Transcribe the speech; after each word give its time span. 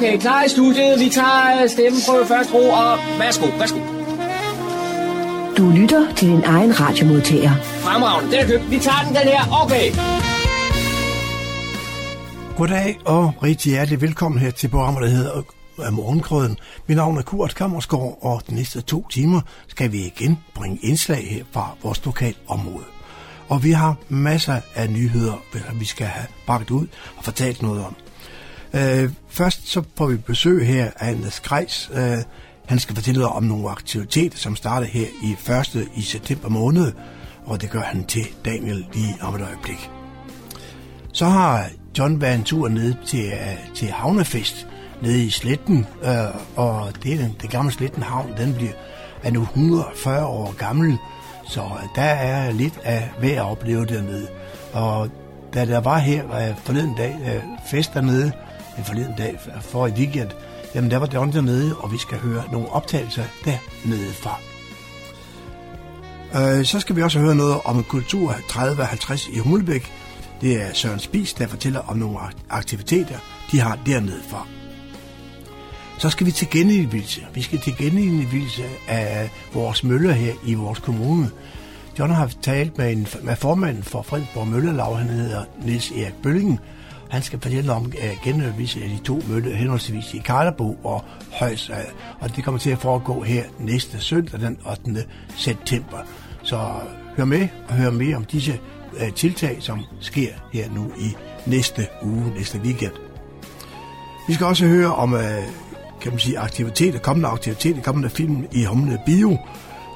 Okay, 0.00 0.18
klar 0.18 0.44
i 0.44 0.48
studiet. 0.48 1.00
Vi 1.00 1.08
tager 1.08 1.66
stemmen 1.66 2.00
på 2.08 2.24
først 2.28 2.54
ro, 2.54 2.68
og 2.68 2.98
værsgo, 3.18 3.46
værsgo. 3.58 3.78
Du 5.56 5.70
lytter 5.70 6.14
til 6.14 6.28
din 6.28 6.44
egen 6.44 6.80
radiomodtager. 6.80 7.54
Fremragende, 7.62 8.32
den 8.32 8.40
er 8.40 8.46
købt. 8.46 8.70
Vi 8.70 8.78
tager 8.78 9.02
den, 9.06 9.14
den 9.14 9.22
her. 9.22 9.62
Okay. 9.64 9.86
Goddag 12.56 12.98
og 13.04 13.34
rigtig 13.42 13.72
hjertelig 13.72 14.00
velkommen 14.00 14.40
her 14.40 14.50
til 14.50 14.68
programmet, 14.68 15.02
der 15.02 15.08
hedder 15.08 15.42
af 15.78 15.92
Morgenkrøden. 15.92 16.56
Mit 16.86 16.96
navn 16.96 17.18
er 17.18 17.22
Kurt 17.22 17.54
Kammersgaard, 17.54 18.18
og 18.22 18.42
de 18.50 18.54
næste 18.54 18.80
to 18.80 19.08
timer 19.08 19.40
skal 19.68 19.92
vi 19.92 19.98
igen 19.98 20.38
bringe 20.54 20.78
indslag 20.82 21.26
her 21.30 21.44
fra 21.52 21.70
vores 21.82 22.04
lokale 22.04 22.36
område. 22.48 22.84
Og 23.48 23.64
vi 23.64 23.70
har 23.70 23.96
masser 24.08 24.60
af 24.74 24.90
nyheder, 24.90 25.42
vi 25.74 25.84
skal 25.84 26.06
have 26.06 26.26
bakket 26.46 26.70
ud 26.70 26.86
og 27.16 27.24
fortalt 27.24 27.62
noget 27.62 27.84
om. 27.84 27.96
Øh, 28.74 29.10
først 29.28 29.68
så 29.68 29.82
får 29.96 30.06
vi 30.06 30.16
besøg 30.16 30.66
her 30.66 30.90
af 30.96 31.10
Anders 31.10 31.40
Grejs. 31.40 31.90
Øh, 31.94 32.18
han 32.66 32.78
skal 32.78 32.94
fortælle 32.94 33.28
om 33.28 33.42
nogle 33.42 33.70
aktiviteter, 33.70 34.38
som 34.38 34.56
starter 34.56 34.86
her 34.86 35.06
i 35.22 35.36
1. 35.76 35.88
i 35.94 36.02
september 36.02 36.48
måned, 36.48 36.92
og 37.44 37.62
det 37.62 37.70
gør 37.70 37.80
han 37.80 38.04
til 38.04 38.26
Daniel 38.44 38.86
lige 38.92 39.14
om 39.22 39.34
et 39.34 39.42
øjeblik. 39.42 39.90
Så 41.12 41.26
har 41.26 41.66
John 41.98 42.20
været 42.20 42.34
en 42.34 42.44
tur 42.44 42.68
ned 42.68 42.94
til, 43.06 43.26
øh, 43.26 43.74
til 43.74 43.88
Havnefest 43.88 44.66
nede 45.02 45.24
i 45.24 45.30
Sletten, 45.30 45.86
øh, 46.02 46.56
og 46.56 46.92
det 47.02 47.12
er 47.12 47.16
den, 47.16 47.36
den 47.40 47.48
gamle 47.48 47.72
Sletten 47.72 48.02
Havn, 48.02 48.32
den 48.36 48.54
bliver, 48.54 48.72
er 49.22 49.30
nu 49.30 49.42
140 49.42 50.26
år 50.26 50.54
gammel, 50.58 50.98
så 51.48 51.62
der 51.94 52.02
er 52.02 52.52
lidt 52.52 52.78
af 52.84 53.10
hvad 53.18 53.30
at 53.30 53.42
opleve 53.42 53.86
dernede. 53.86 54.28
Og 54.72 55.08
da 55.54 55.64
der 55.66 55.80
var 55.80 55.98
her 55.98 56.24
uh, 56.24 56.56
forleden 56.64 56.94
dag 56.96 57.16
uh, 57.20 57.68
fest 57.70 57.94
dernede, 57.94 58.32
en 58.80 58.86
forleden 58.86 59.14
dag 59.18 59.38
for 59.60 59.86
i 59.86 59.90
weekend, 59.90 60.30
jamen 60.74 60.90
der 60.90 60.96
var 60.96 61.08
John 61.14 61.32
dernede, 61.32 61.76
og 61.76 61.92
vi 61.92 61.98
skal 61.98 62.18
høre 62.18 62.44
nogle 62.52 62.72
optagelser 62.72 63.24
dernede 63.44 64.12
fra. 64.12 64.40
Uh, 66.34 66.64
så 66.64 66.80
skal 66.80 66.96
vi 66.96 67.02
også 67.02 67.18
høre 67.18 67.34
noget 67.34 67.56
om 67.64 67.84
Kultur 67.84 68.32
30-50 68.32 69.36
i 69.36 69.38
Humlebæk. 69.38 69.92
Det 70.40 70.62
er 70.62 70.72
Søren 70.72 70.98
Spis, 70.98 71.34
der 71.34 71.46
fortæller 71.46 71.80
om 71.80 71.96
nogle 71.96 72.18
aktiviteter, 72.50 73.18
de 73.52 73.60
har 73.60 73.78
dernede 73.86 74.22
for. 74.28 74.46
Så 75.98 76.10
skal 76.10 76.26
vi 76.26 76.30
til 76.30 76.50
genindvielse. 76.50 77.26
Vi 77.34 77.42
skal 77.42 77.58
til 77.58 77.76
genindvielse 77.76 78.64
af 78.88 79.30
vores 79.54 79.84
møller 79.84 80.12
her 80.12 80.32
i 80.46 80.54
vores 80.54 80.78
kommune. 80.78 81.30
John 81.98 82.12
har 82.12 82.30
talt 82.42 82.78
med, 82.78 82.92
en, 82.92 83.06
med 83.22 83.36
formanden 83.36 83.82
for 83.82 84.02
Fredensborg 84.02 84.48
Møllerlag, 84.48 84.98
han 84.98 85.08
hedder 85.08 85.44
Niels 85.64 85.90
Erik 85.90 86.14
Bøllingen. 86.22 86.58
Han 87.10 87.22
skal 87.22 87.40
fortælle 87.40 87.72
om 87.72 87.92
øh, 88.02 88.10
uh, 88.10 88.24
genindvildelse 88.24 88.80
af 88.80 88.84
øh, 88.84 88.90
de 88.90 88.98
to 89.04 89.22
møller, 89.28 89.56
henholdsvis 89.56 90.14
i 90.14 90.18
Karlebo 90.18 90.78
og 90.84 91.04
Højsad. 91.32 91.84
Og 92.20 92.36
det 92.36 92.44
kommer 92.44 92.58
til 92.58 92.70
at 92.70 92.78
foregå 92.78 93.22
her 93.22 93.44
næste 93.58 94.00
søndag, 94.00 94.40
den 94.40 94.58
8. 94.70 95.04
september. 95.36 95.98
Så 96.42 96.70
hør 97.16 97.24
med 97.24 97.48
og 97.68 97.74
hør 97.74 97.90
mere 97.90 98.16
om 98.16 98.24
disse 98.24 98.60
uh, 98.92 99.14
tiltag, 99.14 99.56
som 99.60 99.80
sker 100.00 100.30
her 100.52 100.70
nu 100.70 100.92
i 100.98 101.16
næste 101.46 101.86
uge, 102.02 102.32
næste 102.36 102.58
weekend. 102.58 102.92
Vi 104.28 104.34
skal 104.34 104.46
også 104.46 104.66
høre 104.66 104.94
om 104.94 105.12
uh, 105.12 105.20
kan 106.00 106.12
man 106.12 106.18
sige, 106.18 106.38
aktiviteter, 106.38 106.98
kommende 106.98 107.28
aktiviteter, 107.28 107.82
kommende 107.82 108.10
film 108.10 108.46
i 108.52 108.64
Humle 108.64 108.98
Bio. 109.06 109.38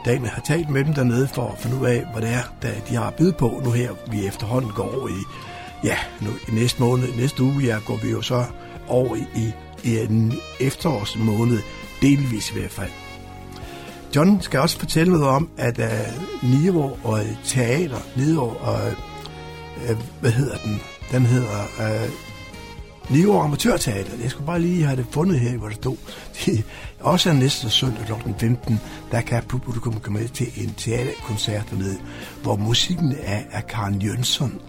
Daniel 0.05 0.31
har 0.31 0.43
talt 0.43 0.71
med 0.71 0.85
dem 0.85 0.95
dernede 0.95 1.29
for 1.29 1.49
at 1.49 1.59
finde 1.59 1.77
ud 1.77 1.87
af, 1.87 2.05
hvad 2.13 2.23
det 2.23 2.31
er, 2.31 2.43
der 2.63 2.69
de 2.89 2.95
har 2.95 3.07
at 3.07 3.15
byde 3.15 3.33
på 3.33 3.61
nu 3.65 3.71
her. 3.71 3.91
Vi 4.11 4.27
efterhånden 4.27 4.71
går 4.71 4.97
over 4.99 5.09
i, 5.09 5.23
ja, 5.85 5.97
nu, 6.21 6.31
i 6.49 6.55
næste 6.55 6.83
måned, 6.83 7.09
næste 7.17 7.43
uge, 7.43 7.65
ja, 7.65 7.79
går 7.87 7.97
vi 7.97 8.11
jo 8.11 8.23
så 8.23 8.45
over 8.89 9.17
i, 9.17 9.53
i, 9.85 9.99
en 9.99 10.35
efterårsmåned, 10.61 11.59
delvis 12.03 12.51
i 12.51 12.55
hvert 12.55 12.71
fald. 12.71 12.91
John 14.17 14.41
skal 14.41 14.61
også 14.61 14.79
fortælle 14.79 15.13
noget 15.13 15.29
om, 15.29 15.49
at 15.57 15.79
øh, 15.79 15.89
uh, 16.43 16.51
Niveau 16.51 16.97
og 17.05 17.21
Teater, 17.45 18.01
Niveau 18.17 18.57
og, 18.61 18.93
uh, 19.91 19.97
hvad 20.21 20.31
hedder 20.31 20.57
den? 20.57 20.81
Den 21.13 21.27
hedder 21.27 21.61
øh, 21.81 22.03
uh, 22.03 22.11
Niveau 23.11 23.41
Amatørteater. 23.41 24.13
Jeg 24.23 24.31
skulle 24.31 24.47
bare 24.47 24.61
lige 24.61 24.85
have 24.85 24.97
det 24.97 25.07
fundet 25.11 25.41
her, 25.41 25.59
hvor 25.59 25.69
det 25.69 25.77
stod. 25.77 25.97
Det 26.47 26.65
også 27.01 27.31
er 27.31 27.35
næste 27.35 27.71
søndag 27.71 28.07
kl. 28.07 28.13
15, 28.39 28.81
der 29.11 29.21
kan 29.21 29.43
publikum 29.43 30.01
komme 30.01 30.19
med 30.19 30.29
til 30.29 30.47
en 30.57 30.75
teaterkoncert 30.77 31.71
dernede, 31.71 31.99
hvor 32.43 32.57
musikken 32.57 33.15
er 33.23 33.43
af 33.53 33.67
Karen 33.67 34.03
Jønsson. 34.03 34.61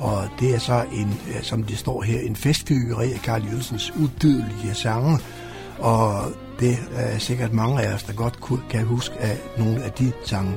Og 0.00 0.28
det 0.40 0.54
er 0.54 0.58
så 0.58 0.84
en, 0.92 1.20
øh, 1.28 1.42
som 1.42 1.62
det 1.62 1.78
står 1.78 2.02
her, 2.02 2.20
en 2.20 2.36
festfyrkeri 2.36 3.12
af 3.12 3.20
Karl 3.20 3.42
Jønsens 3.44 3.92
udødelige 3.96 4.74
sange. 4.74 5.18
Og 5.78 6.32
det 6.60 6.78
er 6.94 7.18
sikkert 7.18 7.52
mange 7.52 7.82
af 7.82 7.94
os, 7.94 8.02
der 8.02 8.12
godt 8.12 8.40
kan 8.70 8.84
huske 8.84 9.14
af 9.18 9.38
nogle 9.58 9.84
af 9.84 9.92
de 9.92 10.12
sange. 10.24 10.56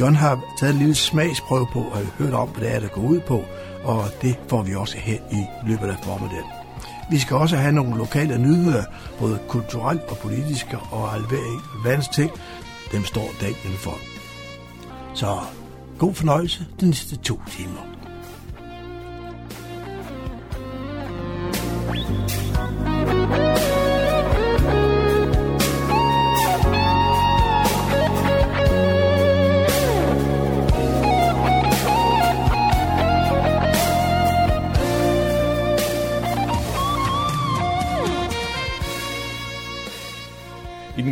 John 0.00 0.14
har 0.14 0.40
taget 0.58 0.72
en 0.72 0.78
lille 0.78 0.94
smagsprøve 0.94 1.66
på 1.72 1.80
og 1.80 1.98
hørt 2.18 2.34
om, 2.34 2.48
hvad 2.48 2.60
det 2.64 2.74
er, 2.74 2.80
der 2.80 2.88
går 2.88 3.02
ud 3.02 3.20
på, 3.20 3.44
og 3.84 4.04
det 4.22 4.38
får 4.48 4.62
vi 4.62 4.74
også 4.74 4.96
her 4.98 5.18
i 5.32 5.44
løbet 5.66 5.88
af 5.88 5.96
formiddagen. 6.02 6.50
Vi 7.10 7.18
skal 7.18 7.36
også 7.36 7.56
have 7.56 7.72
nogle 7.72 7.98
lokale 7.98 8.38
nyheder, 8.38 8.84
både 9.18 9.38
kulturelt 9.48 10.02
og 10.02 10.16
politiske 10.16 10.78
og 10.78 11.14
alverdens 11.14 12.08
ting. 12.08 12.30
Dem 12.92 13.04
står 13.04 13.30
dagen 13.40 13.76
for. 13.78 13.98
Så 15.14 15.38
god 15.98 16.14
fornøjelse 16.14 16.66
de 16.80 16.86
næste 16.86 17.16
to 17.16 17.40
timer. 17.50 17.89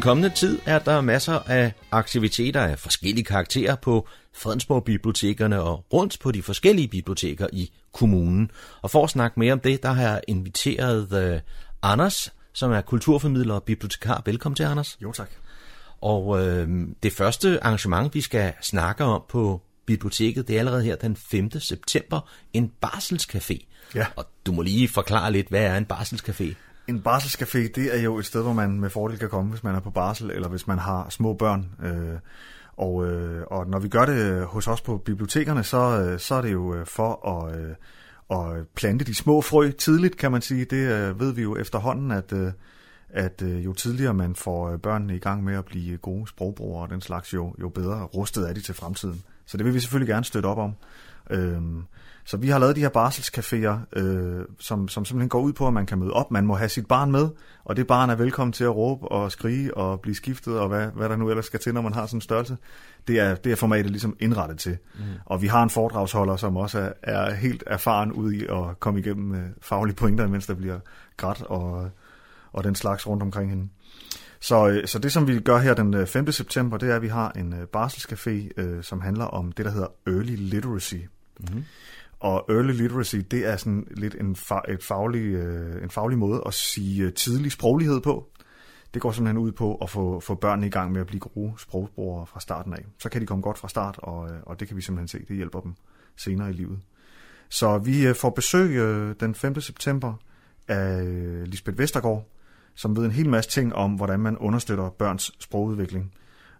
Kommende 0.08 0.30
tid 0.30 0.58
er 0.66 0.78
der 0.78 1.00
masser 1.00 1.38
af 1.46 1.72
aktiviteter 1.90 2.60
af 2.60 2.78
forskellige 2.78 3.24
karakterer 3.24 3.76
på 3.76 4.08
Fredensborg 4.34 4.84
Bibliotekerne 4.84 5.62
og 5.62 5.84
rundt 5.92 6.18
på 6.20 6.32
de 6.32 6.42
forskellige 6.42 6.88
biblioteker 6.88 7.46
i 7.52 7.70
kommunen. 7.92 8.50
Og 8.82 8.90
for 8.90 9.04
at 9.04 9.10
snakke 9.10 9.40
mere 9.40 9.52
om 9.52 9.60
det, 9.60 9.82
der 9.82 9.92
har 9.92 10.02
jeg 10.02 10.20
inviteret 10.28 11.32
uh, 11.34 11.40
Anders, 11.82 12.32
som 12.52 12.72
er 12.72 12.80
kulturformidler 12.80 13.54
og 13.54 13.62
bibliotekar. 13.62 14.22
Velkommen 14.26 14.56
til, 14.56 14.62
Anders. 14.62 14.98
Jo, 15.02 15.12
tak. 15.12 15.30
Og 16.00 16.46
øh, 16.46 16.68
det 17.02 17.12
første 17.12 17.64
arrangement, 17.64 18.14
vi 18.14 18.20
skal 18.20 18.52
snakke 18.60 19.04
om 19.04 19.22
på 19.28 19.62
biblioteket, 19.86 20.48
det 20.48 20.54
er 20.54 20.58
allerede 20.58 20.82
her 20.82 20.96
den 20.96 21.16
5. 21.16 21.60
september, 21.60 22.20
en 22.52 22.72
barselscafé. 22.86 23.66
Ja. 23.94 24.06
Og 24.16 24.24
du 24.46 24.52
må 24.52 24.62
lige 24.62 24.88
forklare 24.88 25.32
lidt, 25.32 25.48
hvad 25.48 25.62
er 25.62 25.76
en 25.76 25.86
barselscafé? 25.92 26.54
En 26.88 27.02
barselscafé, 27.08 27.58
det 27.58 27.96
er 27.98 28.02
jo 28.02 28.18
et 28.18 28.26
sted, 28.26 28.42
hvor 28.42 28.52
man 28.52 28.80
med 28.80 28.90
fordel 28.90 29.18
kan 29.18 29.28
komme, 29.28 29.50
hvis 29.50 29.64
man 29.64 29.74
er 29.74 29.80
på 29.80 29.90
barsel, 29.90 30.30
eller 30.30 30.48
hvis 30.48 30.66
man 30.66 30.78
har 30.78 31.08
små 31.08 31.34
børn. 31.34 31.70
Øh, 31.82 32.18
og, 32.76 33.06
øh, 33.06 33.42
og 33.46 33.66
når 33.66 33.78
vi 33.78 33.88
gør 33.88 34.04
det 34.04 34.44
hos 34.44 34.68
os 34.68 34.80
på 34.80 34.98
bibliotekerne, 34.98 35.64
så, 35.64 35.78
øh, 35.78 36.18
så 36.18 36.34
er 36.34 36.42
det 36.42 36.52
jo 36.52 36.74
øh, 36.74 36.86
for 36.86 37.28
at, 37.28 37.60
øh, 37.60 37.74
at 38.30 38.66
plante 38.74 39.04
de 39.04 39.14
små 39.14 39.40
frø 39.40 39.70
tidligt, 39.70 40.16
kan 40.16 40.32
man 40.32 40.42
sige. 40.42 40.64
Det 40.64 40.76
øh, 40.76 41.20
ved 41.20 41.32
vi 41.32 41.42
jo 41.42 41.56
efterhånden, 41.56 42.10
at, 42.10 42.32
øh, 42.32 42.52
at 43.08 43.42
øh, 43.42 43.64
jo 43.64 43.72
tidligere 43.72 44.14
man 44.14 44.34
får 44.34 44.70
øh, 44.70 44.78
børnene 44.78 45.16
i 45.16 45.18
gang 45.18 45.44
med 45.44 45.54
at 45.54 45.64
blive 45.64 45.96
gode 45.96 46.26
sprogbrugere 46.28 46.82
og 46.82 46.90
den 46.90 47.00
slags, 47.00 47.34
jo, 47.34 47.54
jo 47.60 47.68
bedre 47.68 48.04
rustet 48.04 48.48
er 48.48 48.52
de 48.52 48.60
til 48.60 48.74
fremtiden. 48.74 49.22
Så 49.46 49.56
det 49.56 49.66
vil 49.66 49.74
vi 49.74 49.80
selvfølgelig 49.80 50.12
gerne 50.12 50.24
støtte 50.24 50.46
op 50.46 50.58
om. 50.58 50.72
Øh, 51.30 51.62
så 52.28 52.36
vi 52.36 52.48
har 52.48 52.58
lavet 52.58 52.76
de 52.76 52.80
her 52.80 52.88
barselscaféer, 52.88 53.98
øh, 54.00 54.44
som, 54.58 54.88
som 54.88 55.04
simpelthen 55.04 55.28
går 55.28 55.40
ud 55.40 55.52
på, 55.52 55.66
at 55.66 55.72
man 55.72 55.86
kan 55.86 55.98
møde 55.98 56.12
op. 56.12 56.30
Man 56.30 56.46
må 56.46 56.54
have 56.54 56.68
sit 56.68 56.86
barn 56.86 57.12
med, 57.12 57.28
og 57.64 57.76
det 57.76 57.86
barn 57.86 58.10
er 58.10 58.14
velkommen 58.14 58.52
til 58.52 58.64
at 58.64 58.76
råbe 58.76 59.08
og 59.08 59.32
skrige 59.32 59.76
og 59.76 60.00
blive 60.00 60.14
skiftet, 60.14 60.58
og 60.58 60.68
hvad, 60.68 60.86
hvad 60.86 61.08
der 61.08 61.16
nu 61.16 61.30
ellers 61.30 61.46
skal 61.46 61.60
til, 61.60 61.74
når 61.74 61.80
man 61.80 61.94
har 61.94 62.06
sådan 62.06 62.16
en 62.16 62.20
størrelse. 62.20 62.56
Det 63.08 63.18
er, 63.18 63.34
det 63.34 63.52
er 63.52 63.56
formatet 63.56 63.90
ligesom 63.90 64.16
indrettet 64.20 64.58
til. 64.58 64.78
Mm. 64.94 65.00
Og 65.24 65.42
vi 65.42 65.46
har 65.46 65.62
en 65.62 65.70
foredragsholder, 65.70 66.36
som 66.36 66.56
også 66.56 66.78
er, 66.78 66.92
er 67.02 67.34
helt 67.34 67.62
erfaren 67.66 68.12
ude 68.12 68.36
i 68.36 68.42
at 68.42 68.80
komme 68.80 69.00
igennem 69.00 69.34
øh, 69.34 69.48
faglige 69.62 69.96
pointer, 69.96 70.28
mens 70.28 70.46
der 70.46 70.54
bliver 70.54 70.78
grædt 71.16 71.42
og, 71.42 71.90
og 72.52 72.64
den 72.64 72.74
slags 72.74 73.06
rundt 73.06 73.22
omkring 73.22 73.50
hende. 73.50 73.68
Så, 74.40 74.68
øh, 74.68 74.86
så 74.86 74.98
det, 74.98 75.12
som 75.12 75.28
vi 75.28 75.40
gør 75.40 75.58
her 75.58 75.74
den 75.74 76.06
5. 76.06 76.26
Øh, 76.26 76.32
september, 76.32 76.76
det 76.76 76.90
er, 76.90 76.96
at 76.96 77.02
vi 77.02 77.08
har 77.08 77.30
en 77.30 77.52
øh, 77.52 77.66
barselscafé, 77.76 78.48
øh, 78.56 78.82
som 78.82 79.00
handler 79.00 79.24
om 79.24 79.52
det, 79.52 79.64
der 79.64 79.70
hedder 79.70 79.88
Early 80.06 80.36
Literacy. 80.36 80.94
Mm-hmm. 81.40 81.64
Og 82.20 82.44
early 82.48 82.72
literacy, 82.72 83.16
det 83.16 83.46
er 83.46 83.56
sådan 83.56 83.86
lidt 83.90 84.14
en, 84.20 84.36
fa- 84.38 84.72
et 84.72 84.84
faglig, 84.84 85.22
øh, 85.22 85.82
en 85.82 85.90
faglig 85.90 86.18
måde 86.18 86.42
at 86.46 86.54
sige 86.54 87.04
øh, 87.04 87.12
tidlig 87.12 87.52
sproglighed 87.52 88.00
på. 88.00 88.28
Det 88.94 89.02
går 89.02 89.12
simpelthen 89.12 89.38
ud 89.38 89.52
på 89.52 89.74
at 89.74 89.90
få, 89.90 90.20
få 90.20 90.34
børnene 90.34 90.66
i 90.66 90.70
gang 90.70 90.92
med 90.92 91.00
at 91.00 91.06
blive 91.06 91.20
gode 91.20 91.52
sprogbrugere 91.58 92.26
fra 92.26 92.40
starten 92.40 92.72
af. 92.72 92.84
Så 92.98 93.08
kan 93.08 93.20
de 93.20 93.26
komme 93.26 93.42
godt 93.42 93.58
fra 93.58 93.68
start, 93.68 93.98
og, 93.98 94.30
øh, 94.30 94.36
og 94.42 94.60
det 94.60 94.68
kan 94.68 94.76
vi 94.76 94.82
simpelthen 94.82 95.08
se, 95.08 95.26
det 95.28 95.36
hjælper 95.36 95.60
dem 95.60 95.74
senere 96.16 96.50
i 96.50 96.52
livet. 96.52 96.78
Så 97.48 97.78
vi 97.78 98.06
øh, 98.06 98.14
får 98.14 98.30
besøg 98.30 98.70
øh, 98.70 99.14
den 99.20 99.34
5. 99.34 99.60
september 99.60 100.14
af 100.68 101.02
Lisbeth 101.50 101.78
Vestergaard, 101.78 102.28
som 102.74 102.96
ved 102.96 103.04
en 103.04 103.10
hel 103.10 103.28
masse 103.28 103.50
ting 103.50 103.74
om, 103.74 103.94
hvordan 103.94 104.20
man 104.20 104.38
understøtter 104.38 104.90
børns 104.90 105.32
sprogudvikling. 105.40 106.12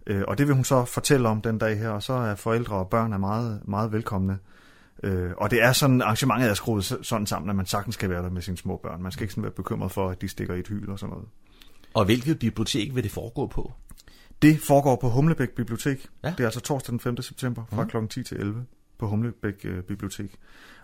Øh, 0.06 0.22
og 0.28 0.38
det 0.38 0.46
vil 0.46 0.54
hun 0.54 0.64
så 0.64 0.84
fortælle 0.84 1.28
om 1.28 1.43
den 1.43 1.58
dag 1.58 1.78
her, 1.78 1.88
og 1.88 2.02
så 2.02 2.12
er 2.12 2.34
forældre 2.34 2.76
og 2.76 2.88
børn 2.88 3.12
er 3.12 3.19
meget, 3.19 3.61
meget 3.69 3.93
velkomne. 3.93 4.38
Øh, 5.02 5.30
og 5.36 5.50
det 5.50 5.62
er 5.62 5.72
sådan, 5.72 6.02
arrangementet 6.02 6.50
er 6.50 6.54
skruet 6.54 6.84
sådan 7.02 7.26
sammen, 7.26 7.50
at 7.50 7.56
man 7.56 7.66
sagtens 7.66 7.96
kan 7.96 8.10
være 8.10 8.22
der 8.22 8.30
med 8.30 8.42
sine 8.42 8.56
små 8.56 8.80
børn. 8.82 9.02
Man 9.02 9.12
skal 9.12 9.22
ikke 9.22 9.32
sådan 9.32 9.42
være 9.42 9.52
bekymret 9.52 9.92
for, 9.92 10.10
at 10.10 10.20
de 10.20 10.28
stikker 10.28 10.54
i 10.54 10.58
et 10.58 10.68
hyl 10.68 10.90
og 10.90 10.98
sådan 10.98 11.10
noget. 11.10 11.28
Og 11.94 12.04
hvilket 12.04 12.38
bibliotek 12.38 12.94
vil 12.94 13.02
det 13.02 13.12
foregå 13.12 13.46
på? 13.46 13.72
Det 14.42 14.60
foregår 14.60 14.96
på 14.96 15.08
Humlebæk 15.08 15.50
Bibliotek. 15.50 16.06
Ja. 16.24 16.30
Det 16.30 16.40
er 16.40 16.44
altså 16.44 16.60
torsdag 16.60 16.92
den 16.92 17.00
5. 17.00 17.22
september 17.22 17.64
fra 17.72 17.82
mm. 17.82 17.88
kl. 17.88 17.96
10 18.06 18.22
til 18.22 18.36
11 18.36 18.64
på 18.98 19.06
Humlebæk 19.06 19.64
øh, 19.64 19.82
Bibliotek. 19.82 20.36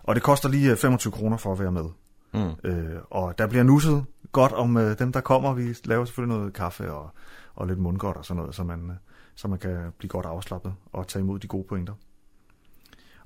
Og 0.03 0.15
det 0.15 0.23
koster 0.23 0.49
lige 0.49 0.71
øh, 0.71 0.77
25 0.77 1.11
kroner 1.11 1.37
for 1.37 1.51
at 1.51 1.59
være 1.59 1.71
med. 1.71 1.85
Mm. 2.33 2.69
Øh, 2.69 3.01
og 3.09 3.37
der 3.37 3.47
bliver 3.47 3.63
nusset 3.63 4.05
godt 4.31 4.51
om 4.51 4.77
øh, 4.77 4.99
dem, 4.99 5.11
der 5.11 5.21
kommer. 5.21 5.53
Vi 5.53 5.75
laver 5.85 6.05
selvfølgelig 6.05 6.37
noget 6.37 6.53
kaffe 6.53 6.91
og, 6.91 7.09
og 7.55 7.67
lidt 7.67 7.79
mundgodt 7.79 8.17
og 8.17 8.25
sådan 8.25 8.39
noget, 8.39 8.55
så 8.55 8.63
man, 8.63 8.89
øh, 8.89 8.95
så 9.35 9.47
man 9.47 9.59
kan 9.59 9.77
blive 9.97 10.09
godt 10.09 10.25
afslappet 10.25 10.73
og 10.93 11.07
tage 11.07 11.23
imod 11.23 11.39
de 11.39 11.47
gode 11.47 11.65
pointer. 11.69 11.93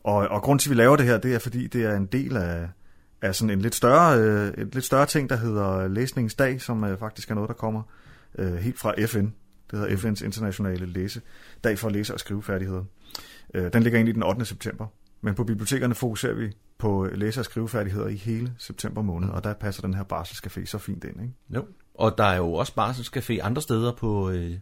Og, 0.04 0.16
og 0.16 0.42
grund 0.42 0.60
til, 0.60 0.69
at 0.69 0.72
vi 0.72 0.81
laver 0.81 0.96
det 0.96 1.06
her, 1.06 1.18
det 1.18 1.36
er, 1.36 1.40
fordi 1.40 1.68
det 1.68 1.86
er 1.86 1.96
en 1.96 2.06
del 2.06 2.38
af, 2.38 2.69
af 3.22 3.36
sådan 3.36 3.50
en 3.50 3.62
lidt 3.62 3.75
større, 3.75 4.19
øh, 4.19 4.48
et 4.48 4.74
lidt 4.74 4.86
større 4.86 5.06
ting, 5.06 5.30
der 5.30 5.36
hedder 5.36 5.88
Læsningsdag, 5.88 6.62
som 6.62 6.84
øh, 6.84 7.00
faktisk 7.00 7.31
er 7.31 7.36
noget, 7.36 7.48
der 7.48 7.54
kommer 7.54 7.81
øh, 8.38 8.56
helt 8.56 8.80
fra 8.80 8.94
FN. 9.06 9.28
Det 9.72 9.80
hedder 9.80 9.96
FN's 9.96 10.25
internationale 10.25 10.86
læse, 10.86 11.22
dag 11.63 11.80
for 11.80 11.90
læse- 11.90 12.13
og 12.13 12.19
skrivefærdigheder. 12.19 12.84
Øh, 13.54 13.74
den 13.74 13.84
ligger 13.84 13.98
egentlig 13.98 14.16
den 14.16 14.24
8. 14.24 14.46
september. 14.46 14.88
Men 15.22 15.36
på 15.36 15.44
bibliotekerne 15.44 15.96
fokuserer 15.96 16.34
vi 16.34 16.52
på 16.78 17.06
øh, 17.06 17.18
læse- 17.18 17.42
og 17.42 17.45
skrivefærdigheder 17.45 18.07
i 18.07 18.16
hele 18.16 18.54
september 18.57 19.02
måned, 19.02 19.30
og 19.30 19.44
der 19.44 19.54
passer 19.54 19.81
den 19.81 19.94
her 19.94 20.04
barselscafé 20.13 20.66
så 20.66 20.78
fint 20.78 21.04
ind. 21.04 21.22
Ikke? 21.22 21.34
Jo. 21.56 21.66
Og 21.94 22.18
der 22.18 22.24
er 22.24 22.38
jo 22.38 22.54
også 22.54 22.74
barselscafé 22.80 23.40
andre 23.42 23.62
steder 23.62 23.92
på 23.92 24.30
øh, 24.30 24.54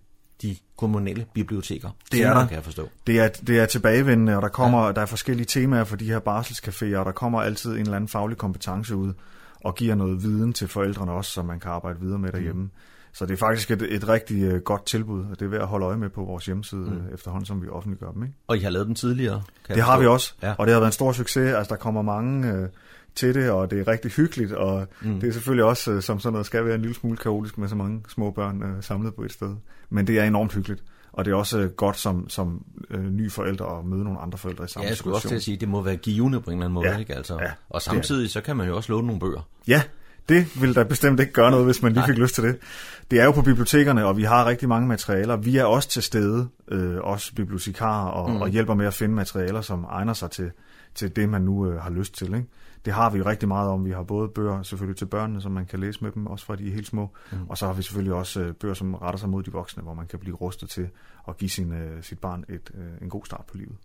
de 0.42 0.56
kommunale 0.78 1.26
biblioteker. 1.34 1.90
Det 2.12 2.24
er 2.24 2.34
der. 2.34 2.48
kan 2.48 2.56
jeg 2.56 2.64
forstå. 2.64 2.90
Det 3.08 3.20
er, 3.20 3.28
det 3.28 3.60
er 3.60 3.66
tilbagevendende, 3.66 4.36
og 4.36 4.42
der 4.42 4.48
kommer 4.48 4.86
ja. 4.86 4.92
der 4.92 5.02
er 5.02 5.06
forskellige 5.06 5.46
temaer 5.46 5.84
for 5.84 5.96
de 5.96 6.06
her 6.06 6.20
barselscaféer, 6.20 6.98
og 6.98 7.06
der 7.06 7.12
kommer 7.12 7.42
altid 7.42 7.72
en 7.72 7.80
eller 7.80 7.96
anden 7.96 8.08
faglig 8.08 8.38
kompetence 8.38 8.96
ud, 8.96 9.14
og 9.64 9.76
giver 9.76 9.96
noget 9.96 10.24
viden 10.24 10.54
til 10.54 10.68
forældrene 10.68 11.12
også, 11.12 11.32
som 11.32 11.46
man 11.46 11.60
kan 11.60 11.72
arbejde 11.72 12.00
videre 12.00 12.20
med 12.20 12.32
derhjemme. 12.32 12.62
Mm. 12.62 12.70
Så 13.14 13.26
det 13.26 13.34
er 13.34 13.38
faktisk 13.38 13.72
et, 13.72 13.82
et 13.82 14.08
rigtig 14.08 14.54
uh, 14.54 14.62
godt 14.62 14.86
tilbud, 14.86 15.26
og 15.32 15.40
det 15.40 15.46
er 15.46 15.50
værd 15.50 15.62
at 15.62 15.68
holde 15.68 15.86
øje 15.86 15.98
med 15.98 16.10
på 16.10 16.24
vores 16.24 16.46
hjemmeside 16.46 16.82
mm. 16.82 17.14
efterhånden, 17.14 17.46
som 17.46 17.62
vi 17.62 17.68
offentliggør 17.68 18.12
dem. 18.12 18.24
Ikke? 18.24 18.36
Og 18.48 18.58
I 18.58 18.60
har 18.60 18.70
lavet 18.70 18.88
den 18.88 18.96
tidligere? 18.96 19.44
Kan 19.66 19.76
det 19.76 19.84
har 19.84 20.00
vi 20.00 20.06
også, 20.06 20.34
ja. 20.42 20.54
og 20.58 20.68
det 20.68 20.74
har 20.74 20.80
været 20.80 20.90
en 20.90 20.94
stor 20.94 21.12
succes. 21.12 21.54
Altså, 21.54 21.70
der 21.70 21.76
kommer 21.76 22.02
mange 22.02 22.54
uh, 22.54 22.68
til 23.18 23.36
det, 23.36 23.52
og 23.52 23.72
det 23.72 23.80
er 23.80 23.88
rigtig 23.88 24.12
hyggeligt, 24.12 24.52
og 24.52 24.88
mm. 25.02 25.20
det 25.20 25.30
er 25.30 25.34
selvfølgelig 25.34 25.66
også, 25.66 25.92
uh, 25.92 26.02
som 26.02 26.20
sådan 26.20 26.34
noget, 26.34 26.46
skal 26.46 26.66
være 26.66 26.76
en 26.76 26.82
lille 26.82 26.96
smule 26.96 27.18
kaotisk 27.18 27.58
med 27.58 27.68
så 27.68 27.76
mange 27.76 28.04
små 28.10 28.32
børn 28.32 28.64
uh, 28.64 28.70
samlet 28.82 29.16
på 29.16 29.24
et 29.24 29.32
sted. 29.32 29.56
Men 29.90 30.08
det 30.08 30.20
er 30.20 30.24
enormt 30.24 30.54
hyggeligt. 30.54 30.84
Og 31.12 31.26
det 31.26 31.32
er 31.32 31.36
også 31.36 31.60
uh, 31.64 31.66
godt 31.66 31.98
som, 31.98 32.30
som 32.30 32.66
uh, 32.94 33.04
ny 33.04 33.32
forældre 33.32 33.80
at 33.80 33.86
møde 33.86 34.04
nogle 34.04 34.20
andre 34.20 34.38
forældre 34.38 34.66
i 34.66 34.68
samme 34.68 34.84
Ja, 34.84 34.90
jeg 34.90 34.98
skulle 34.98 35.16
også 35.16 35.28
til 35.28 35.36
at 35.36 35.44
sige, 35.44 35.56
at 35.56 35.62
det 35.62 35.70
må 35.70 35.82
være 35.82 35.96
givende 35.96 36.42
på 36.42 36.52
en 36.52 36.58
eller 36.58 36.66
anden 36.66 36.74
måde. 36.74 36.90
Ja, 36.90 36.98
Ikke? 36.98 37.16
Altså, 37.16 37.38
ja, 37.42 37.52
og 37.70 37.82
samtidig 37.82 38.30
så 38.30 38.42
kan 38.42 38.58
man 38.58 38.68
jo 38.68 38.76
også 38.76 38.92
låne 38.92 39.08
nogle 39.08 39.20
bøger. 39.20 39.48
Ja, 39.68 39.82
det 40.30 40.62
vil 40.62 40.76
da 40.76 40.84
bestemt 40.84 41.20
ikke 41.20 41.32
gøre 41.32 41.52
noget, 41.52 41.66
hvis 41.66 41.82
man 41.82 41.92
lige 41.92 42.00
Nej. 42.00 42.08
fik 42.08 42.18
lyst 42.18 42.36
til 42.36 42.44
det. 42.44 42.58
Det 43.12 43.20
er 43.20 43.26
jo 43.26 43.32
på 43.32 43.42
bibliotekerne, 43.42 44.06
og 44.06 44.18
vi 44.18 44.24
har 44.24 44.46
rigtig 44.46 44.70
mange 44.70 44.88
materialer. 44.88 45.36
Vi 45.36 45.58
er 45.58 45.66
også 45.66 45.90
til 45.90 46.04
stede, 46.04 46.48
øh, 46.68 46.98
også 47.02 47.36
bibliotekarer, 47.36 48.10
og, 48.10 48.32
mm. 48.32 48.42
og 48.42 48.50
hjælper 48.50 48.74
med 48.74 48.86
at 48.86 48.94
finde 48.94 49.16
materialer, 49.16 49.62
som 49.62 49.86
egner 49.90 50.14
sig 50.14 50.32
til, 50.32 50.52
til 50.96 51.16
det, 51.16 51.30
man 51.30 51.42
nu 51.42 51.72
øh, 51.72 51.82
har 51.82 51.90
lyst 51.90 52.18
til. 52.18 52.28
Ikke? 52.28 52.48
Det 52.88 52.96
har 52.96 53.10
vi 53.10 53.18
jo 53.18 53.26
rigtig 53.26 53.48
meget 53.48 53.70
om. 53.70 53.86
Vi 53.86 53.92
har 53.92 54.04
både 54.04 54.30
bøger 54.30 54.64
selvfølgelig 54.64 54.98
til 54.98 55.06
børnene, 55.06 55.42
som 55.42 55.52
man 55.52 55.66
kan 55.66 55.80
læse 55.80 56.04
med 56.04 56.12
dem, 56.12 56.28
også 56.28 56.46
fra 56.46 56.56
de 56.56 56.68
er 56.70 56.74
helt 56.74 56.88
små. 56.88 57.10
Mm. 57.32 57.38
Og 57.50 57.58
så 57.58 57.66
har 57.66 57.74
vi 57.74 57.82
selvfølgelig 57.82 58.14
også 58.14 58.42
øh, 58.42 58.54
bøger, 58.54 58.74
som 58.74 58.94
retter 58.96 59.20
sig 59.20 59.30
mod 59.30 59.44
de 59.44 59.52
voksne, 59.52 59.84
hvor 59.84 59.94
man 59.94 60.08
kan 60.08 60.20
blive 60.20 60.36
rustet 60.36 60.70
til 60.70 60.90
at 61.28 61.38
give 61.38 61.50
sin, 61.50 61.74
øh, 61.74 62.04
sit 62.04 62.20
barn 62.20 62.44
et, 62.50 62.72
øh, 62.78 62.84
en 63.02 63.10
god 63.10 63.26
start 63.26 63.44
på 63.52 63.58
livet. 63.58 63.76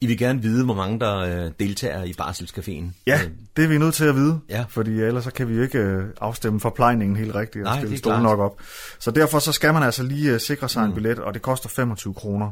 I 0.00 0.06
vil 0.06 0.18
gerne 0.18 0.42
vide, 0.42 0.64
hvor 0.64 0.74
mange 0.74 1.00
der 1.00 1.48
deltager 1.50 2.04
i 2.04 2.12
Barselscaféen. 2.20 2.84
Ja, 3.06 3.20
det 3.56 3.64
er 3.64 3.68
vi 3.68 3.78
nødt 3.78 3.94
til 3.94 4.04
at 4.04 4.14
vide, 4.14 4.40
Ja. 4.48 4.64
fordi 4.68 5.00
ellers 5.00 5.24
så 5.24 5.32
kan 5.32 5.48
vi 5.48 5.54
jo 5.56 5.62
ikke 5.62 6.02
afstemme 6.20 6.60
forplejningen 6.60 7.16
helt 7.16 7.34
rigtigt 7.34 7.66
og 7.66 7.72
Nej, 7.72 7.80
stille 7.80 7.98
stolen 7.98 8.22
nok 8.22 8.38
op. 8.38 8.60
Så 8.98 9.10
derfor 9.10 9.38
så 9.38 9.52
skal 9.52 9.72
man 9.74 9.82
altså 9.82 10.02
lige 10.02 10.38
sikre 10.38 10.68
sig 10.68 10.82
Mm. 10.82 10.88
en 10.88 10.94
billet, 10.94 11.18
og 11.18 11.34
det 11.34 11.42
koster 11.42 11.68
25 11.68 12.14
kroner, 12.14 12.50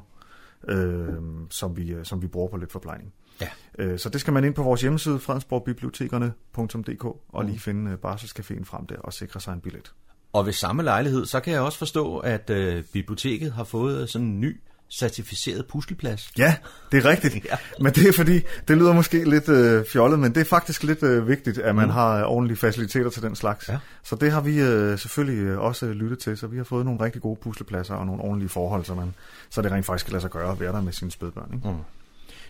øh, 0.68 1.08
som, 1.50 1.76
vi, 1.76 1.94
som 2.02 2.22
vi 2.22 2.26
bruger 2.26 2.48
på 2.48 2.56
lidt 2.56 2.72
forplejning. 2.72 3.12
Ja. 3.40 3.48
Øh, 3.78 3.98
så 3.98 4.08
det 4.08 4.20
skal 4.20 4.32
man 4.32 4.44
ind 4.44 4.54
på 4.54 4.62
vores 4.62 4.80
hjemmeside, 4.80 5.18
fredensborgbibliotekerne.dk, 5.18 7.04
Mm. 7.04 7.10
og 7.28 7.44
lige 7.44 7.58
finde 7.58 7.90
øh, 7.90 7.96
Barselscaféen 8.10 8.64
frem 8.64 8.86
der 8.86 8.96
og 8.96 9.12
sikre 9.12 9.40
sig 9.40 9.52
en 9.52 9.60
billet. 9.60 9.92
Og 10.32 10.46
ved 10.46 10.52
samme 10.52 10.82
lejlighed, 10.82 11.26
så 11.26 11.40
kan 11.40 11.52
jeg 11.52 11.60
også 11.60 11.78
forstå, 11.78 12.18
at 12.18 12.50
øh, 12.50 12.84
biblioteket 12.92 13.52
har 13.52 13.64
fået 13.64 14.10
sådan 14.10 14.26
en 14.26 14.40
ny 14.40 14.60
certificeret 14.92 15.66
pusleplads. 15.66 16.32
Ja, 16.38 16.56
det 16.92 17.04
er 17.04 17.10
rigtigt. 17.10 17.34
Ja. 17.50 17.56
Men 17.80 17.92
det 17.92 18.08
er 18.08 18.12
fordi, 18.12 18.40
det 18.68 18.76
lyder 18.76 18.92
måske 18.92 19.30
lidt 19.30 19.48
øh, 19.48 19.84
fjollet, 19.92 20.18
men 20.18 20.34
det 20.34 20.40
er 20.40 20.44
faktisk 20.44 20.82
lidt 20.82 21.02
øh, 21.02 21.28
vigtigt, 21.28 21.58
at 21.58 21.74
man 21.74 21.84
mm. 21.84 21.90
har 21.90 22.18
øh, 22.18 22.22
ordentlige 22.22 22.58
faciliteter 22.58 23.10
til 23.10 23.22
den 23.22 23.36
slags. 23.36 23.68
Ja. 23.68 23.78
Så 24.02 24.16
det 24.16 24.32
har 24.32 24.40
vi 24.40 24.60
øh, 24.60 24.98
selvfølgelig 24.98 25.42
øh, 25.44 25.58
også 25.58 25.86
lyttet 25.86 26.18
til, 26.18 26.36
så 26.36 26.46
vi 26.46 26.56
har 26.56 26.64
fået 26.64 26.84
nogle 26.84 27.00
rigtig 27.04 27.22
gode 27.22 27.36
puslepladser 27.42 27.94
og 27.94 28.06
nogle 28.06 28.22
ordentlige 28.22 28.48
forhold, 28.48 28.84
så, 28.84 28.94
man, 28.94 29.14
så 29.50 29.62
det 29.62 29.72
rent 29.72 29.86
faktisk 29.86 30.06
kan 30.06 30.12
lade 30.12 30.20
sig 30.20 30.30
gøre 30.30 30.52
at 30.52 30.60
være 30.60 30.72
der 30.72 30.80
med 30.80 30.92
sine 30.92 31.10
spædbørn. 31.10 31.50
Ikke? 31.54 31.68
Mm. 31.68 31.76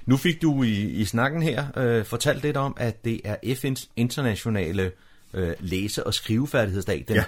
Nu 0.07 0.17
fik 0.17 0.43
du 0.43 0.63
i, 0.63 0.81
i 0.91 1.05
snakken 1.05 1.43
her 1.43 1.67
øh, 1.77 2.05
fortalt 2.05 2.43
lidt 2.43 2.57
om, 2.57 2.75
at 2.77 3.05
det 3.05 3.21
er 3.25 3.37
FN's 3.45 3.89
internationale 3.97 4.93
øh, 5.35 5.53
læse- 5.61 6.07
og 6.07 6.15
skrivefærdighedsdag 6.15 7.05
den 7.09 7.17
Ja. 7.17 7.25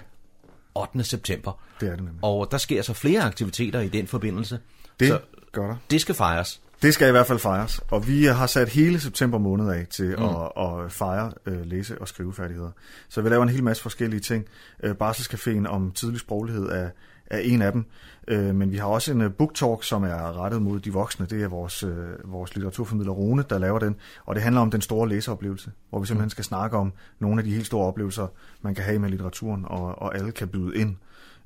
8. 0.75 1.05
september. 1.05 1.61
Det 1.81 1.87
er 1.89 1.91
det 1.97 2.05
nemlig. 2.05 2.19
Og 2.25 2.49
der 2.51 2.59
sker 2.59 2.83
så 2.83 2.93
flere 2.93 3.23
aktiviteter 3.23 3.81
i 3.81 3.89
den 3.89 4.07
forbindelse. 4.07 4.59
Det 5.01 5.09
Så 5.09 5.21
gør 5.53 5.67
der. 5.67 5.77
det 5.91 6.01
skal 6.01 6.15
fejres. 6.15 6.61
Det 6.83 6.95
skal 6.95 7.09
i 7.09 7.11
hvert 7.11 7.27
fald 7.27 7.39
fejres, 7.39 7.81
og 7.91 8.09
vi 8.09 8.25
har 8.25 8.47
sat 8.47 8.69
hele 8.69 9.01
september 9.01 9.39
måned 9.39 9.71
af 9.71 9.87
til 9.91 10.15
mm. 10.19 10.25
at, 10.25 10.85
at 10.85 10.93
fejre 10.93 11.33
øh, 11.47 11.67
læse- 11.67 11.99
og 12.01 12.09
skrivefærdigheder. 12.09 12.71
Så 13.09 13.21
vi 13.23 13.29
laver 13.29 13.43
en 13.43 13.49
hel 13.49 13.63
masse 13.65 13.83
forskellige 13.83 14.21
ting. 14.21 14.45
Øh, 14.83 14.95
Barselscaféen 15.03 15.67
om 15.69 15.93
tidlig 15.93 16.21
sproglighed 16.21 16.69
er, 16.69 16.91
er 17.27 17.39
en 17.39 17.63
af 17.63 17.73
dem, 17.73 17.85
øh, 18.29 18.55
men 18.55 18.73
vi 18.73 18.77
har 18.77 18.87
også 18.87 19.13
en 19.13 19.21
øh, 19.21 19.33
book 19.33 19.55
talk, 19.55 19.85
som 19.85 20.05
er 20.05 20.43
rettet 20.43 20.63
mod 20.63 20.81
de 20.81 20.93
voksne. 20.93 21.27
Det 21.27 21.43
er 21.43 21.49
vores, 21.49 21.83
øh, 21.83 22.09
vores 22.25 22.55
litteraturformidler 22.55 23.13
Rune, 23.13 23.45
der 23.51 23.59
laver 23.59 23.79
den, 23.79 23.97
og 24.25 24.35
det 24.35 24.43
handler 24.43 24.61
om 24.61 24.71
den 24.71 24.81
store 24.81 25.09
læseoplevelse, 25.09 25.73
hvor 25.91 26.01
vi 26.01 26.07
simpelthen 26.07 26.31
skal 26.31 26.45
snakke 26.45 26.77
om 26.77 26.93
nogle 27.19 27.39
af 27.39 27.45
de 27.45 27.51
helt 27.51 27.67
store 27.67 27.87
oplevelser, 27.87 28.27
man 28.63 28.75
kan 28.75 28.85
have 28.85 28.99
med 28.99 29.09
litteraturen, 29.11 29.65
og, 29.65 30.03
og 30.03 30.17
alle 30.17 30.33
kan 30.33 30.49
byde 30.49 30.77
ind. 30.77 30.97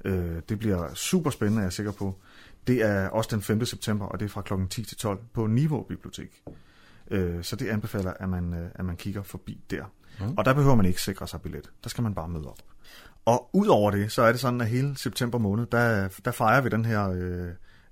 Øh, 0.05 0.43
det 0.49 0.59
bliver 0.59 0.95
super 0.95 1.31
spændende, 1.31 1.61
er 1.61 1.65
jeg 1.65 1.73
sikker 1.73 1.93
på. 1.93 2.17
Det 2.67 2.83
er 2.83 3.09
også 3.09 3.31
den 3.33 3.43
5. 3.43 3.65
september, 3.65 4.07
og 4.07 4.21
det 4.21 4.25
er 4.25 4.29
fra 4.29 4.43
kl. 4.43 4.53
10 4.71 4.85
til 4.85 4.97
12 4.97 5.19
på 5.33 5.47
Niveau 5.47 5.83
Bibliotek. 5.83 6.43
Øh, 7.11 7.43
Så 7.45 7.57
det 7.57 7.69
anbefaler, 7.69 8.13
at 8.21 8.29
man, 8.29 8.55
øh, 8.55 8.69
at 8.75 8.85
man 8.85 8.97
kigger 8.97 9.23
forbi 9.23 9.61
der. 9.71 9.85
Mm. 10.21 10.35
Og 10.37 10.45
der 10.45 10.55
behøver 10.55 10.75
man 10.75 10.87
ikke 10.87 11.03
sikre 11.03 11.29
sig 11.29 11.41
billet. 11.41 11.71
Der 11.85 11.89
skal 11.89 12.03
man 12.03 12.15
bare 12.15 12.29
møde 12.29 12.47
op. 12.49 12.59
Og 13.27 13.51
udover 13.53 13.91
det, 13.91 14.13
så 14.13 14.23
er 14.23 14.33
det 14.33 14.41
sådan, 14.41 14.61
at 14.61 14.67
hele 14.67 14.97
september 14.97 15.39
måned, 15.39 15.67
der, 15.67 16.09
der 16.25 16.31
fejrer 16.31 16.61
vi 16.61 16.69
den 16.69 16.85
her 16.85 17.11
øh, 17.11 17.49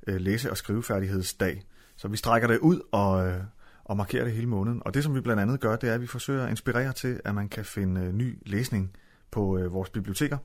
øh, 0.07 0.21
læse- 0.21 0.51
og 0.51 0.57
skrivefærdighedsdag. 0.57 1.63
Så 1.97 2.09
vi 2.09 2.17
strækker 2.17 2.49
det 2.49 2.59
ud 2.59 2.81
og, 2.93 3.27
øh, 3.27 3.41
og 3.85 3.97
markerer 3.97 4.25
det 4.25 4.33
hele 4.33 4.47
måneden. 4.47 4.83
Og 4.85 4.95
det, 4.95 5.05
som 5.05 5.15
vi 5.15 5.21
blandt 5.21 5.43
andet 5.43 5.61
gør, 5.61 5.77
det 5.77 5.89
er, 5.89 5.95
at 5.95 6.01
vi 6.01 6.07
forsøger 6.07 6.45
at 6.45 6.51
inspirere 6.51 6.93
til, 6.93 7.21
at 7.25 7.35
man 7.35 7.49
kan 7.49 7.65
finde 7.65 8.01
øh, 8.01 8.13
ny 8.13 8.39
læsning 8.47 8.91
på 9.31 9.59
øh, 9.59 9.73
vores 9.73 9.91
biblioteker. 9.91 10.39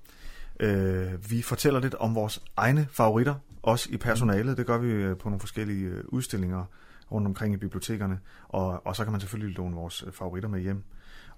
Øh, 0.59 1.31
vi 1.31 1.41
fortæller 1.41 1.79
lidt 1.79 1.95
om 1.95 2.15
vores 2.15 2.43
egne 2.57 2.87
favoritter, 2.91 3.35
også 3.63 3.89
i 3.91 3.97
personalet. 3.97 4.57
Det 4.57 4.65
gør 4.65 4.77
vi 4.77 4.87
øh, 4.87 5.17
på 5.17 5.29
nogle 5.29 5.39
forskellige 5.39 5.85
øh, 5.85 6.03
udstillinger 6.07 6.65
rundt 7.11 7.27
omkring 7.27 7.53
i 7.53 7.57
bibliotekerne. 7.57 8.19
Og, 8.47 8.87
og 8.87 8.95
så 8.95 9.03
kan 9.03 9.11
man 9.11 9.21
selvfølgelig 9.21 9.57
låne 9.57 9.75
vores 9.75 10.03
øh, 10.07 10.13
favoritter 10.13 10.49
med 10.49 10.59
hjem. 10.59 10.83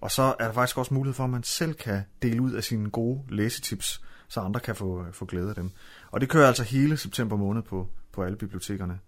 Og 0.01 0.12
så 0.12 0.36
er 0.39 0.46
der 0.46 0.53
faktisk 0.53 0.77
også 0.77 0.93
mulighed 0.93 1.13
for, 1.13 1.24
at 1.24 1.29
man 1.29 1.43
selv 1.43 1.74
kan 1.74 2.01
dele 2.22 2.41
ud 2.41 2.51
af 2.51 2.63
sine 2.63 2.89
gode 2.89 3.22
læsetips, 3.29 4.01
så 4.27 4.39
andre 4.39 4.60
kan 4.60 4.75
få, 4.75 5.05
få 5.12 5.25
glæde 5.25 5.50
af 5.50 5.55
dem. 5.55 5.72
Og 6.12 6.22
det 6.22 6.29
kører 6.29 6.48
altså 6.48 6.63
hele 6.63 6.98
september 6.98 7.38
måned 7.38 7.62
på, 7.62 7.88
på 8.13 8.24
alle 8.24 8.38
bibliotekerne. 8.38 9.00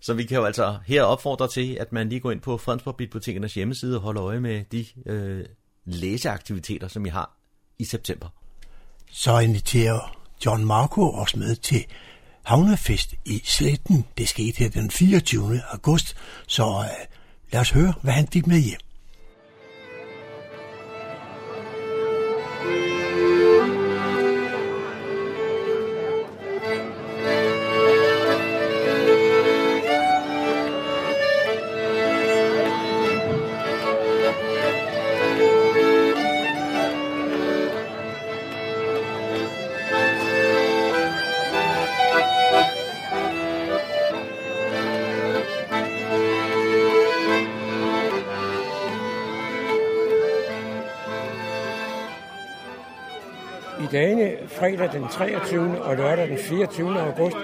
Så 0.00 0.14
vi 0.14 0.24
kan 0.24 0.36
jo 0.36 0.44
altså 0.44 0.78
her 0.86 1.02
opfordre 1.02 1.48
til, 1.48 1.74
at 1.74 1.92
man 1.92 2.08
lige 2.08 2.20
går 2.20 2.30
ind 2.30 2.40
på 2.40 2.58
Fredensborg 2.58 2.96
Bibliotekernes 2.96 3.54
hjemmeside 3.54 3.96
og 3.96 4.02
holder 4.02 4.24
øje 4.24 4.40
med 4.40 4.64
de 4.64 4.86
øh, 5.06 5.44
læseaktiviteter, 5.84 6.88
som 6.88 7.06
I 7.06 7.08
har 7.08 7.36
i 7.78 7.84
september. 7.84 8.28
Så 9.10 9.38
inviterer 9.38 10.18
John 10.46 10.64
Marco 10.64 11.10
os 11.10 11.36
med 11.36 11.56
til 11.56 11.84
havnefest 12.42 13.14
i 13.24 13.40
Sletten. 13.44 14.06
Det 14.18 14.28
skete 14.28 14.58
her 14.58 14.68
den 14.68 14.90
24. 14.90 15.60
august, 15.70 16.16
så 16.46 16.64
øh, 16.64 17.06
lad 17.52 17.60
os 17.60 17.70
høre, 17.70 17.94
hvad 18.02 18.12
han 18.12 18.28
fik 18.28 18.46
med 18.46 18.58
hjem. 18.58 18.87
Fredag 54.58 54.92
den 54.92 55.08
23. 55.08 55.82
og 55.82 55.96
lørdag 55.96 56.28
den 56.28 56.38
24. 56.38 57.00
august 57.00 57.36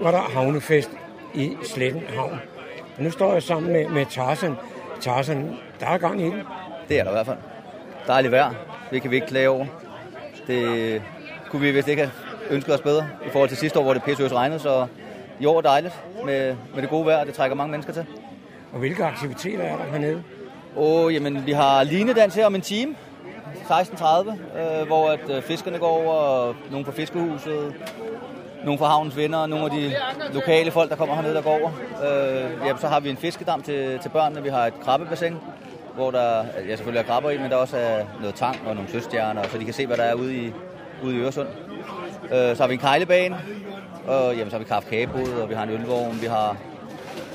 var 0.00 0.10
der 0.10 0.18
havnefest 0.18 0.90
i 1.34 1.56
Sletten 1.62 2.02
Havn. 2.16 2.40
Og 2.96 3.02
nu 3.02 3.10
står 3.10 3.32
jeg 3.32 3.42
sammen 3.42 3.72
med, 3.72 3.88
med 3.88 4.06
Tarzan. 4.06 4.54
Tarzan, 5.00 5.56
der 5.80 5.86
er 5.86 5.98
gang 5.98 6.20
i 6.20 6.24
den. 6.24 6.42
Det 6.88 6.98
er 6.98 7.04
der 7.04 7.10
i 7.10 7.14
hvert 7.14 7.26
fald. 7.26 7.38
Dejligt 8.06 8.32
vejr. 8.32 8.54
Det 8.90 9.02
kan 9.02 9.10
vi 9.10 9.16
ikke 9.16 9.26
klage 9.26 9.50
over. 9.50 9.66
Det 10.46 11.02
kunne 11.50 11.62
vi 11.62 11.70
vist 11.70 11.88
ikke 11.88 12.02
have 12.02 12.12
ønsket 12.50 12.74
os 12.74 12.80
bedre 12.80 13.08
i 13.26 13.30
forhold 13.30 13.48
til 13.48 13.58
sidste 13.58 13.78
år, 13.78 13.82
hvor 13.82 13.92
det 13.92 14.02
pisse 14.02 14.28
regnede, 14.28 14.60
så 14.60 14.86
i 15.40 15.46
år 15.46 15.58
er 15.58 15.62
dejligt 15.62 15.94
med, 16.24 16.56
med 16.74 16.82
det 16.82 16.90
gode 16.90 17.06
vejr, 17.06 17.24
det 17.24 17.34
trækker 17.34 17.56
mange 17.56 17.70
mennesker 17.70 17.92
til. 17.92 18.06
Og 18.72 18.78
hvilke 18.78 19.04
aktiviteter 19.04 19.64
er 19.64 19.76
der 19.76 19.84
hernede? 19.84 20.22
Og 20.76 21.12
jamen, 21.12 21.46
vi 21.46 21.52
har 21.52 21.82
linedans 21.82 22.34
her 22.34 22.46
om 22.46 22.54
en 22.54 22.60
time, 22.60 22.94
16.30, 23.54 24.30
øh, 24.58 24.86
hvor 24.86 25.08
at, 25.08 25.30
øh, 25.30 25.42
fiskerne 25.42 25.78
går 25.78 25.88
over, 25.88 26.12
og 26.12 26.56
nogle 26.70 26.84
fra 26.84 26.92
fiskehuset, 26.92 27.74
nogle 28.64 28.78
fra 28.78 28.86
havnens 28.86 29.16
venner, 29.16 29.46
nogle 29.46 29.64
af 29.64 29.70
de 29.70 29.92
lokale 30.32 30.70
folk, 30.70 30.90
der 30.90 30.96
kommer 30.96 31.14
hernede, 31.14 31.34
der 31.34 31.42
går 31.42 31.58
over. 31.60 31.70
Øh, 32.04 32.66
ja, 32.66 32.76
så 32.80 32.86
har 32.88 33.00
vi 33.00 33.10
en 33.10 33.16
fiskedam 33.16 33.62
til, 33.62 33.98
til 33.98 34.08
børnene, 34.08 34.42
vi 34.42 34.48
har 34.48 34.66
et 34.66 34.80
krabbebassin, 34.84 35.34
hvor 35.94 36.10
der 36.10 36.44
ja, 36.68 36.76
selvfølgelig 36.76 37.00
er 37.00 37.04
krabber 37.04 37.30
i, 37.30 37.38
men 37.38 37.50
der 37.50 37.56
også 37.56 37.76
er 37.76 38.04
noget 38.20 38.34
tang 38.34 38.56
og 38.66 38.74
nogle 38.74 38.90
søstjerner, 38.90 39.42
så 39.42 39.58
de 39.58 39.64
kan 39.64 39.74
se, 39.74 39.86
hvad 39.86 39.96
der 39.96 40.02
er 40.02 40.14
ude 40.14 40.36
i, 40.36 40.52
ude 41.04 41.16
i 41.16 41.18
Øresund. 41.18 41.48
Øh, 42.32 42.56
så 42.56 42.62
har 42.62 42.66
vi 42.66 42.74
en 42.74 42.80
kejlebane, 42.80 43.36
og 44.06 44.36
jamen, 44.36 44.50
så 44.50 44.56
har 44.56 44.58
vi 44.58 44.68
kaffekabod, 44.68 45.32
og 45.42 45.48
vi 45.48 45.54
har 45.54 45.62
en 45.62 45.70
ølvogn, 45.70 46.18
vi 46.20 46.26
har 46.26 46.56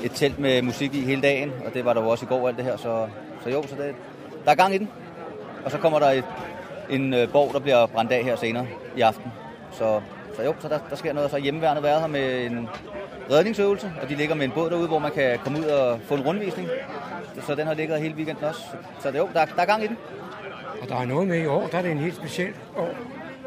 et 0.02 0.12
telt 0.14 0.38
med 0.38 0.62
musik 0.62 0.94
i 0.94 1.00
hele 1.00 1.22
dagen, 1.22 1.52
og 1.66 1.74
det 1.74 1.84
var 1.84 1.92
der 1.92 2.02
jo 2.02 2.08
også 2.08 2.24
i 2.24 2.28
går 2.28 2.48
alt 2.48 2.56
det 2.56 2.64
her, 2.64 2.76
så, 2.76 3.06
så 3.44 3.50
jo, 3.50 3.62
så 3.62 3.74
det, 3.74 3.94
der 4.44 4.50
er 4.50 4.54
gang 4.54 4.74
i 4.74 4.78
den. 4.78 4.88
Og 5.64 5.70
så 5.70 5.78
kommer 5.78 5.98
der 5.98 6.10
et, 6.10 6.24
en 6.90 7.14
øh, 7.14 7.32
borg, 7.32 7.52
der 7.52 7.60
bliver 7.60 7.86
brændt 7.86 8.12
af 8.12 8.24
her 8.24 8.36
senere 8.36 8.66
i 8.96 9.00
aften. 9.00 9.32
Så, 9.72 10.00
så 10.36 10.42
jo, 10.42 10.54
så 10.60 10.68
der, 10.68 10.78
der 10.90 10.96
sker 10.96 11.12
noget. 11.12 11.30
Så 11.30 11.38
hjemmeværende 11.38 11.82
været 11.82 12.00
her 12.00 12.08
med 12.08 12.46
en 12.46 12.68
redningsøvelse, 13.30 13.92
og 14.02 14.08
de 14.08 14.14
ligger 14.14 14.34
med 14.34 14.44
en 14.44 14.50
båd 14.50 14.70
derude, 14.70 14.88
hvor 14.88 14.98
man 14.98 15.10
kan 15.10 15.38
komme 15.38 15.58
ud 15.58 15.64
og 15.64 16.00
få 16.08 16.14
en 16.14 16.22
rundvisning. 16.22 16.68
Så 17.46 17.54
den 17.54 17.66
har 17.66 17.74
ligget 17.74 18.00
hele 18.00 18.14
weekenden 18.14 18.44
også. 18.44 18.60
Så, 18.60 18.76
så 19.10 19.18
jo, 19.18 19.28
der, 19.34 19.44
der 19.44 19.62
er 19.62 19.66
gang 19.66 19.84
i 19.84 19.86
den. 19.86 19.98
Og 20.82 20.88
der 20.88 20.96
er 20.96 21.04
noget 21.04 21.28
med 21.28 21.42
i 21.42 21.46
år, 21.46 21.66
der 21.72 21.78
er 21.78 21.82
det 21.82 21.90
en 21.90 21.98
helt 21.98 22.16
speciel 22.16 22.52
år. 22.76 22.88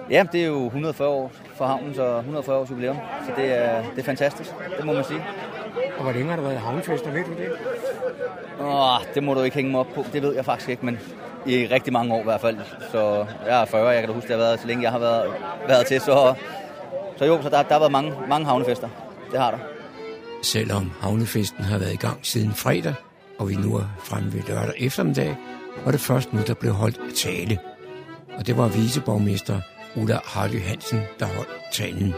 Ja, 0.09 0.25
det 0.31 0.41
er 0.41 0.47
jo 0.47 0.65
140 0.65 1.09
år 1.09 1.31
for 1.55 1.65
havnen, 1.65 1.95
så 1.95 2.17
140 2.17 2.57
års 2.57 2.69
jubilæum. 2.69 2.97
Så 3.25 3.31
det 3.37 3.45
er, 3.45 3.83
det 3.95 3.99
er 3.99 4.03
fantastisk, 4.03 4.53
det 4.77 4.85
må 4.85 4.93
man 4.93 5.03
sige. 5.03 5.25
Og 5.97 6.03
hvor 6.03 6.11
længe 6.11 6.29
har 6.29 6.35
der 6.35 6.43
været 6.43 6.59
havnefester, 6.59 7.11
ved 7.11 7.23
du 7.23 7.31
det? 7.31 7.51
Åh, 8.61 9.13
det 9.13 9.23
må 9.23 9.33
du 9.33 9.41
ikke 9.41 9.55
hænge 9.55 9.71
mig 9.71 9.79
op 9.79 9.87
på, 9.95 10.05
det 10.13 10.21
ved 10.21 10.35
jeg 10.35 10.45
faktisk 10.45 10.69
ikke, 10.69 10.85
men 10.85 10.99
i 11.45 11.67
rigtig 11.67 11.93
mange 11.93 12.13
år 12.13 12.19
i 12.19 12.23
hvert 12.23 12.41
fald. 12.41 12.57
Så 12.91 13.25
jeg 13.45 13.61
er 13.61 13.65
40, 13.65 13.87
jeg 13.87 13.99
kan 13.99 14.09
da 14.09 14.15
huske, 14.15 14.27
det 14.27 14.35
har 14.35 14.43
været 14.43 14.59
så 14.59 14.67
længe 14.67 14.83
jeg 14.83 14.91
har 14.91 14.99
været, 14.99 15.33
været 15.67 15.85
til, 15.87 16.01
så, 16.01 16.33
så 17.17 17.25
jo, 17.25 17.41
så 17.41 17.49
der, 17.49 17.63
der 17.63 17.73
har 17.73 17.79
været 17.79 17.91
mange, 17.91 18.13
mange 18.29 18.45
havnefester. 18.45 18.89
Det 19.31 19.39
har 19.39 19.51
der. 19.51 19.57
Selvom 20.43 20.91
havnefesten 21.01 21.63
har 21.63 21.77
været 21.77 21.93
i 21.93 21.97
gang 21.97 22.19
siden 22.25 22.51
fredag, 22.51 22.93
og 23.39 23.49
vi 23.49 23.55
nu 23.55 23.75
er 23.75 23.83
fremme 24.03 24.33
ved 24.33 24.41
lørdag 24.47 24.73
eftermiddag, 24.77 25.35
var 25.85 25.91
det 25.91 25.99
først 25.99 26.33
nu, 26.33 26.39
der 26.47 26.53
blev 26.53 26.73
holdt 26.73 26.99
tale. 27.15 27.59
Og 28.37 28.47
det 28.47 28.57
var 28.57 28.67
viceborgmester 28.67 29.61
Ulla 29.95 30.19
Hardy 30.25 30.61
Hansen, 30.61 31.01
der 31.19 31.25
holdt 31.25 31.49
talen. 31.71 32.13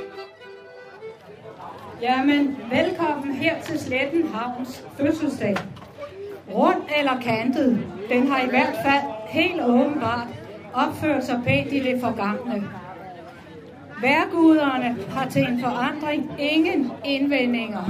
Jamen, 2.01 2.57
velkommen 2.71 3.35
her 3.35 3.61
til 3.61 3.79
Sletten 3.79 4.27
Havns 4.33 4.83
fødselsdag. 4.97 5.55
Rund 6.53 6.81
eller 6.99 7.21
kantet, 7.21 7.85
den 8.09 8.27
har 8.27 8.41
i 8.41 8.49
hvert 8.49 8.75
fald 8.85 9.16
helt 9.27 9.61
åbenbart 9.61 10.27
opført 10.73 11.23
sig 11.23 11.41
pænt 11.45 11.73
i 11.73 11.79
det 11.79 12.01
forgangne. 12.01 12.67
Værguderne 14.01 14.97
har 15.09 15.29
til 15.29 15.41
en 15.41 15.61
forandring 15.61 16.31
ingen 16.39 16.91
indvendinger. 17.05 17.83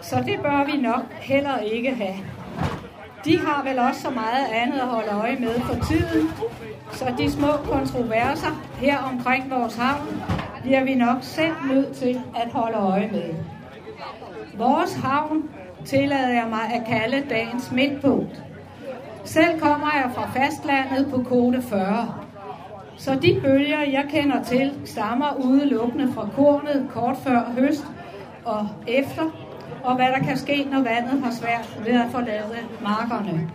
Så 0.00 0.22
det 0.26 0.40
bør 0.42 0.64
vi 0.64 0.80
nok 0.80 1.12
heller 1.12 1.58
ikke 1.58 1.94
have. 1.94 2.16
De 3.24 3.38
har 3.38 3.62
vel 3.64 3.78
også 3.78 4.00
så 4.00 4.10
meget 4.10 4.46
andet 4.52 4.78
at 4.78 4.86
holde 4.86 5.10
øje 5.10 5.36
med 5.40 5.60
for 5.60 5.84
tiden, 5.84 6.28
så 6.92 7.14
de 7.18 7.30
små 7.30 7.52
kontroverser 7.64 8.62
her 8.80 8.98
omkring 8.98 9.50
vores 9.50 9.76
havn 9.76 10.22
bliver 10.62 10.84
vi 10.84 10.94
nok 10.94 11.16
selv 11.20 11.54
nødt 11.70 11.96
til 11.96 12.20
at 12.36 12.52
holde 12.52 12.76
øje 12.76 13.08
med. 13.12 13.34
Vores 14.54 14.94
havn 14.94 15.42
tillader 15.84 16.28
jeg 16.28 16.46
mig 16.50 16.74
at 16.74 16.86
kalde 16.86 17.28
dagens 17.30 17.72
midtpunkt. 17.72 18.42
Selv 19.28 19.60
kommer 19.60 19.86
jeg 19.94 20.10
fra 20.14 20.30
fastlandet 20.34 21.10
på 21.10 21.22
kode 21.22 21.62
40. 21.62 22.14
Så 22.96 23.14
de 23.14 23.40
bølger, 23.44 23.80
jeg 23.80 24.04
kender 24.10 24.42
til, 24.42 24.72
stammer 24.84 25.36
udelukkende 25.44 26.12
fra 26.12 26.28
kornet 26.36 26.88
kort 26.94 27.16
før 27.24 27.40
høst 27.58 27.84
og 28.44 28.68
efter, 28.86 29.22
og 29.84 29.96
hvad 29.96 30.06
der 30.06 30.18
kan 30.18 30.36
ske, 30.36 30.68
når 30.70 30.82
vandet 30.82 31.22
har 31.24 31.30
svært 31.30 31.78
ved 31.86 32.00
at 32.00 32.10
forlade 32.10 32.56
markerne. 32.82 33.50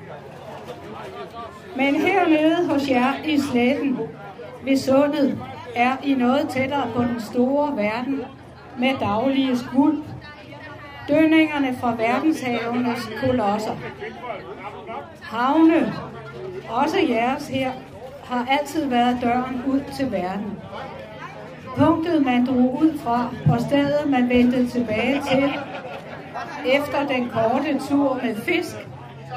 Men 1.75 1.95
hernede 1.95 2.69
hos 2.69 2.89
jer 2.89 3.13
i 3.25 3.39
sletten 3.39 3.99
ved 4.65 4.77
sundet 4.77 5.39
er 5.75 5.97
I 6.03 6.13
noget 6.13 6.49
tættere 6.49 6.87
på 6.95 7.03
den 7.03 7.21
store 7.21 7.77
verden 7.77 8.21
med 8.79 8.91
daglige 8.99 9.57
skuld. 9.57 10.03
Dønningerne 11.07 11.75
fra 11.81 11.95
verdenshavenes 11.95 13.09
kolosser. 13.21 13.75
Havne, 15.21 15.93
også 16.69 16.97
jeres 17.09 17.47
her, 17.47 17.71
har 18.23 18.47
altid 18.59 18.85
været 18.85 19.17
døren 19.21 19.63
ud 19.67 19.81
til 19.97 20.11
verden. 20.11 20.59
Punktet 21.77 22.25
man 22.25 22.45
drog 22.45 22.81
ud 22.81 22.97
fra, 22.97 23.29
og 23.53 23.61
stedet 23.61 24.09
man 24.09 24.29
vendte 24.29 24.67
tilbage 24.67 25.21
til, 25.31 25.53
efter 26.65 27.07
den 27.07 27.29
korte 27.29 27.79
tur 27.89 28.19
med 28.23 28.35
fisk 28.35 28.75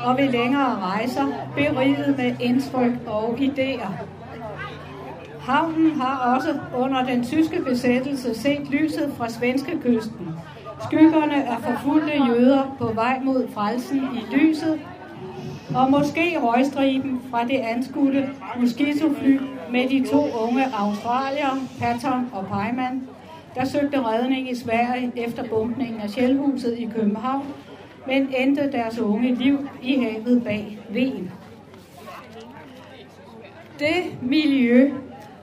og 0.05 0.17
ved 0.19 0.29
længere 0.29 0.79
rejser, 0.83 1.27
beriget 1.55 2.17
med 2.17 2.35
indtryk 2.41 2.93
og 3.07 3.39
idéer. 3.39 3.89
Havnen 5.41 6.01
har 6.01 6.35
også 6.35 6.59
under 6.77 7.05
den 7.05 7.25
tyske 7.25 7.63
besættelse 7.65 8.35
set 8.35 8.71
lyset 8.71 9.13
fra 9.19 9.29
svenske 9.29 9.79
kysten. 9.83 10.35
Skyggerne 10.85 11.49
af 11.49 11.57
forfulgte 11.61 12.13
jøder 12.29 12.77
på 12.79 12.93
vej 12.95 13.21
mod 13.23 13.49
frelsen 13.55 13.99
i 14.15 14.37
lyset, 14.37 14.81
og 15.75 15.91
måske 15.91 16.39
røgstriben 16.43 17.21
fra 17.31 17.45
det 17.45 17.59
anskudte 17.59 18.31
moskitofly 18.61 19.41
med 19.71 19.89
de 19.89 20.07
to 20.11 20.31
unge 20.41 20.65
australier, 20.75 21.67
Patton 21.81 22.31
og 22.33 22.47
Peiman, 22.47 23.09
der 23.55 23.65
søgte 23.65 24.03
redning 24.03 24.51
i 24.51 24.55
Sverige 24.55 25.13
efter 25.17 25.49
bumpningen 25.49 26.01
af 26.01 26.11
Sjælhuset 26.11 26.79
i 26.79 26.89
København, 26.97 27.47
men 28.07 28.29
endte 28.37 28.73
deres 28.73 28.99
unge 28.99 29.35
liv 29.35 29.69
i 29.83 29.97
havet 29.97 30.45
bag 30.45 30.79
Ven. 30.89 31.31
Det 33.79 34.19
miljø, 34.23 34.91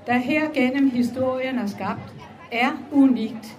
der 0.08 0.18
her 0.18 0.42
gennem 0.54 0.90
historien 0.90 1.58
er 1.58 1.68
skabt, 1.68 2.14
er 2.52 2.70
unikt. 2.92 3.58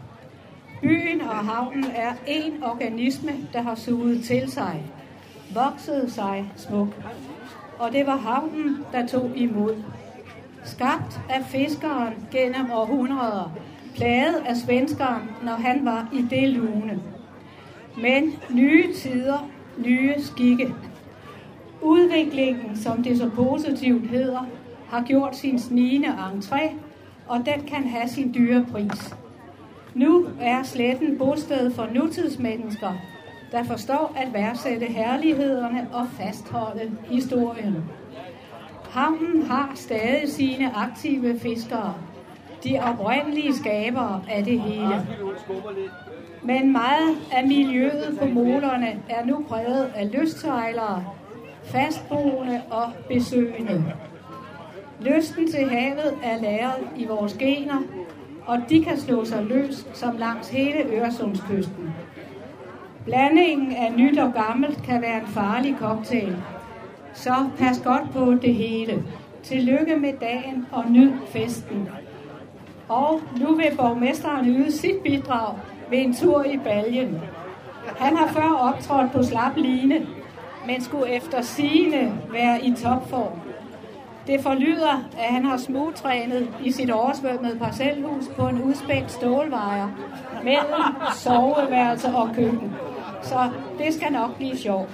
Byen 0.82 1.20
og 1.20 1.36
havnen 1.36 1.84
er 1.94 2.12
en 2.26 2.62
organisme, 2.62 3.32
der 3.52 3.62
har 3.62 3.74
suget 3.74 4.24
til 4.24 4.50
sig, 4.52 4.82
voksede 5.54 6.10
sig 6.10 6.52
smuk. 6.56 6.88
Og 7.78 7.92
det 7.92 8.06
var 8.06 8.16
havnen, 8.16 8.78
der 8.92 9.06
tog 9.06 9.30
imod. 9.36 9.82
Skabt 10.64 11.20
af 11.30 11.44
fiskeren 11.44 12.14
gennem 12.30 12.70
århundreder, 12.72 13.52
plaget 13.94 14.34
af 14.46 14.56
svenskeren, 14.56 15.22
når 15.42 15.52
han 15.52 15.84
var 15.84 16.08
i 16.12 16.22
det 16.30 16.48
lune. 16.48 17.02
Men 17.96 18.32
nye 18.50 18.94
tider, 18.94 19.48
nye 19.78 20.14
skikke. 20.18 20.74
Udviklingen, 21.82 22.76
som 22.76 23.02
det 23.02 23.18
så 23.18 23.30
positivt 23.30 24.10
hedder, 24.10 24.46
har 24.90 25.02
gjort 25.02 25.36
sin 25.36 25.58
snigende 25.58 26.08
entré, 26.08 26.72
og 27.26 27.38
den 27.38 27.66
kan 27.66 27.88
have 27.88 28.08
sin 28.08 28.34
dyre 28.34 28.66
pris. 28.72 29.14
Nu 29.94 30.26
er 30.40 30.62
sletten 30.62 31.18
bosted 31.18 31.70
for 31.70 31.88
nutidsmennesker, 31.94 32.92
der 33.54 33.64
forstår 33.64 34.16
at 34.16 34.34
værdsætte 34.34 34.86
herlighederne 34.86 35.88
og 35.92 36.06
fastholde 36.20 36.90
historien. 37.04 37.84
Havnen 38.90 39.42
har 39.42 39.72
stadig 39.74 40.28
sine 40.28 40.76
aktive 40.76 41.38
fiskere, 41.38 41.94
de 42.64 42.80
oprindelige 42.82 43.54
skabere 43.54 44.22
af 44.30 44.44
det 44.44 44.60
hele. 44.60 45.06
Men 46.42 46.72
meget 46.72 47.16
af 47.32 47.46
miljøet 47.46 48.18
på 48.20 48.26
molerne 48.26 49.02
er 49.08 49.24
nu 49.24 49.44
præget 49.48 49.92
af 49.94 50.12
lystsejlere, 50.12 51.04
fastboende 51.64 52.62
og 52.70 52.92
besøgende. 53.08 53.84
Lysten 55.00 55.50
til 55.50 55.68
havet 55.68 56.14
er 56.22 56.40
læret 56.40 56.88
i 56.96 57.06
vores 57.06 57.32
gener, 57.34 57.82
og 58.46 58.58
de 58.68 58.84
kan 58.84 58.98
slå 58.98 59.24
sig 59.24 59.44
løs 59.44 59.86
som 59.92 60.16
langs 60.16 60.48
hele 60.48 60.84
Øresundskysten. 60.84 61.94
Blandingen 63.04 63.76
af 63.76 63.92
nyt 63.92 64.18
og 64.18 64.32
gammelt 64.34 64.82
kan 64.82 65.02
være 65.02 65.20
en 65.20 65.26
farlig 65.26 65.76
cocktail, 65.78 66.36
så 67.12 67.34
pas 67.58 67.80
godt 67.84 68.12
på 68.12 68.34
det 68.42 68.54
hele. 68.54 69.04
Tillykke 69.42 69.96
med 69.96 70.12
dagen 70.20 70.66
og 70.72 70.84
nyd 70.90 71.12
festen. 71.26 71.88
Og 72.88 73.20
nu 73.40 73.54
vil 73.54 73.70
borgmesteren 73.76 74.48
yde 74.48 74.72
sit 74.72 74.96
bidrag 75.04 75.54
ved 75.90 75.98
en 75.98 76.14
tur 76.14 76.44
i 76.44 76.58
baljen. 76.58 77.20
Han 77.98 78.16
har 78.16 78.26
før 78.26 78.52
optrådt 78.60 79.12
på 79.12 79.22
slap 79.22 79.56
line, 79.56 80.06
men 80.66 80.82
skulle 80.82 81.12
efter 81.12 81.42
sigende 81.42 82.12
være 82.32 82.64
i 82.64 82.74
topform. 82.74 83.40
Det 84.26 84.40
forlyder, 84.40 85.08
at 85.18 85.34
han 85.34 85.44
har 85.44 85.56
smugtrænet 85.56 86.48
i 86.64 86.72
sit 86.72 86.90
oversvømmede 86.90 87.58
parcelhus 87.58 88.24
på 88.36 88.46
en 88.46 88.62
udspændt 88.62 89.10
stålvejer 89.10 89.88
mellem 90.44 90.82
soveværelse 91.14 92.08
og 92.08 92.28
køkken. 92.34 92.72
Så 93.24 93.50
det 93.78 93.94
skal 93.94 94.12
nok 94.12 94.36
blive 94.36 94.58
sjovt. 94.58 94.90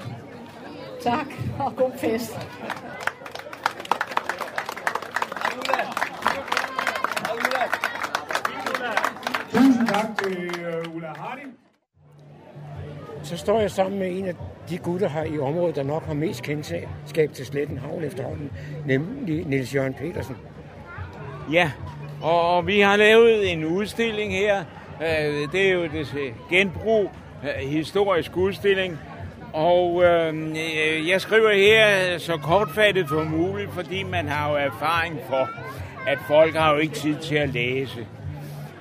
Tak 1.02 1.26
og 1.58 1.76
god 1.76 1.90
fest. 1.98 2.38
Tusind 9.50 9.88
tak 9.88 10.06
til 10.22 10.50
uh, 10.86 10.94
Ulla 10.94 11.08
Harding. 11.16 11.54
Så 13.22 13.36
står 13.36 13.60
jeg 13.60 13.70
sammen 13.70 13.98
med 13.98 14.18
en 14.18 14.26
af 14.26 14.34
de 14.68 14.78
gutter 14.78 15.08
her 15.08 15.24
i 15.24 15.38
området, 15.38 15.76
der 15.76 15.82
nok 15.82 16.02
har 16.02 16.14
mest 16.14 16.42
kendskab 16.42 17.32
til 17.32 17.46
Sletten 17.46 17.78
Havn 17.78 18.04
efterhånden, 18.04 18.52
nemlig 18.86 19.46
Niels 19.46 19.74
Jørgen 19.74 19.94
Petersen. 19.94 20.36
Ja, 21.52 21.72
og 22.22 22.66
vi 22.66 22.80
har 22.80 22.96
lavet 22.96 23.52
en 23.52 23.64
udstilling 23.64 24.32
her. 24.32 24.64
Øh, 25.00 25.52
det 25.52 25.68
er 25.68 25.72
jo 25.72 25.82
det 25.82 26.34
genbrug, 26.50 27.04
øh, 27.04 27.29
historisk 27.60 28.36
udstilling. 28.36 28.98
Og 29.52 30.04
øhm, 30.04 30.50
øh, 30.50 31.08
jeg 31.08 31.20
skriver 31.20 31.52
her 31.52 32.18
så 32.18 32.36
kortfattet 32.36 33.08
som 33.08 33.26
muligt, 33.26 33.72
fordi 33.72 34.02
man 34.02 34.28
har 34.28 34.50
jo 34.50 34.56
erfaring 34.56 35.20
for, 35.28 35.48
at 36.06 36.18
folk 36.26 36.54
har 36.54 36.72
jo 36.72 36.78
ikke 36.78 36.94
tid 36.94 37.16
til 37.16 37.34
at 37.34 37.48
læse. 37.48 38.06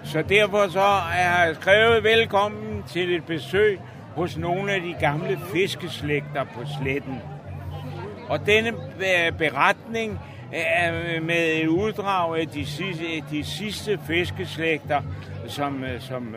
Så 0.03 0.21
derfor 0.21 0.67
så 0.67 0.87
er 1.13 1.45
jeg 1.45 1.55
skrevet 1.61 2.03
velkommen 2.03 2.83
til 2.87 3.15
et 3.15 3.25
besøg 3.25 3.79
hos 4.15 4.37
nogle 4.37 4.71
af 4.71 4.81
de 4.81 4.95
gamle 4.99 5.39
fiskeslægter 5.53 6.43
på 6.43 6.59
sletten. 6.81 7.21
Og 8.29 8.45
denne 8.45 8.69
øh, 8.69 9.37
beretning 9.37 10.19
er 10.51 11.21
med 11.21 11.61
et 11.61 11.67
uddrag 11.67 12.39
af 12.39 12.47
de 12.47 12.65
sidste, 12.65 13.03
de 13.31 13.43
sidste 13.43 13.99
fiskeslægter, 14.07 15.01
som, 15.47 15.83
øh, 15.83 16.01
som 16.01 16.35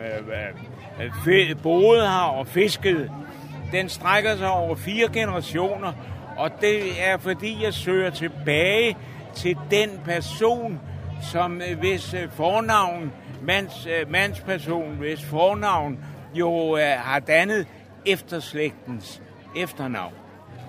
øh, 1.01 1.61
boede 1.63 2.01
her 2.01 2.37
og 2.37 2.47
fiskede. 2.47 3.11
Den 3.71 3.89
strækker 3.89 4.35
sig 4.35 4.49
over 4.49 4.75
fire 4.75 5.07
generationer, 5.13 5.93
og 6.37 6.51
det 6.61 7.03
er 7.03 7.17
fordi, 7.17 7.63
jeg 7.63 7.73
søger 7.73 8.09
tilbage 8.09 8.97
til 9.35 9.57
den 9.71 9.89
person, 10.05 10.79
som 11.31 11.61
hvis 11.79 12.15
fornavn, 12.31 13.11
mands, 13.41 13.87
mandsperson, 14.07 14.95
hvis 14.95 15.23
fornavn 15.25 15.99
jo 16.33 16.77
øh, 16.77 16.83
har 16.83 17.19
dannet 17.19 17.67
efterslægtens 18.05 19.21
efternavn. 19.55 20.13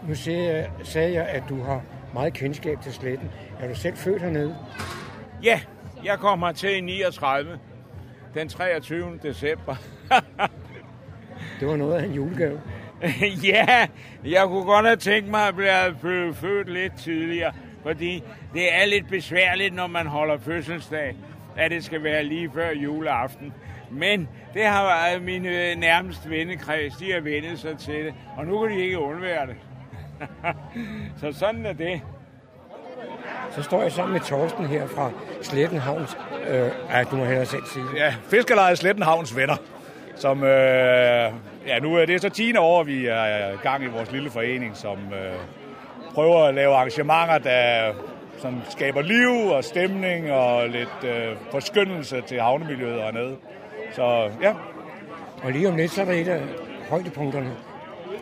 Nu 0.08 0.14
sagde 0.14 0.56
jeg, 0.56 0.70
sagde 0.82 1.12
jeg, 1.12 1.26
at 1.28 1.42
du 1.48 1.62
har 1.62 1.82
meget 2.14 2.32
kendskab 2.32 2.82
til 2.82 2.92
sletten. 2.92 3.30
Er 3.60 3.68
du 3.68 3.74
selv 3.74 3.96
født 3.96 4.22
hernede? 4.22 4.56
Ja, 5.42 5.60
jeg 6.04 6.18
kom 6.18 6.42
her 6.42 6.52
til 6.52 6.76
i 6.76 6.80
39. 6.80 7.58
Den 8.34 8.48
23. 8.48 9.18
december. 9.22 9.76
det 11.60 11.68
var 11.68 11.76
noget 11.76 11.94
af 11.94 12.04
en 12.04 12.12
julegave. 12.12 12.60
ja, 13.52 13.86
jeg 14.24 14.46
kunne 14.46 14.64
godt 14.64 14.86
have 14.86 14.96
tænkt 14.96 15.30
mig 15.30 15.48
at 15.48 15.54
blive 16.00 16.34
født 16.34 16.68
lidt 16.68 16.92
tidligere, 16.98 17.52
fordi 17.82 18.22
det 18.54 18.74
er 18.74 18.86
lidt 18.86 19.08
besværligt, 19.08 19.74
når 19.74 19.86
man 19.86 20.06
holder 20.06 20.38
fødselsdag, 20.38 21.16
at 21.56 21.70
det 21.70 21.84
skal 21.84 22.02
være 22.02 22.24
lige 22.24 22.50
før 22.54 22.70
juleaften. 22.70 23.52
Men 23.90 24.28
det 24.54 24.64
har 24.64 25.18
mine 25.20 25.74
nærmeste 25.74 26.30
vennekreds, 26.30 26.96
de 26.96 27.12
har 27.12 27.20
vendet 27.20 27.58
sig 27.58 27.78
til 27.78 28.04
det, 28.04 28.14
og 28.36 28.46
nu 28.46 28.60
kan 28.60 28.78
de 28.78 28.82
ikke 28.82 28.98
undvære 28.98 29.46
det. 29.46 29.56
så 31.20 31.38
sådan 31.38 31.66
er 31.66 31.72
det. 31.72 32.00
Så 33.50 33.62
står 33.62 33.82
jeg 33.82 33.92
sammen 33.92 34.12
med 34.12 34.20
Torsten 34.20 34.66
her 34.66 34.86
fra 34.86 35.10
Slettenhavns... 35.42 36.16
Øh, 36.48 36.70
ej, 36.90 37.02
du 37.02 37.16
må 37.16 37.24
hellere 37.24 37.46
selv 37.46 37.62
sige 37.72 37.84
det. 37.84 37.96
Ja, 37.96 38.14
Fiskerlejet 38.22 38.78
Slettenhavns 38.78 39.36
venner. 39.36 39.56
Som, 40.16 40.44
øh, 40.44 41.32
ja, 41.66 41.78
nu 41.82 41.94
er 41.94 42.06
det 42.06 42.22
så 42.22 42.28
10 42.28 42.56
år, 42.56 42.82
vi 42.82 43.06
er 43.06 43.62
gang 43.62 43.84
i 43.84 43.86
vores 43.86 44.12
lille 44.12 44.30
forening, 44.30 44.76
som 44.76 44.98
øh, 44.98 45.34
prøver 46.14 46.44
at 46.44 46.54
lave 46.54 46.74
arrangementer, 46.74 47.38
der 47.38 47.92
som 48.38 48.62
skaber 48.70 49.02
liv 49.02 49.50
og 49.50 49.64
stemning 49.64 50.32
og 50.32 50.68
lidt 50.68 51.04
øh, 51.04 51.36
forskyndelse 51.50 52.20
til 52.20 52.40
havnemiljøet 52.40 53.02
hernede. 53.02 53.36
Så 53.92 54.30
ja. 54.42 54.54
Og 55.42 55.52
lige 55.52 55.68
om 55.68 55.76
lidt, 55.76 55.90
så 55.90 56.00
er 56.00 56.04
der 56.04 56.12
et 56.12 56.28
af 56.28 56.40
højdepunkterne. 56.90 57.52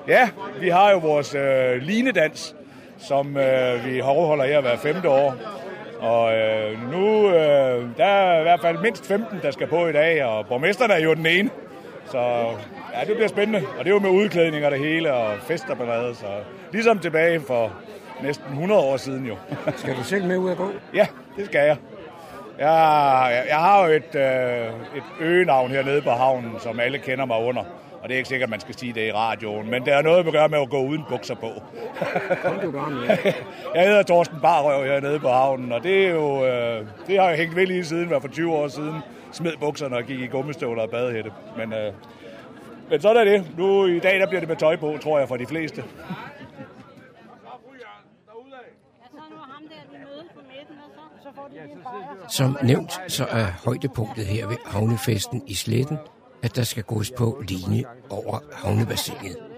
Ja, 0.09 0.29
vi 0.61 0.69
har 0.69 0.91
jo 0.91 0.99
vores 0.99 1.35
øh, 1.35 1.83
linedans, 1.83 2.57
som 2.99 3.37
øh, 3.37 3.87
vi 3.87 4.01
afholder 4.01 4.45
her 4.45 4.61
hver 4.61 4.77
femte 4.77 5.09
år. 5.09 5.35
Og 6.01 6.35
øh, 6.35 6.93
nu 6.93 7.29
øh, 7.29 7.89
der 7.97 8.05
er 8.05 8.41
i 8.41 8.43
hvert 8.43 8.61
fald 8.61 8.79
mindst 8.79 9.07
15, 9.07 9.39
der 9.43 9.51
skal 9.51 9.67
på 9.67 9.87
i 9.87 9.93
dag, 9.93 10.25
og 10.25 10.47
borgmesteren 10.47 10.91
er 10.91 10.99
jo 10.99 11.15
den 11.15 11.27
ene. 11.27 11.51
Så 12.11 12.19
ja, 12.95 13.01
det 13.07 13.15
bliver 13.15 13.29
spændende. 13.29 13.63
Og 13.79 13.85
det 13.85 13.91
er 13.91 13.95
jo 13.95 13.99
med 13.99 14.11
udklædning 14.11 14.65
og 14.65 14.71
det 14.71 14.79
hele, 14.79 15.13
og 15.15 15.39
fester 15.41 15.75
ballade. 15.75 16.15
Så 16.15 16.27
ligesom 16.73 16.99
tilbage 16.99 17.41
for 17.41 17.73
næsten 18.23 18.47
100 18.53 18.81
år 18.81 18.97
siden 18.97 19.27
jo. 19.27 19.37
skal 19.77 19.97
du 19.97 20.05
selv 20.05 20.25
med 20.27 20.37
ud 20.37 20.51
at 20.51 20.57
gå? 20.57 20.71
Ja, 20.95 21.07
det 21.37 21.47
skal 21.47 21.67
jeg. 21.67 21.77
Jeg, 22.59 23.45
jeg 23.49 23.59
har 23.59 23.87
jo 23.87 23.93
et, 23.93 24.15
øh, 24.15 24.97
et 24.97 25.03
øgenavn 25.21 25.71
hernede 25.71 26.03
på 26.03 26.11
havnen, 26.11 26.53
som 26.61 26.81
alle 26.81 26.99
kender 26.99 27.25
mig 27.25 27.39
under. 27.39 27.63
Og 28.03 28.09
det 28.09 28.15
er 28.15 28.19
ikke 28.19 28.29
sikkert, 28.29 28.47
at 28.47 28.51
man 28.51 28.61
skal 28.61 28.79
sige 28.79 28.93
det 28.93 29.09
i 29.09 29.13
radioen, 29.13 29.71
men 29.71 29.85
det 29.85 29.93
har 29.93 30.03
noget 30.03 30.27
at 30.27 30.33
gøre 30.33 30.49
med 30.49 30.59
at 30.59 30.71
gå 30.71 30.83
uden 30.83 31.05
bukser 31.09 31.35
på. 31.35 31.51
Kom 32.43 32.59
du 32.63 32.71
gør 32.71 32.89
med. 32.89 33.09
jeg 33.75 33.85
hedder 33.87 34.03
Torsten 34.03 34.39
Barrøv 34.43 34.85
hernede 34.85 35.19
på 35.19 35.29
havnen, 35.29 35.73
og 35.73 35.83
det, 35.83 36.07
er 36.07 36.11
jo, 36.11 36.45
øh, 36.45 36.87
det 37.07 37.21
har 37.21 37.29
jeg 37.29 37.39
hængt 37.39 37.57
ved 37.57 37.67
lige 37.67 37.85
siden, 37.85 38.09
for 38.21 38.29
20 38.29 38.53
år 38.53 38.69
siden. 38.69 38.97
Smed 39.33 39.53
bukserne 39.61 39.97
og 39.97 40.05
gik 40.05 40.21
i 40.21 40.27
gummistøvler 40.27 40.83
og 40.83 40.91
badehætte. 40.91 41.31
Men, 41.57 41.73
øh, 41.73 41.93
men 42.91 43.01
sådan 43.01 43.17
er 43.17 43.25
det. 43.25 43.59
Nu 43.59 43.87
i 43.87 43.99
dag 43.99 44.21
der 44.21 44.27
bliver 44.27 44.41
det 44.41 44.49
med 44.49 44.57
tøj 44.57 44.77
på, 44.77 44.97
tror 45.03 45.19
jeg, 45.19 45.29
for 45.29 45.37
de 45.37 45.47
fleste. 45.47 45.85
Som 52.29 52.57
nævnt, 52.63 52.93
så 53.09 53.25
er 53.25 53.47
højdepunktet 53.65 54.27
her 54.27 54.47
ved 54.47 54.57
havnefesten 54.67 55.43
i 55.47 55.55
Sletten, 55.55 55.99
at 56.43 56.57
der 56.57 56.63
skal 56.63 56.83
gås 56.83 57.13
på 57.17 57.43
linje 57.49 57.85
over 58.11 58.39
havnebassinet. 58.53 59.52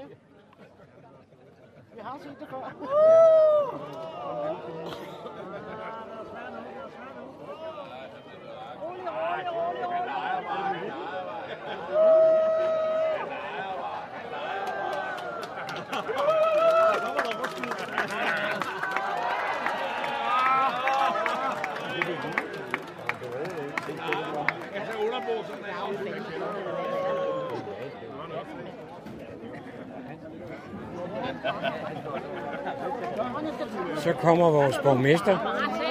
Så 34.04 34.12
kommer 34.12 34.50
vores 34.50 34.78
borgmester, 34.78 35.38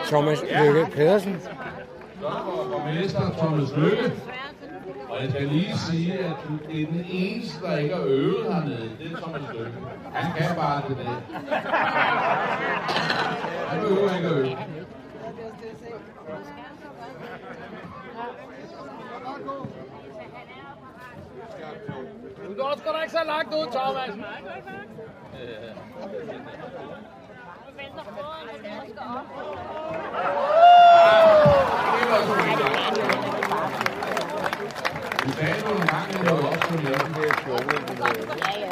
Thomas 0.06 0.44
Løkke 0.60 0.92
Pedersen. 0.92 1.42
Så 1.42 1.50
kommer 2.22 2.64
borgmester 2.72 3.22
Thomas 3.38 3.70
Løkke. 3.76 4.14
Og 5.10 5.24
jeg 5.24 5.30
skal 5.30 5.48
lige 5.48 5.78
sige, 5.78 6.14
at 6.14 6.36
det 6.68 6.82
er 6.82 6.86
den 6.86 7.06
eneste, 7.10 7.66
der 7.66 7.78
ikke 7.78 7.94
er 7.94 8.04
øvet 8.06 8.54
hernede. 8.54 8.90
Det 9.00 9.12
er 9.12 9.18
Thomas 9.18 9.42
Løkke. 9.54 9.72
Han 10.14 10.34
kan 10.38 10.56
bare 10.56 10.82
det 10.90 10.98
der. 10.98 11.22
Han 13.68 13.82
behøver 13.82 14.16
ikke 14.16 14.28
at 14.28 14.34
øve. 14.34 14.58
Du 22.48 22.54
går 22.62 22.74
sgu 22.78 22.92
da 22.92 23.02
ikke 23.02 23.12
så 23.12 23.24
langt 23.26 23.54
ud, 23.54 23.68
Thomas. 23.72 24.16
Du 27.94 28.00
sagde 35.32 35.62
nogle 35.66 35.86
gange, 35.88 36.20
at 36.20 36.24
jeg 36.24 36.34
også 36.34 36.60
kunne 36.68 36.84
lave 36.84 36.98
det 36.98 37.40
sjove. 37.44 37.60
Ja, 38.00 38.52
ja. 38.60 38.72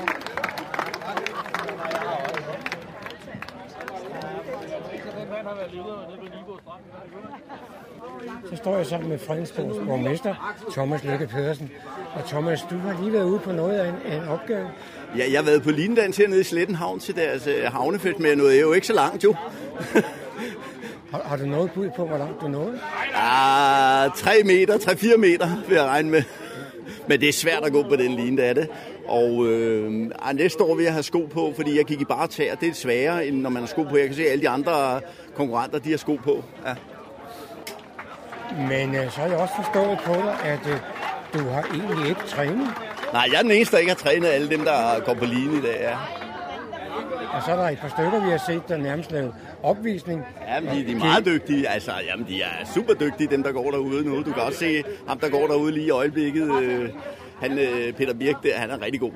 Så 8.50 8.56
står 8.56 8.78
jeg 8.78 8.86
sammen 8.86 9.10
med 9.10 9.20
Fredensborgs 9.20 9.78
borgmester, 9.88 10.56
Thomas 10.72 11.04
Lykke 11.04 11.28
Pedersen. 11.28 11.72
Og 12.16 12.26
Thomas, 12.28 12.62
du 12.70 12.78
har 12.78 13.02
lige 13.02 13.14
været 13.14 13.26
ude 13.26 13.40
på 13.40 13.52
noget 13.52 13.80
af 13.80 13.90
en, 13.90 13.96
af 14.06 14.16
en 14.16 14.28
opgave. 14.28 14.70
Ja, 15.18 15.24
jeg 15.32 15.40
har 15.40 15.46
været 15.46 15.64
på 15.64 15.72
linedans 15.72 16.18
hernede 16.18 16.42
i 16.42 16.44
Slettenhavn 16.44 17.00
til 17.00 17.16
deres 17.16 17.48
øh, 17.48 17.64
havnefelt, 17.64 18.20
men 18.20 18.28
jeg 18.28 18.36
nåede 18.36 18.60
jo 18.60 18.74
ikke 18.74 18.88
så 18.88 18.94
langt 18.94 19.24
jo. 19.24 19.36
Har, 21.12 21.22
har 21.26 21.38
du 21.38 21.46
noget 21.46 21.72
bud 21.72 21.90
på, 21.96 22.06
hvor 22.06 22.18
langt 22.18 22.42
du 22.42 22.48
nåede? 22.48 22.80
Ah, 23.16 24.12
3 24.16 24.32
meter, 24.46 24.78
3-4 24.78 25.18
meter 25.18 25.50
vil 25.68 25.76
jeg 25.76 25.86
regne 25.86 26.10
med. 26.10 26.24
Men 27.08 27.20
det 27.20 27.30
er 27.30 27.34
svært 27.34 27.64
at 27.64 27.72
gå 27.72 27.84
på 27.84 27.96
den 27.96 28.12
line, 28.16 28.38
der 28.38 28.44
er 28.44 28.54
det. 28.54 28.68
Og 29.08 29.46
øh, 29.48 30.12
ah, 30.22 30.36
næste 30.36 30.64
år 30.64 30.76
vil 30.76 30.84
jeg 30.84 30.94
have 30.94 31.04
sko 31.04 31.30
på, 31.34 31.54
fordi 31.56 31.78
jeg 31.78 31.86
gik 31.86 32.02
i 32.02 32.06
bare 32.06 32.28
tæer. 32.28 32.56
Det 32.56 32.70
er 32.70 32.74
sværere, 32.74 33.26
end 33.26 33.42
når 33.42 33.50
man 33.50 33.62
har 33.62 33.68
sko 33.68 33.84
på. 33.84 33.98
Jeg 33.98 34.06
kan 34.06 34.16
se, 34.16 34.26
at 34.26 34.32
alle 34.32 34.42
de 34.42 34.50
andre 34.50 35.02
konkurrenter, 35.36 35.80
de 35.80 35.90
har 35.90 35.98
sko 35.98 36.16
på. 36.16 36.44
Ja. 36.66 36.76
Men 38.58 38.96
øh, 38.96 39.12
så 39.12 39.22
har 39.22 39.28
jeg 39.28 39.38
også 39.38 39.54
forstået 39.56 40.00
på 40.06 40.14
dig, 40.14 40.38
at 40.44 40.68
øh, 40.68 40.78
du 41.34 41.50
har 41.50 41.62
egentlig 41.74 42.10
ikke 42.10 42.22
trænet. 42.28 42.68
Nej, 43.14 43.28
jeg 43.32 43.38
er 43.38 43.42
den 43.42 43.52
eneste, 43.52 43.72
der 43.72 43.80
ikke 43.80 43.92
har 43.92 43.98
trænet 43.98 44.28
alle 44.28 44.50
dem, 44.50 44.60
der 44.60 45.00
går 45.06 45.14
på 45.14 45.26
line 45.26 45.58
i 45.58 45.62
dag. 45.62 45.78
Ja. 45.82 45.98
Og 47.34 47.44
så 47.46 47.52
er 47.52 47.56
der 47.56 47.70
et 47.70 47.80
par 47.80 47.90
stykker, 47.90 48.26
vi 48.26 48.30
har 48.30 48.44
set, 48.48 48.62
der 48.68 48.78
nærmest 48.78 49.12
lavet 49.12 49.34
opvisning. 49.64 50.24
Jamen, 50.48 50.76
de, 50.76 50.86
de 50.86 50.92
er 50.92 50.96
meget 50.96 51.26
dygtige. 51.26 51.70
Altså, 51.70 51.92
jamen, 52.08 52.28
de 52.28 52.42
er 52.42 52.66
super 52.74 52.94
dygtige, 52.94 53.28
dem 53.28 53.44
der 53.44 53.52
går 53.52 53.72
derude 53.72 54.06
nu. 54.06 54.18
Du 54.18 54.32
kan 54.32 54.44
også 54.44 54.60
se 54.60 54.84
ham, 55.08 55.20
der 55.20 55.30
går 55.30 55.48
derude 55.48 55.72
lige 55.72 55.86
i 55.86 55.90
øjeblikket. 55.90 56.62
Øh, 56.62 56.90
han, 57.42 57.58
øh, 57.60 57.94
Peter 57.94 58.14
Birk, 58.14 58.44
der, 58.44 58.58
han 58.58 58.70
er 58.70 58.82
rigtig 58.82 59.00
god. 59.00 59.12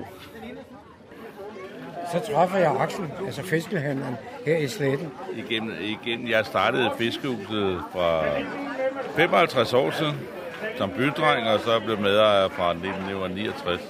Så 2.12 2.32
træffer 2.34 2.58
jeg 2.58 2.76
Axel, 2.80 3.06
altså 3.26 3.44
fiskehandleren 3.44 4.16
her 4.46 4.58
i 4.58 4.68
Sletten. 4.68 5.12
Igen, 5.36 5.72
igen, 5.82 6.30
jeg 6.30 6.46
startede 6.46 6.92
fiskehuset 6.98 7.80
fra 7.92 8.24
55 9.16 9.74
år 9.74 9.92
siden 9.92 10.16
som 10.78 10.92
bydreng, 10.98 11.48
og 11.48 11.60
så 11.60 11.80
blev 11.86 12.00
medejer 12.00 12.48
fra 12.50 12.72
1969. 12.72 13.82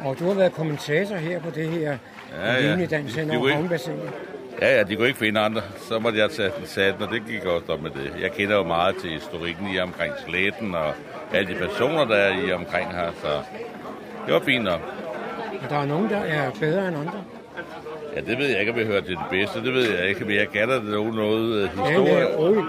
Og 0.00 0.18
du 0.18 0.26
har 0.26 0.34
været 0.34 0.52
kommentator 0.52 1.16
her 1.16 1.40
på 1.40 1.50
det 1.50 1.68
her 1.68 1.98
Ja, 2.36 2.52
ja. 2.52 2.60
linjedans 2.70 3.14
hen 3.14 3.30
De 3.30 3.36
over 3.36 3.52
havnebassinet. 3.52 4.10
Ja, 4.60 4.76
ja, 4.76 4.82
de 4.82 4.96
kunne 4.96 5.06
ikke 5.06 5.18
finde 5.18 5.40
andre. 5.40 5.62
Så 5.88 5.98
måtte 5.98 6.18
jeg 6.18 6.30
tage 6.30 6.50
den 6.58 6.66
sat, 6.66 6.94
og 7.00 7.08
det 7.12 7.22
gik 7.26 7.44
også 7.44 7.72
op 7.72 7.82
med 7.82 7.90
det. 7.90 8.12
Jeg 8.22 8.32
kender 8.32 8.56
jo 8.56 8.62
meget 8.62 8.96
til 8.96 9.10
historikken 9.10 9.66
i 9.74 9.78
omkring 9.80 10.12
slætten, 10.26 10.74
og 10.74 10.92
alle 11.34 11.54
de 11.54 11.58
personer, 11.58 12.04
der 12.04 12.14
er 12.16 12.40
i 12.46 12.52
omkring 12.52 12.90
her, 12.94 13.10
så 13.22 13.28
det 14.26 14.34
var 14.34 14.40
fint 14.40 14.64
nok. 14.64 14.80
Og 15.64 15.70
der 15.70 15.76
er 15.76 15.86
nogen, 15.86 16.10
der 16.10 16.16
er 16.18 16.50
bedre 16.60 16.88
end 16.88 16.96
andre. 16.96 17.12
Ja, 18.16 18.20
det 18.20 18.38
ved 18.38 18.46
jeg 18.46 18.60
ikke, 18.60 18.72
om 18.72 18.78
jeg 18.78 18.86
hører 18.86 19.00
til 19.00 19.10
det 19.10 19.24
bedste. 19.30 19.62
Det 19.64 19.74
ved 19.74 19.90
jeg 19.98 20.08
ikke, 20.08 20.24
men 20.24 20.34
jeg 20.34 20.46
gætter 20.46 20.74
det 20.74 20.84
noget, 20.84 21.14
noget 21.14 21.54
øh, 21.54 21.62
Ja, 21.62 21.68
historie. 21.68 22.14
men 22.14 22.26
roligt. 22.36 22.66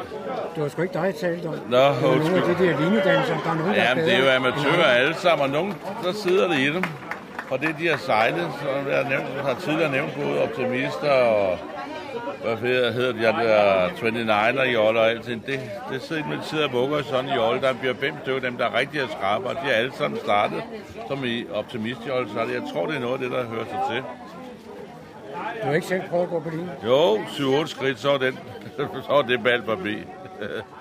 Det 0.55 0.63
var 0.63 0.69
sgu 0.69 0.81
ikke 0.81 0.93
dig, 0.93 1.03
jeg 1.05 1.15
talte 1.15 1.45
om. 1.47 1.53
Nå, 1.53 1.59
det 1.59 1.71
var 1.75 2.01
nogle 2.01 2.15
undskyld. 2.15 2.37
af 2.49 2.55
de 2.55 2.63
der 2.67 2.79
linjedansere, 2.79 3.37
der 3.45 3.51
er 3.51 3.55
nogen, 3.55 3.73
der 3.75 3.81
er 3.81 3.89
Jamen, 3.89 4.03
bedre 4.05 4.17
det 4.17 4.27
er 4.29 4.33
jo 4.33 4.35
amatører 4.39 4.83
alle 4.83 5.15
sammen, 5.15 5.43
og 5.45 5.49
nogen, 5.49 5.73
der 6.03 6.11
sidder 6.13 6.47
det 6.47 6.57
i 6.59 6.73
dem. 6.73 6.83
Og 7.49 7.59
det, 7.61 7.69
de 7.79 7.87
har 7.87 7.97
sejlet, 7.97 8.47
som 8.61 8.91
jeg 8.91 9.03
nævnt, 9.09 9.25
har 9.47 9.53
tidligere 9.59 9.91
nævnt, 9.91 10.11
både 10.23 10.41
optimister 10.43 11.11
og 11.11 11.57
hvad 12.43 12.57
hedder, 12.57 12.91
hedder 12.91 13.11
de 13.11 13.21
der 13.21 13.87
29'er 13.87 14.63
i 14.63 14.73
Jolle 14.73 14.99
og 14.99 15.09
alting. 15.09 15.45
Det, 15.45 15.59
det 15.91 16.01
sidder 16.01 16.21
de 16.21 16.39
sidder 16.43 16.67
og 16.67 16.73
vugger 16.73 17.03
sådan 17.03 17.29
i 17.29 17.33
Jolle. 17.33 17.61
Der 17.61 17.73
bliver 17.73 17.93
fem 17.93 18.13
stykker, 18.21 18.41
dem 18.41 18.57
der 18.57 18.65
er 18.65 18.79
rigtig 18.79 19.01
skrabe, 19.09 19.45
og 19.45 19.55
de 19.55 19.71
er 19.71 19.75
alle 19.75 19.91
sammen 19.93 20.19
startet 20.19 20.63
som 21.07 21.25
i 21.25 21.45
optimist 21.53 21.99
i 22.05 22.07
Jolle. 22.07 22.29
Så 22.29 22.39
jeg 22.39 22.61
tror, 22.73 22.85
det 22.85 22.95
er 22.95 22.99
noget 22.99 23.13
af 23.13 23.19
det, 23.19 23.31
der 23.31 23.45
hører 23.45 23.65
sig 23.65 23.79
til. 23.89 24.03
Du 25.61 25.67
har 25.67 25.73
ikke 25.73 25.87
selv 25.87 26.01
prøvet 26.09 26.23
at 26.23 26.29
gå 26.29 26.39
på 26.39 26.49
linje? 26.49 26.69
Jo, 26.85 27.15
7-8 27.17 27.65
skridt, 27.65 27.99
så 27.99 28.11
er, 28.11 28.17
den, 28.17 28.39
så 29.07 29.13
er 29.13 29.21
det 29.21 29.43
bald 29.43 29.63
forbi. 29.63 29.95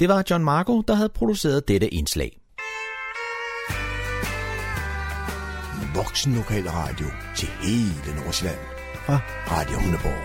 Det 0.00 0.08
var 0.08 0.24
John 0.30 0.44
Marco, 0.44 0.80
der 0.80 0.94
havde 0.94 1.08
produceret 1.08 1.68
dette 1.68 1.88
indslag. 1.88 2.40
Voksen 5.94 6.34
lokal 6.34 6.68
radio 6.68 7.06
til 7.36 7.48
hele 7.48 8.20
Nordsjælland 8.20 8.58
fra 8.94 9.20
Radio 9.50 9.78
Hundeborg. 9.78 10.24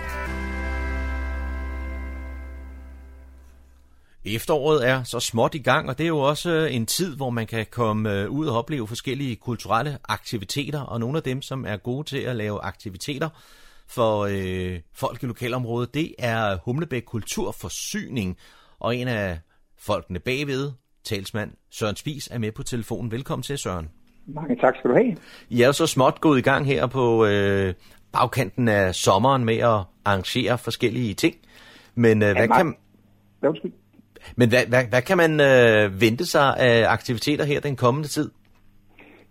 Efteråret 4.24 4.88
er 4.88 5.02
så 5.02 5.20
småt 5.20 5.54
i 5.54 5.58
gang, 5.58 5.88
og 5.88 5.98
det 5.98 6.04
er 6.04 6.08
jo 6.08 6.18
også 6.18 6.50
øh, 6.50 6.74
en 6.74 6.86
tid, 6.86 7.16
hvor 7.16 7.30
man 7.30 7.46
kan 7.46 7.66
komme 7.70 8.12
øh, 8.12 8.30
ud 8.30 8.46
og 8.46 8.58
opleve 8.58 8.88
forskellige 8.88 9.36
kulturelle 9.36 9.98
aktiviteter, 10.08 10.80
og 10.80 11.00
nogle 11.00 11.16
af 11.16 11.22
dem, 11.22 11.42
som 11.42 11.66
er 11.66 11.76
gode 11.76 12.08
til 12.08 12.18
at 12.18 12.36
lave 12.36 12.62
aktiviteter 12.62 13.28
for 13.86 14.28
øh, 14.30 14.80
folk 14.92 15.22
i 15.22 15.26
lokalområdet, 15.26 15.94
det 15.94 16.14
er 16.18 16.58
Humlebæk 16.64 17.02
Kulturforsyning, 17.06 18.36
og 18.78 18.96
en 18.96 19.08
af 19.08 19.38
folkene 19.78 20.18
bagved, 20.18 20.72
talsmand 21.04 21.50
Søren 21.70 21.96
Spis, 21.96 22.28
er 22.32 22.38
med 22.38 22.52
på 22.52 22.62
telefonen. 22.62 23.10
Velkommen 23.10 23.42
til, 23.42 23.58
Søren. 23.58 23.88
Mange 24.26 24.56
tak 24.56 24.74
skal 24.78 24.90
du 24.90 24.94
have. 24.94 25.16
I 25.48 25.62
er 25.62 25.66
jo 25.66 25.72
så 25.72 25.86
småt 25.86 26.20
gået 26.20 26.38
i 26.38 26.42
gang 26.42 26.66
her 26.66 26.86
på 26.86 27.26
øh, 27.26 27.74
bagkanten 28.12 28.68
af 28.68 28.94
sommeren 28.94 29.44
med 29.44 29.56
at 29.56 29.80
arrangere 30.04 30.58
forskellige 30.58 31.14
ting. 31.14 31.34
Men 31.94 32.22
øh, 32.22 32.32
hvad, 32.36 32.48
kan, 32.48 32.74
undskyld? 33.42 33.72
men 34.36 34.48
hvad, 34.48 34.66
hvad, 34.66 34.84
hvad 34.84 35.02
kan 35.02 35.16
man 35.16 35.40
øh, 35.40 36.00
vente 36.00 36.26
sig 36.26 36.56
af 36.56 36.88
aktiviteter 36.88 37.44
her 37.44 37.60
den 37.60 37.76
kommende 37.76 38.08
tid? 38.08 38.30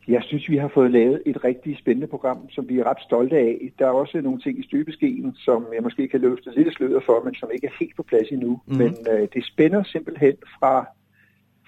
Jeg 0.07 0.23
synes, 0.23 0.49
vi 0.49 0.57
har 0.57 0.67
fået 0.67 0.91
lavet 0.91 1.21
et 1.25 1.43
rigtig 1.43 1.77
spændende 1.77 2.07
program, 2.07 2.49
som 2.49 2.69
vi 2.69 2.79
er 2.79 2.83
ret 2.89 3.01
stolte 3.01 3.37
af. 3.37 3.71
Der 3.79 3.85
er 3.85 3.91
også 3.91 4.21
nogle 4.21 4.39
ting 4.41 4.59
i 4.59 4.67
støbeskeen, 4.67 5.35
som 5.37 5.65
jeg 5.75 5.83
måske 5.83 6.07
kan 6.07 6.21
løfte 6.21 6.51
lidt 6.55 6.75
sløret 6.75 7.03
for, 7.05 7.23
men 7.23 7.35
som 7.35 7.49
ikke 7.53 7.67
er 7.67 7.75
helt 7.79 7.95
på 7.95 8.03
plads 8.03 8.29
endnu. 8.31 8.61
Mm. 8.65 8.77
Men 8.77 8.97
øh, 9.11 9.27
det 9.33 9.45
spænder 9.45 9.83
simpelthen 9.83 10.33
fra, 10.59 10.85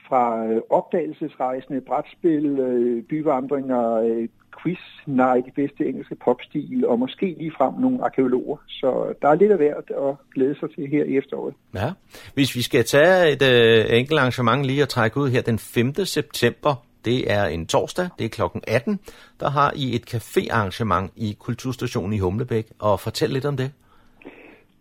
fra 0.08 0.48
øh, 0.48 0.62
opdagelsesrejsende, 0.70 1.82
brætspil, 1.82 2.46
øh, 2.46 3.04
byvandringer, 3.04 3.94
øh, 3.94 4.28
quiz, 4.62 4.80
nej, 5.06 5.42
de 5.46 5.52
bedste 5.56 5.86
engelske 5.86 6.16
popstil, 6.16 6.88
og 6.88 7.00
måske 7.00 7.36
lige 7.38 7.52
frem 7.58 7.74
nogle 7.74 8.04
arkeologer. 8.04 8.58
Så 8.68 9.14
der 9.22 9.28
er 9.28 9.36
lidt 9.36 9.52
af 9.52 9.58
hvert 9.58 9.92
at 10.08 10.16
glæde 10.34 10.60
sig 10.60 10.70
til 10.76 10.88
her 10.88 11.04
i 11.04 11.18
efteråret. 11.18 11.54
Ja. 11.76 11.92
Hvis 12.34 12.56
vi 12.56 12.62
skal 12.62 12.86
tage 12.86 13.32
et 13.32 13.42
øh, 13.42 13.98
enkelt 14.00 14.20
arrangement 14.20 14.66
lige 14.66 14.84
og 14.84 14.90
trække 14.90 15.18
ud 15.18 15.30
her 15.30 15.42
den 15.42 15.60
5. 15.60 15.94
september, 16.06 16.87
det 17.10 17.32
er 17.32 17.46
en 17.46 17.68
torsdag, 17.68 18.08
det 18.20 18.26
er 18.26 18.30
klokken 18.30 18.62
18, 18.68 19.00
der 19.40 19.50
har 19.50 19.70
I 19.76 19.96
et 19.96 20.06
caféarrangement 20.14 21.08
i 21.16 21.36
Kulturstationen 21.40 22.14
i 22.14 22.20
Humlebæk, 22.20 22.68
og 22.80 23.00
fortæl 23.00 23.30
lidt 23.30 23.46
om 23.46 23.58
det. 23.58 23.72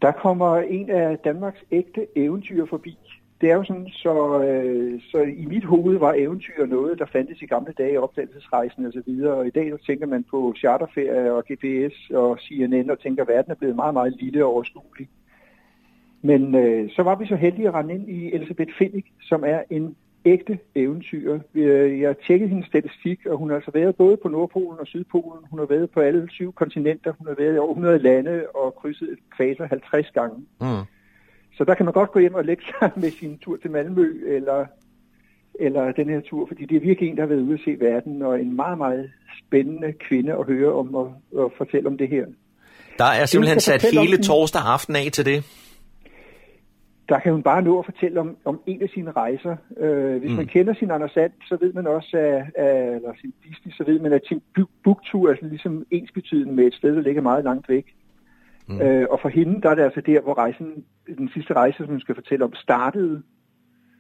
Der 0.03 0.13
kommer 0.13 0.57
en 0.57 0.91
af 0.91 1.19
Danmarks 1.19 1.63
ægte 1.71 2.07
eventyr 2.17 2.67
forbi. 2.67 2.99
Det 3.41 3.51
er 3.51 3.55
jo 3.55 3.65
sådan, 3.65 3.89
så, 3.89 4.43
øh, 4.43 5.01
så 5.11 5.19
i 5.19 5.45
mit 5.45 5.65
hoved 5.65 5.99
var 5.99 6.13
eventyr 6.13 6.67
noget, 6.67 6.99
der 6.99 7.07
fandtes 7.07 7.43
i 7.43 7.47
gamle 7.47 7.73
dage, 7.79 8.01
opdagelsesrejsen 8.01 8.87
og 8.87 8.93
så 8.93 9.03
videre. 9.07 9.35
Og 9.35 9.47
i 9.47 9.51
dag 9.51 9.71
så 9.71 9.87
tænker 9.87 10.07
man 10.07 10.25
på 10.31 10.55
charterferie 10.59 11.33
og 11.33 11.45
GPS 11.49 12.11
og 12.11 12.39
CNN 12.41 12.91
og 12.91 12.99
tænker, 13.01 13.23
at 13.23 13.29
verden 13.29 13.51
er 13.51 13.55
blevet 13.55 13.77
meget, 13.77 13.95
meget 13.95 14.17
lille 14.21 14.45
og 14.45 14.53
overskuelig. 14.53 15.09
Men 16.23 16.55
øh, 16.55 16.91
så 16.91 17.03
var 17.03 17.15
vi 17.15 17.27
så 17.27 17.37
heldige 17.37 17.69
at 17.69 17.75
rende 17.75 17.95
ind 17.95 18.09
i 18.09 18.35
Elisabeth 18.35 18.73
Finnick, 18.79 19.07
som 19.21 19.45
er 19.45 19.61
en 19.71 19.97
ægte 20.27 20.59
eventyr. 20.75 21.39
Øh, 21.55 22.01
Jeg 22.01 22.15
tjekkede 22.27 22.49
hendes 22.49 22.67
statistik, 22.67 23.27
og 23.27 23.39
hun 23.39 23.49
har 23.49 23.57
altså 23.57 23.71
været 23.71 23.97
både 23.97 24.17
på 24.17 24.29
Nordpolen 24.29 24.81
og 24.81 24.87
Sydpolen. 24.87 25.45
Hun 25.51 25.59
har 25.59 25.67
været 25.67 25.91
på 25.91 26.01
alle 26.01 26.29
syv 26.31 26.53
kontinenter. 26.53 27.13
Hun 27.19 27.27
har 27.27 27.35
været 27.39 27.55
i 27.55 27.59
over 27.59 27.71
100 27.71 27.99
lande 27.99 28.47
og 28.55 28.75
krydset 28.75 29.17
ekvator 29.33 29.67
50 29.67 30.11
gange. 30.11 30.37
Mm. 30.61 30.85
Så 31.57 31.65
der 31.65 31.75
kan 31.75 31.85
man 31.85 31.93
godt 31.93 32.13
gå 32.13 32.19
hjem 32.19 32.35
og 32.35 32.45
lægge 32.45 32.63
sig 32.79 32.91
med 32.97 33.11
sin 33.11 33.39
tur 33.39 33.57
til 33.57 33.71
Malmø, 33.71 34.09
eller, 34.27 34.67
eller 35.61 35.93
den 35.93 36.09
her 36.09 36.21
tur, 36.21 36.47
fordi 36.47 36.65
det 36.65 36.77
er 36.77 36.81
virkelig 36.81 37.11
en, 37.11 37.17
der 37.17 37.23
har 37.23 37.29
været 37.29 37.41
ude 37.41 37.55
at 37.55 37.61
se 37.65 37.77
verden, 37.81 38.23
og 38.23 38.41
en 38.41 38.57
meget, 38.57 38.79
meget 38.79 39.11
spændende 39.47 39.93
kvinde 39.93 40.33
at 40.33 40.47
høre 40.47 40.73
om 40.73 40.95
og, 40.95 41.15
og 41.33 41.53
fortælle 41.59 41.89
om 41.89 41.99
det 41.99 42.09
her. 42.09 42.27
Der 42.99 43.05
er 43.05 43.27
simpelthen 43.27 43.61
sat 43.61 43.83
hele 43.93 44.19
torsdag 44.23 44.63
aften 44.65 44.97
af 44.97 45.09
til 45.13 45.25
det. 45.25 45.45
Der 47.09 47.19
kan 47.19 47.33
hun 47.33 47.43
bare 47.43 47.63
nå 47.63 47.79
at 47.79 47.85
fortælle 47.85 48.21
om, 48.21 48.37
om 48.45 48.61
en 48.67 48.83
af 48.83 48.89
sine 48.89 49.11
rejser. 49.11 49.57
Øh, 49.81 50.17
hvis 50.21 50.31
Mm. 50.31 50.37
man 50.37 50.47
kender 50.47 50.75
sin 50.75 50.91
Anders 50.91 51.17
And, 51.17 51.33
så 51.49 51.57
ved 51.61 51.73
man 51.73 51.87
også, 51.87 52.17
at, 52.17 52.65
at, 52.65 52.95
eller 52.97 53.13
sin 53.21 53.33
Disney, 53.49 53.73
så 53.73 53.85
ved 53.85 53.99
man, 54.01 54.13
at 54.13 54.23
Timbuktu 54.29 55.25
er 55.25 55.35
sådan 55.35 55.49
ligesom 55.49 55.87
ensbetydende 55.91 56.53
med 56.55 56.65
et 56.67 56.75
sted, 56.75 56.97
der 56.97 57.03
ligger 57.03 57.23
meget 57.23 57.45
langt 57.45 57.69
væk. 57.69 57.95
Mm. 58.69 58.81
Øh, 58.81 59.07
og 59.11 59.19
for 59.23 59.29
hende, 59.29 59.61
der 59.63 59.71
er 59.71 59.75
det 59.75 59.83
altså 59.83 60.01
der, 60.01 60.21
hvor 60.21 60.35
rejsen, 60.39 60.85
den 61.19 61.29
sidste 61.35 61.55
rejse, 61.55 61.77
som 61.79 61.87
hun 61.87 62.01
skal 62.01 62.15
fortælle 62.15 62.45
om, 62.45 62.55
startede. 62.55 63.23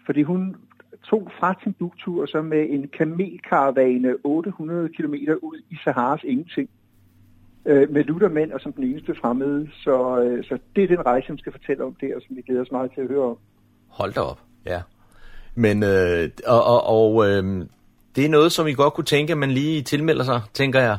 Fordi 0.06 0.22
hun 0.22 0.56
tog 1.04 1.30
fra 1.40 1.54
Timbuktu 1.62 2.20
og 2.22 2.28
så 2.28 2.42
med 2.42 2.66
en 2.70 2.88
kamelkaravane 2.88 4.14
800 4.24 4.88
km 4.88 5.14
ud 5.42 5.62
i 5.70 5.76
Saharas 5.84 6.24
ingenting. 6.24 6.68
Øh, 7.66 7.90
med 7.92 8.04
luthermænd 8.04 8.52
og 8.52 8.60
som 8.60 8.72
den 8.72 8.84
eneste 8.84 9.14
fremmede. 9.20 9.68
Så, 9.72 10.20
øh, 10.22 10.44
så 10.44 10.58
det 10.76 10.84
er 10.84 10.88
den 10.88 11.06
rejse, 11.06 11.26
som 11.26 11.38
skal 11.38 11.52
fortælle 11.52 11.84
om 11.84 11.94
det, 12.00 12.14
og 12.14 12.22
som 12.26 12.36
vi 12.36 12.42
glæder 12.42 12.62
os 12.62 12.70
meget 12.72 12.90
til 12.94 13.00
at 13.00 13.08
høre 13.08 13.24
om. 13.24 13.36
Hold 13.88 14.12
da 14.12 14.20
op, 14.20 14.40
ja. 14.66 14.80
Men, 15.54 15.82
øh, 15.82 16.28
og, 16.46 16.64
og, 16.64 16.80
og 16.86 17.26
øh, 17.28 17.66
det 18.16 18.24
er 18.24 18.28
noget, 18.28 18.52
som 18.52 18.66
I 18.66 18.72
godt 18.72 18.94
kunne 18.94 19.04
tænke, 19.04 19.32
at 19.32 19.38
man 19.38 19.50
lige 19.50 19.82
tilmelder 19.82 20.24
sig, 20.24 20.40
tænker 20.54 20.80
jeg. 20.80 20.96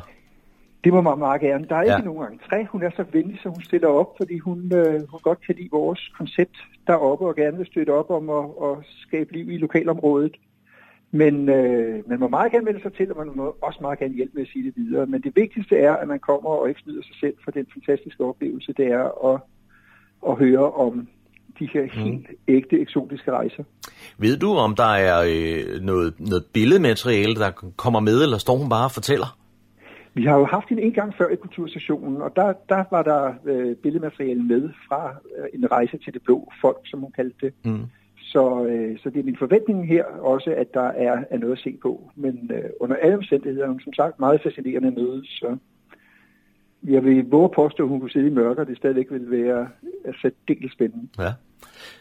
Det 0.84 0.92
må 0.92 1.00
man 1.00 1.18
meget 1.18 1.40
gerne. 1.40 1.66
Der 1.68 1.76
er 1.76 1.84
Ja. 1.84 1.96
ikke 1.96 2.08
nogen 2.08 2.40
tre. 2.50 2.64
Hun 2.64 2.82
er 2.82 2.90
så 2.96 3.04
venlig, 3.12 3.38
så 3.42 3.48
hun 3.48 3.62
stiller 3.62 3.88
op, 3.88 4.10
fordi 4.16 4.38
hun, 4.38 4.72
øh, 4.74 4.94
hun 5.08 5.20
godt 5.22 5.40
kan 5.46 5.54
lide 5.54 5.68
vores 5.72 6.10
koncept 6.18 6.56
deroppe 6.86 7.26
og 7.26 7.36
gerne 7.36 7.56
vil 7.56 7.66
støtte 7.66 7.90
op 7.90 8.10
om 8.10 8.30
at, 8.30 8.44
at 8.68 8.76
skabe 9.06 9.32
liv 9.32 9.50
i 9.50 9.56
lokalområdet. 9.58 10.36
Men 11.10 11.48
øh, 11.48 12.08
man 12.08 12.20
må 12.20 12.28
meget 12.28 12.52
gerne 12.52 12.64
melde 12.64 12.82
sig 12.82 12.92
til, 12.92 13.12
og 13.12 13.26
man 13.26 13.36
må 13.36 13.56
også 13.62 13.78
meget 13.80 13.98
gerne 13.98 14.14
hjælpe 14.14 14.34
med 14.34 14.42
at 14.42 14.48
sige 14.48 14.64
det 14.64 14.72
videre. 14.76 15.06
Men 15.06 15.22
det 15.22 15.32
vigtigste 15.36 15.76
er, 15.76 15.92
at 15.92 16.08
man 16.08 16.18
kommer 16.18 16.50
og 16.50 16.68
ikke 16.68 16.80
snyder 16.80 17.02
sig 17.02 17.16
selv 17.20 17.34
for 17.44 17.50
den 17.50 17.66
fantastiske 17.72 18.24
oplevelse, 18.24 18.72
det 18.72 18.86
er 18.86 19.32
at, 19.32 19.40
at 20.28 20.36
høre 20.38 20.72
om 20.72 21.08
de 21.58 21.68
her 21.72 21.84
helt 21.92 22.26
ægte 22.48 22.80
eksotiske 22.80 23.30
rejser. 23.30 23.64
Ved 24.18 24.36
du, 24.36 24.50
om 24.54 24.74
der 24.74 24.92
er 25.08 25.18
øh, 25.26 25.80
noget, 25.80 26.20
noget 26.20 26.44
billedmateriale, 26.52 27.34
der 27.34 27.50
kommer 27.76 28.00
med, 28.00 28.22
eller 28.22 28.38
står 28.38 28.56
hun 28.56 28.68
bare 28.68 28.84
og 28.84 28.92
fortæller? 28.92 29.38
Vi 30.14 30.24
har 30.24 30.36
jo 30.38 30.44
haft 30.44 30.68
en 30.70 30.78
en 30.78 30.92
gang 30.92 31.14
før 31.18 31.28
i 31.28 31.36
kulturstationen, 31.36 32.22
og 32.22 32.30
der, 32.36 32.52
der 32.68 32.84
var 32.90 33.02
der 33.02 33.34
øh, 33.44 33.76
billedmateriale 33.76 34.42
med 34.42 34.70
fra 34.88 35.14
øh, 35.38 35.46
en 35.54 35.70
rejse 35.70 35.98
til 35.98 36.14
det 36.14 36.22
blå 36.22 36.52
folk, 36.60 36.78
som 36.84 37.00
hun 37.00 37.12
kaldte 37.12 37.36
det. 37.40 37.52
Mm. 37.64 37.84
Så, 38.32 38.64
øh, 38.64 38.98
så 39.02 39.10
det 39.10 39.20
er 39.20 39.24
min 39.24 39.36
forventning 39.38 39.88
her 39.88 40.04
også, 40.04 40.54
at 40.56 40.74
der 40.74 40.88
er, 41.06 41.16
er 41.30 41.38
noget 41.38 41.52
at 41.52 41.62
se 41.62 41.76
på. 41.82 42.10
Men 42.16 42.50
øh, 42.54 42.70
under 42.80 42.96
alle 42.96 43.16
omstændigheder 43.16 43.64
er 43.64 43.70
hun 43.70 43.80
som 43.80 43.92
sagt 43.92 44.20
meget 44.20 44.40
fascinerende 44.42 44.90
møde, 44.90 45.26
så 45.26 45.56
jeg 46.82 47.04
vil 47.04 47.24
våge 47.30 47.50
påstå, 47.56 47.82
at 47.82 47.88
hun 47.88 48.00
kunne 48.00 48.10
sidde 48.10 48.26
i 48.26 48.30
mørke, 48.30 48.60
og 48.60 48.66
det 48.66 48.76
stadigvæk 48.76 49.06
vil 49.10 49.30
være 49.30 49.68
særdeles 50.22 50.72
spændende. 50.72 51.08
Ja. 51.18 51.32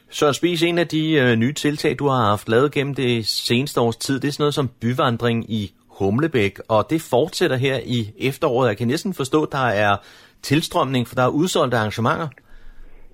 Søren 0.10 0.34
Spies, 0.34 0.64
en 0.64 0.78
af 0.78 0.88
de 0.88 1.14
øh, 1.14 1.36
nye 1.36 1.54
tiltag, 1.54 1.96
du 2.00 2.08
har 2.08 2.30
haft 2.30 2.50
lavet 2.50 2.72
gennem 2.72 2.96
det 2.96 3.26
seneste 3.28 3.82
års 3.82 3.98
tid, 3.98 4.20
det 4.20 4.28
er 4.28 4.32
sådan 4.32 4.42
noget 4.44 4.54
som 4.54 4.70
byvandring 4.82 5.52
i 5.52 5.74
Humlebæk, 5.88 6.60
og 6.68 6.86
det 6.90 7.02
fortsætter 7.02 7.58
her 7.58 7.80
i 7.86 8.14
efteråret. 8.18 8.68
Jeg 8.68 8.78
kan 8.78 8.88
næsten 8.88 9.14
forstå, 9.14 9.44
at 9.44 9.52
der 9.52 9.68
er 9.68 9.96
tilstrømning, 10.42 11.08
for 11.08 11.16
der 11.16 11.24
er 11.24 11.30
udsolgte 11.30 11.78
arrangementer. 11.78 12.28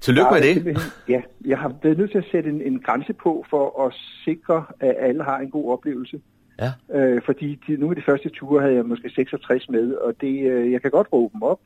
Tillykke 0.03 0.31
med 0.31 0.41
det. 0.41 0.77
Ja, 1.09 1.21
jeg 1.45 1.57
har 1.57 1.73
været 1.83 1.97
nødt 1.97 2.11
til 2.11 2.17
at 2.17 2.25
sætte 2.31 2.49
en, 2.49 2.61
en 2.61 2.79
grænse 2.79 3.13
på 3.13 3.45
for 3.49 3.85
at 3.85 3.93
sikre, 4.25 4.65
at 4.79 4.95
alle 4.99 5.23
har 5.23 5.39
en 5.39 5.49
god 5.49 5.71
oplevelse. 5.71 6.21
Ja. 6.59 6.71
Øh, 6.99 7.21
fordi 7.25 7.59
de, 7.67 7.77
nogle 7.77 7.91
af 7.91 7.95
de 7.95 8.05
første 8.05 8.29
ture 8.29 8.61
havde 8.61 8.75
jeg 8.75 8.85
måske 8.85 9.09
66 9.09 9.69
med, 9.69 9.93
og 9.93 10.13
det, 10.21 10.51
øh, 10.51 10.71
jeg 10.71 10.81
kan 10.81 10.91
godt 10.91 11.07
råbe 11.13 11.33
dem 11.33 11.43
op, 11.43 11.59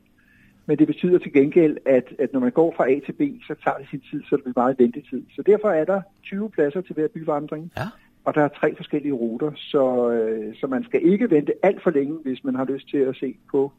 men 0.66 0.78
det 0.78 0.86
betyder 0.86 1.18
til 1.18 1.32
gengæld, 1.32 1.76
at, 1.86 2.04
at 2.18 2.32
når 2.32 2.40
man 2.40 2.50
går 2.50 2.74
fra 2.76 2.90
A 2.90 3.00
til 3.06 3.12
B, 3.12 3.20
så 3.46 3.54
tager 3.64 3.76
det 3.78 3.86
sin 3.90 4.02
tid, 4.10 4.22
så 4.28 4.36
det 4.36 4.44
bliver 4.44 4.62
meget 4.62 4.78
ventetid. 4.78 5.22
Så 5.36 5.42
derfor 5.42 5.70
er 5.70 5.84
der 5.84 6.02
20 6.22 6.50
pladser 6.50 6.80
til 6.80 6.94
hver 6.94 7.08
byvandring, 7.08 7.72
ja. 7.76 7.82
og 8.24 8.34
der 8.34 8.42
er 8.42 8.48
tre 8.48 8.76
forskellige 8.76 9.12
ruter, 9.12 9.52
så, 9.56 10.10
øh, 10.10 10.54
så 10.60 10.66
man 10.66 10.84
skal 10.84 11.06
ikke 11.12 11.30
vente 11.30 11.52
alt 11.62 11.82
for 11.82 11.90
længe, 11.90 12.18
hvis 12.24 12.44
man 12.44 12.54
har 12.54 12.64
lyst 12.64 12.88
til 12.88 12.98
at 12.98 13.16
se 13.16 13.36
på, 13.50 13.72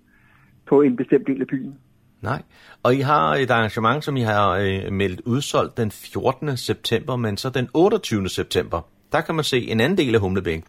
på 0.66 0.82
en 0.82 0.96
bestemt 0.96 1.28
del 1.28 1.42
af 1.42 1.48
byen. 1.48 1.76
Nej. 2.22 2.42
Og 2.84 2.96
I 2.96 3.00
har 3.00 3.36
et 3.36 3.52
arrangement, 3.52 4.04
som 4.04 4.18
I 4.18 4.22
har 4.22 4.58
øh, 4.58 4.94
meldt 4.94 5.22
udsolgt 5.26 5.78
den 5.78 5.92
14. 5.92 6.58
september, 6.58 7.16
men 7.16 7.38
så 7.38 7.50
den 7.50 7.70
28. 7.74 8.30
september, 8.30 8.82
der 9.12 9.22
kan 9.22 9.36
man 9.36 9.44
se 9.44 9.72
en 9.72 9.80
anden 9.80 9.98
del 9.98 10.16
af 10.16 10.22
Humlebæk. 10.22 10.64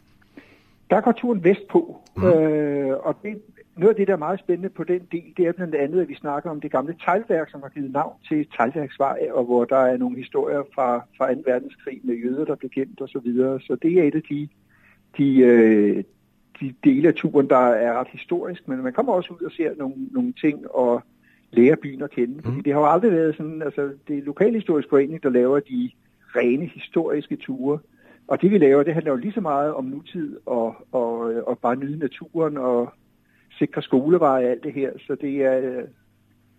Der 0.91 1.01
går 1.01 1.13
turen 1.13 1.45
vestpå, 1.45 2.01
mm. 2.17 2.25
øh, 2.25 2.97
og 3.03 3.17
det, 3.23 3.43
noget 3.77 3.91
af 3.91 3.97
det, 3.97 4.07
der 4.09 4.13
er 4.13 4.19
meget 4.19 4.41
spændende 4.41 4.69
på 4.69 4.85
den 4.85 5.01
del, 5.13 5.33
det 5.37 5.47
er 5.47 5.53
blandt 5.53 5.75
andet, 5.75 6.01
at 6.01 6.09
vi 6.09 6.15
snakker 6.15 6.51
om 6.51 6.61
det 6.61 6.71
gamle 6.71 6.97
teglværk, 7.05 7.51
som 7.51 7.63
har 7.63 7.69
givet 7.69 7.93
navn 7.93 8.15
til 8.29 8.47
Teglværksvej, 8.57 9.29
og 9.33 9.45
hvor 9.45 9.65
der 9.65 9.77
er 9.77 9.97
nogle 9.97 10.17
historier 10.17 10.63
fra, 10.75 11.05
fra 11.17 11.35
2. 11.35 11.41
verdenskrig 11.47 12.01
med 12.03 12.15
jøder, 12.15 12.45
der 12.45 12.55
blev 12.55 12.71
gemt 12.71 13.01
osv. 13.01 13.13
Så, 13.13 13.19
videre. 13.19 13.61
så 13.61 13.77
det 13.83 13.93
er 13.99 14.03
et 14.03 14.15
af 14.15 14.23
de, 14.23 14.49
de, 15.19 15.39
øh, 15.39 16.05
de 16.61 16.75
dele 16.85 17.09
af 17.09 17.15
turen, 17.15 17.49
der 17.49 17.57
er 17.57 18.01
ret 18.01 18.09
historisk, 18.13 18.69
men 18.69 18.83
man 18.83 18.93
kommer 18.93 19.13
også 19.13 19.33
ud 19.33 19.47
og 19.47 19.53
ser 19.53 19.71
nogle, 19.79 19.95
nogle 20.11 20.33
ting 20.33 20.71
og 20.71 21.03
lærer 21.53 21.77
byen 21.83 22.03
at 22.03 22.11
kende. 22.11 22.43
Fordi 22.43 22.61
det 22.61 22.73
har 22.73 22.81
jo 22.81 22.93
aldrig 22.93 23.13
været 23.13 23.37
sådan, 23.37 23.63
altså 23.63 23.91
det 24.09 24.19
er 24.19 24.23
Lokalhistorisk 24.23 24.89
Forening, 24.89 25.23
der 25.23 25.31
laver 25.31 25.61
de 25.61 25.91
rene 26.37 26.67
historiske 26.67 27.37
ture. 27.37 27.79
Og 28.29 28.43
det 28.43 28.51
vi 28.51 28.59
laver, 28.59 28.83
det 28.83 28.95
handler 28.95 29.13
jo 29.13 29.17
lige 29.17 29.33
så 29.33 29.41
meget 29.41 29.75
om 29.75 29.85
nutid 29.85 30.37
og, 30.47 30.75
og, 30.93 31.19
og 31.47 31.59
bare 31.59 31.77
nyde 31.77 31.99
naturen 31.99 32.57
og 32.57 32.93
sikre 33.59 33.83
skoleveje 33.83 34.45
og 34.45 34.51
alt 34.51 34.65
det 34.65 34.73
her. 34.73 34.91
Så 35.07 35.15
det 35.21 35.45
er 35.45 35.59
øh, 35.59 35.85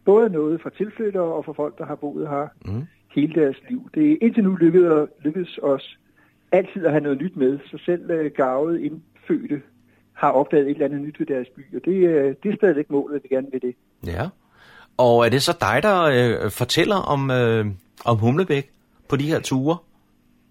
både 0.06 0.30
noget 0.30 0.62
for 0.62 0.70
tilflyttere 0.70 1.24
og 1.24 1.46
for 1.46 1.54
folk, 1.54 1.78
der 1.78 1.86
har 1.86 1.96
boet 1.96 2.30
her 2.30 2.48
mm. 2.66 2.84
hele 3.16 3.42
deres 3.42 3.58
liv. 3.70 3.90
Det 3.94 4.12
er 4.12 4.18
indtil 4.22 4.44
nu 4.44 4.56
lykkedes, 4.56 5.10
lykkedes 5.24 5.60
os 5.64 5.98
altid 6.52 6.86
at 6.86 6.92
have 6.92 7.04
noget 7.04 7.22
nyt 7.22 7.36
med, 7.36 7.60
så 7.66 7.78
selv 7.86 8.12
øh, 8.12 8.32
indfødte 8.86 9.62
har 10.14 10.32
opdaget 10.32 10.66
et 10.66 10.72
eller 10.72 10.86
andet 10.86 11.02
nyt 11.02 11.20
ved 11.20 11.28
deres 11.28 11.50
by, 11.56 11.76
og 11.76 11.86
det, 11.86 12.10
øh, 12.10 12.36
det 12.44 12.52
er 12.52 12.56
stadigvæk 12.56 12.90
målet, 12.90 13.16
at 13.16 13.24
vi 13.24 13.36
gerne 13.36 13.48
vil 13.52 13.62
det. 13.62 13.76
Ja. 14.06 14.30
Og 15.06 15.26
er 15.26 15.30
det 15.30 15.42
så 15.42 15.58
dig, 15.62 15.84
der 15.84 15.98
øh, 16.04 16.52
fortæller 16.52 16.96
om, 16.96 17.32
øh, 17.32 17.66
om 18.06 18.18
Humlebæk 18.18 18.66
på 19.10 19.16
de 19.16 19.26
her 19.32 19.40
ture? 19.40 19.78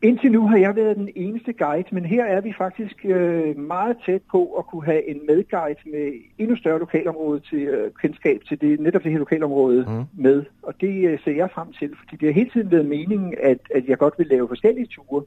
Indtil 0.03 0.33
nu 0.33 0.49
har 0.49 0.57
jeg 0.57 0.77
været 0.77 0.97
den 0.97 1.09
eneste 1.17 1.53
guide, 1.53 1.89
men 1.93 2.05
her 2.05 2.25
er 2.25 2.41
vi 2.41 2.53
faktisk 2.59 2.97
øh, 3.05 3.59
meget 3.59 3.97
tæt 4.07 4.23
på 4.31 4.45
at 4.59 4.67
kunne 4.67 4.85
have 4.85 5.11
en 5.11 5.21
medguide 5.29 5.81
med 5.93 6.13
endnu 6.39 6.57
større 6.57 6.79
lokalområde 6.79 7.41
til 7.41 7.59
øh, 7.59 7.91
kendskab 8.03 8.41
til 8.49 8.61
det, 8.61 8.81
netop 8.81 9.03
det 9.03 9.13
her 9.13 9.19
lokalområde 9.19 9.85
mm. 9.89 10.23
med. 10.23 10.45
Og 10.63 10.75
det 10.81 11.09
øh, 11.09 11.19
ser 11.25 11.33
jeg 11.33 11.49
frem 11.55 11.73
til, 11.73 11.91
fordi 11.99 12.17
det 12.17 12.29
har 12.29 12.41
hele 12.41 12.51
tiden 12.51 12.71
været 12.71 12.87
meningen, 12.87 13.35
at, 13.43 13.59
at 13.75 13.85
jeg 13.89 13.99
godt 13.99 14.15
vil 14.19 14.27
lave 14.27 14.49
forskellige 14.49 14.87
ture. 14.87 15.25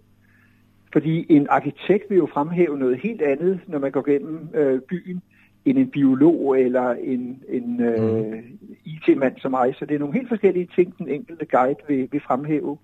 Fordi 0.93 1.25
en 1.29 1.47
arkitekt 1.49 2.03
vil 2.09 2.17
jo 2.17 2.27
fremhæve 2.33 2.79
noget 2.79 2.99
helt 3.03 3.21
andet, 3.21 3.59
når 3.67 3.79
man 3.79 3.91
går 3.91 4.01
gennem 4.01 4.49
øh, 4.53 4.81
byen, 4.81 5.21
end 5.65 5.77
en 5.77 5.89
biolog 5.89 6.59
eller 6.59 6.89
en, 6.89 7.43
en 7.49 7.81
øh, 7.81 8.43
IT-mand 8.85 9.37
som 9.37 9.51
mig. 9.51 9.75
Så 9.79 9.85
det 9.85 9.95
er 9.95 9.99
nogle 9.99 10.13
helt 10.13 10.29
forskellige 10.29 10.69
ting, 10.75 10.97
den 10.97 11.09
enkelte 11.09 11.45
guide 11.45 11.79
vil, 11.87 12.09
vil 12.11 12.21
fremhæve. 12.27 12.77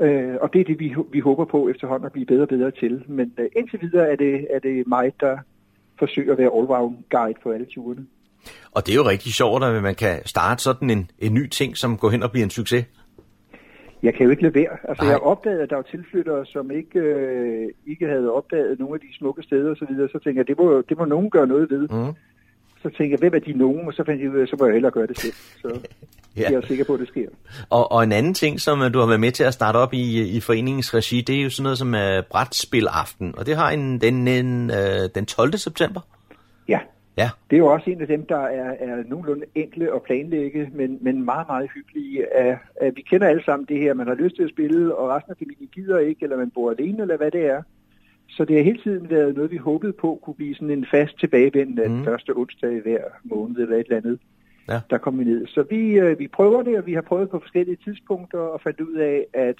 Øh, 0.00 0.34
og 0.40 0.52
det 0.52 0.60
er 0.60 0.64
det, 0.64 0.80
vi, 0.80 0.94
vi 1.12 1.20
håber 1.20 1.44
på 1.44 1.68
efterhånden 1.68 2.06
at 2.06 2.12
blive 2.12 2.26
bedre 2.26 2.42
og 2.42 2.48
bedre 2.48 2.70
til. 2.70 3.04
Men 3.08 3.32
øh, 3.38 3.48
indtil 3.56 3.80
videre 3.82 4.08
er 4.12 4.16
det, 4.16 4.46
er 4.50 4.58
det 4.58 4.86
mig, 4.86 5.12
der 5.20 5.38
forsøger 5.98 6.32
at 6.32 6.38
være 6.38 6.50
all-round 6.50 6.94
guide 7.10 7.38
på 7.42 7.50
alle 7.50 7.66
turene. 7.66 8.06
Og 8.70 8.86
det 8.86 8.92
er 8.92 8.96
jo 8.96 9.08
rigtig 9.08 9.32
sjovt, 9.32 9.64
at 9.64 9.82
man 9.82 9.94
kan 9.94 10.18
starte 10.26 10.62
sådan 10.62 10.90
en, 10.90 11.10
en 11.18 11.34
ny 11.34 11.48
ting, 11.48 11.76
som 11.76 11.96
går 11.96 12.10
hen 12.10 12.22
og 12.22 12.30
bliver 12.30 12.44
en 12.44 12.50
succes. 12.50 12.84
Jeg 14.02 14.14
kan 14.14 14.24
jo 14.24 14.30
ikke 14.30 14.42
lade 14.42 14.54
være. 14.54 14.76
Altså, 14.88 15.04
jeg 15.04 15.18
opdagede, 15.18 15.62
at 15.62 15.70
der 15.70 15.76
var 15.76 15.82
tilflyttere, 15.82 16.46
som 16.46 16.70
ikke, 16.70 16.98
øh, 16.98 17.68
ikke 17.86 18.06
havde 18.06 18.32
opdaget 18.32 18.78
nogle 18.78 18.94
af 18.94 19.00
de 19.00 19.18
smukke 19.18 19.42
steder 19.42 19.70
osv., 19.70 19.78
så, 19.78 19.86
videre. 19.92 20.08
så 20.08 20.18
tænkte 20.18 20.38
jeg, 20.38 20.48
det 20.48 20.58
må, 20.58 20.82
det 20.88 20.98
må 20.98 21.04
nogen 21.04 21.30
gøre 21.30 21.46
noget 21.46 21.70
ved. 21.70 21.88
Mm. 21.88 22.12
Så 22.82 22.88
tænkte 22.96 23.10
jeg, 23.10 23.18
hvem 23.18 23.34
er 23.34 23.38
de 23.38 23.52
nogen? 23.52 23.86
Og 23.86 23.92
så 23.92 24.04
fandt 24.06 24.22
jeg 24.22 24.30
ud 24.30 24.38
af, 24.38 24.48
så 24.48 24.56
må 24.58 24.66
jeg 24.66 24.72
hellere 24.72 24.92
gøre 24.92 25.06
det 25.06 25.18
selv. 25.18 25.34
Så 25.34 25.80
Ja. 26.36 26.50
jeg 26.50 26.56
er 26.56 26.66
sikker 26.66 26.84
på, 26.84 26.94
at 26.94 27.00
det 27.00 27.08
sker. 27.08 27.28
Og, 27.70 27.92
og 27.92 28.04
en 28.04 28.12
anden 28.12 28.34
ting, 28.34 28.60
som 28.60 28.82
øh, 28.82 28.94
du 28.94 28.98
har 28.98 29.06
været 29.06 29.20
med 29.20 29.32
til 29.32 29.44
at 29.44 29.54
starte 29.54 29.76
op 29.76 29.94
i, 29.94 30.36
i 30.36 30.40
foreningens 30.40 30.94
regi, 30.94 31.20
det 31.20 31.38
er 31.38 31.42
jo 31.42 31.50
sådan 31.50 31.62
noget 31.62 31.78
som 31.78 31.94
uh, 31.94 32.24
brætspilaften. 32.30 33.34
Og 33.38 33.46
det 33.46 33.56
har 33.56 33.70
en, 33.70 34.00
den, 34.00 34.28
en, 34.28 34.70
uh, 34.70 34.76
den 35.14 35.26
12. 35.26 35.52
september. 35.52 36.00
Ja. 36.68 36.78
Ja. 37.16 37.30
Det 37.50 37.56
er 37.56 37.60
jo 37.60 37.66
også 37.66 37.90
en 37.90 38.00
af 38.00 38.06
dem, 38.06 38.26
der 38.26 38.38
er, 38.38 38.74
er 38.78 39.02
nogenlunde 39.06 39.46
enkle 39.54 39.94
at 39.94 40.02
planlægge, 40.02 40.70
men, 40.74 40.98
men 41.00 41.24
meget, 41.24 41.46
meget 41.48 41.70
hyggelige. 41.74 42.34
At, 42.34 42.58
at 42.80 42.96
vi 42.96 43.02
kender 43.02 43.28
alle 43.28 43.44
sammen 43.44 43.66
det 43.68 43.78
her, 43.78 43.94
man 43.94 44.06
har 44.06 44.14
lyst 44.14 44.36
til 44.36 44.42
at 44.42 44.50
spille, 44.50 44.94
og 44.94 45.08
resten 45.08 45.30
af 45.30 45.36
familien 45.36 45.68
gider 45.72 45.98
ikke, 45.98 46.22
eller 46.22 46.36
man 46.36 46.50
bor 46.50 46.70
alene, 46.70 47.02
eller 47.02 47.16
hvad 47.16 47.30
det 47.30 47.46
er. 47.46 47.62
Så 48.28 48.44
det 48.44 48.56
har 48.56 48.62
hele 48.62 48.82
tiden 48.82 49.10
været 49.10 49.34
noget, 49.34 49.50
vi 49.50 49.56
håbede 49.56 49.92
på 49.92 50.20
kunne 50.22 50.34
blive 50.34 50.54
sådan 50.54 50.70
en 50.70 50.86
fast 50.90 51.18
tilbagevendende 51.18 51.88
mm. 51.88 52.04
første 52.04 52.36
onsdag 52.36 52.72
i 52.72 52.80
hver 52.80 53.00
måned 53.24 53.56
eller 53.56 53.76
et 53.76 53.84
eller 53.84 53.96
andet. 53.96 54.18
Ja. 54.68 54.80
Der 54.90 54.98
kom 54.98 55.18
vi 55.18 55.24
ned. 55.24 55.46
Så 55.46 55.62
vi, 55.70 55.92
øh, 55.92 56.18
vi 56.18 56.28
prøver 56.28 56.62
det, 56.62 56.78
og 56.78 56.86
vi 56.86 56.92
har 56.94 57.00
prøvet 57.00 57.30
på 57.30 57.38
forskellige 57.38 57.78
tidspunkter 57.84 58.38
og 58.38 58.60
fandt 58.60 58.80
ud 58.80 58.94
af, 58.94 59.26
at, 59.32 59.56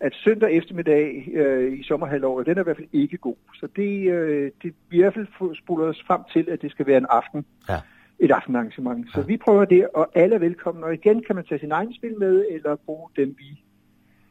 at 0.00 0.12
søndag 0.14 0.52
eftermiddag 0.52 1.28
øh, 1.34 1.78
i 1.78 1.82
sommerhalvåret, 1.82 2.46
den 2.46 2.56
er 2.56 2.60
i 2.60 2.64
hvert 2.64 2.76
fald 2.76 2.88
ikke 2.92 3.16
god. 3.16 3.36
Så 3.54 3.68
det, 3.76 4.10
øh, 4.10 4.50
det 4.62 4.74
vi 4.88 4.96
i 4.96 5.00
hvert 5.00 5.14
fald 5.14 5.56
spoler 5.64 5.86
os 5.86 6.04
frem 6.06 6.20
til, 6.32 6.46
at 6.50 6.62
det 6.62 6.70
skal 6.70 6.86
være 6.86 6.96
en 6.96 7.06
aften. 7.10 7.44
Ja. 7.68 7.80
Et 8.20 8.30
aftenarrangement. 8.30 9.06
Så 9.14 9.22
vi 9.22 9.36
prøver 9.36 9.64
det, 9.64 9.88
og 9.94 10.08
alle 10.14 10.34
er 10.34 10.38
velkomne. 10.38 10.84
Og 10.86 10.94
igen 10.94 11.22
kan 11.26 11.36
man 11.36 11.44
tage 11.44 11.60
sin 11.60 11.72
egen 11.72 11.94
spil 11.94 12.18
med, 12.18 12.44
eller 12.50 12.76
bruge 12.86 13.08
dem, 13.16 13.34
vi 13.38 13.62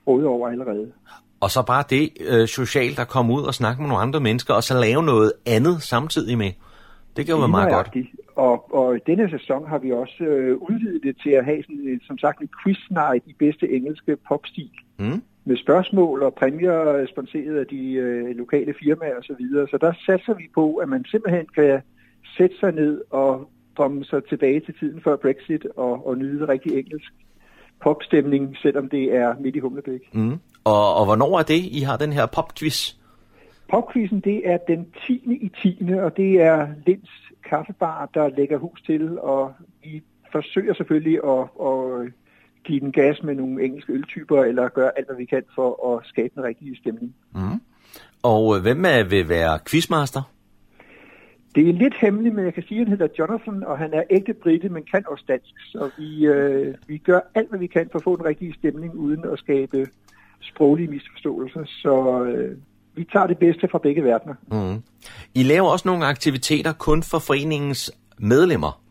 råder 0.07 0.27
over 0.27 0.49
allerede. 0.49 0.91
Og 1.39 1.49
så 1.49 1.63
bare 1.67 1.83
det 1.89 2.09
øh, 2.31 2.47
socialt 2.47 2.99
at 2.99 3.07
komme 3.07 3.33
ud 3.33 3.43
og 3.43 3.53
snakke 3.53 3.81
med 3.81 3.89
nogle 3.89 4.01
andre 4.01 4.19
mennesker, 4.19 4.53
og 4.53 4.63
så 4.63 4.79
lave 4.79 5.03
noget 5.03 5.33
andet 5.45 5.81
samtidig 5.81 6.37
med. 6.37 6.51
Det 7.15 7.25
kan 7.25 7.35
jo 7.35 7.39
være 7.39 7.47
meget 7.47 7.73
godt. 7.73 7.89
Og, 8.35 8.73
og 8.73 8.99
denne 9.07 9.29
sæson 9.29 9.67
har 9.67 9.77
vi 9.77 9.91
også 9.91 10.23
øh, 10.23 10.57
udvidet 10.57 11.03
det 11.03 11.17
til 11.23 11.29
at 11.29 11.45
have 11.45 11.63
sådan, 11.63 11.79
en, 11.79 12.01
som 12.03 12.17
sagt 12.17 12.41
en 12.41 12.49
quiz 12.63 12.77
night 12.89 13.23
i 13.25 13.33
bedste 13.39 13.69
engelske 13.69 14.17
popstil. 14.27 14.71
Mm. 14.99 15.21
Med 15.47 15.57
spørgsmål 15.57 16.23
og 16.23 16.33
præmier 16.33 17.05
sponsoreret 17.11 17.59
af 17.59 17.67
de 17.67 17.93
øh, 17.93 18.35
lokale 18.35 18.73
firmaer 18.79 19.17
osv. 19.19 19.23
Så, 19.23 19.35
videre. 19.39 19.67
så 19.67 19.77
der 19.77 19.93
satser 20.05 20.33
vi 20.33 20.47
på, 20.53 20.75
at 20.75 20.89
man 20.89 21.05
simpelthen 21.05 21.45
kan 21.55 21.81
sætte 22.37 22.55
sig 22.59 22.71
ned 22.71 23.01
og 23.09 23.49
drømme 23.77 24.05
sig 24.05 24.23
tilbage 24.29 24.59
til 24.59 24.73
tiden 24.79 25.01
før 25.01 25.15
Brexit 25.15 25.65
og, 25.75 26.07
og 26.07 26.17
nyde 26.17 26.47
rigtig 26.47 26.71
engelsk 26.79 27.13
popstemning, 27.83 28.57
selvom 28.57 28.89
det 28.89 29.15
er 29.15 29.35
midt 29.39 29.55
i 29.55 29.59
Humlebæk. 29.59 30.13
Mm. 30.13 30.39
Og, 30.63 30.95
og 30.95 31.05
hvornår 31.05 31.39
er 31.39 31.43
det, 31.43 31.61
I 31.77 31.79
har 31.79 31.97
den 31.97 32.13
her 32.13 32.25
popquiz? 32.25 32.95
Popquizzen, 33.71 34.19
det 34.19 34.41
er 34.49 34.57
den 34.57 34.87
10. 35.07 35.13
i 35.13 35.51
10. 35.61 35.93
og 35.93 36.17
det 36.17 36.41
er 36.41 36.67
Linds 36.85 37.09
Kaffebar, 37.49 38.09
der 38.13 38.29
lægger 38.29 38.57
hus 38.57 38.81
til, 38.81 39.19
og 39.19 39.53
vi 39.83 40.03
forsøger 40.31 40.73
selvfølgelig 40.73 41.19
at, 41.23 41.41
at 41.41 42.13
give 42.67 42.79
den 42.79 42.91
gas 42.91 43.23
med 43.23 43.35
nogle 43.35 43.63
engelske 43.63 43.93
øltyper, 43.93 44.43
eller 44.43 44.69
gøre 44.69 44.91
alt, 44.97 45.07
hvad 45.07 45.17
vi 45.17 45.25
kan 45.25 45.43
for 45.55 45.69
at 45.89 46.05
skabe 46.05 46.33
en 46.37 46.43
rigtig 46.43 46.77
stemning. 46.77 47.15
Mm. 47.35 47.61
Og 48.23 48.55
øh, 48.55 48.61
hvem 48.61 48.85
er, 48.85 49.03
vil 49.03 49.29
være 49.29 49.59
quizmaster? 49.69 50.21
Det 51.55 51.69
er 51.69 51.73
lidt 51.73 51.93
hemmeligt, 52.01 52.35
men 52.35 52.45
jeg 52.45 52.53
kan 52.53 52.63
sige, 52.63 52.81
at 52.81 52.87
han 52.87 52.97
hedder 52.97 53.13
Jonathan, 53.19 53.63
og 53.63 53.77
han 53.77 53.93
er 53.93 54.03
ægte 54.09 54.33
brite, 54.33 54.69
men 54.69 54.83
kan 54.91 55.03
også 55.07 55.23
dansk. 55.27 55.53
Så 55.71 55.89
vi, 55.97 56.25
øh, 56.25 56.75
vi 56.87 56.97
gør 56.97 57.19
alt, 57.35 57.49
hvad 57.49 57.59
vi 57.59 57.67
kan 57.67 57.89
for 57.91 57.99
at 57.99 58.03
få 58.03 58.13
en 58.13 58.25
rigtig 58.25 58.55
stemning, 58.59 58.95
uden 58.95 59.25
at 59.33 59.39
skabe 59.39 59.87
sproglige 60.41 60.87
misforståelser. 60.87 61.63
Så 61.65 62.23
øh, 62.23 62.57
vi 62.95 63.03
tager 63.03 63.27
det 63.27 63.37
bedste 63.37 63.67
fra 63.71 63.77
begge 63.77 64.03
verdener. 64.03 64.35
Mm. 64.51 64.83
I 65.33 65.43
laver 65.43 65.69
også 65.69 65.87
nogle 65.87 66.05
aktiviteter 66.05 66.73
kun 66.73 67.03
for 67.03 67.19
foreningens 67.19 67.91
medlemmer. 68.17 68.81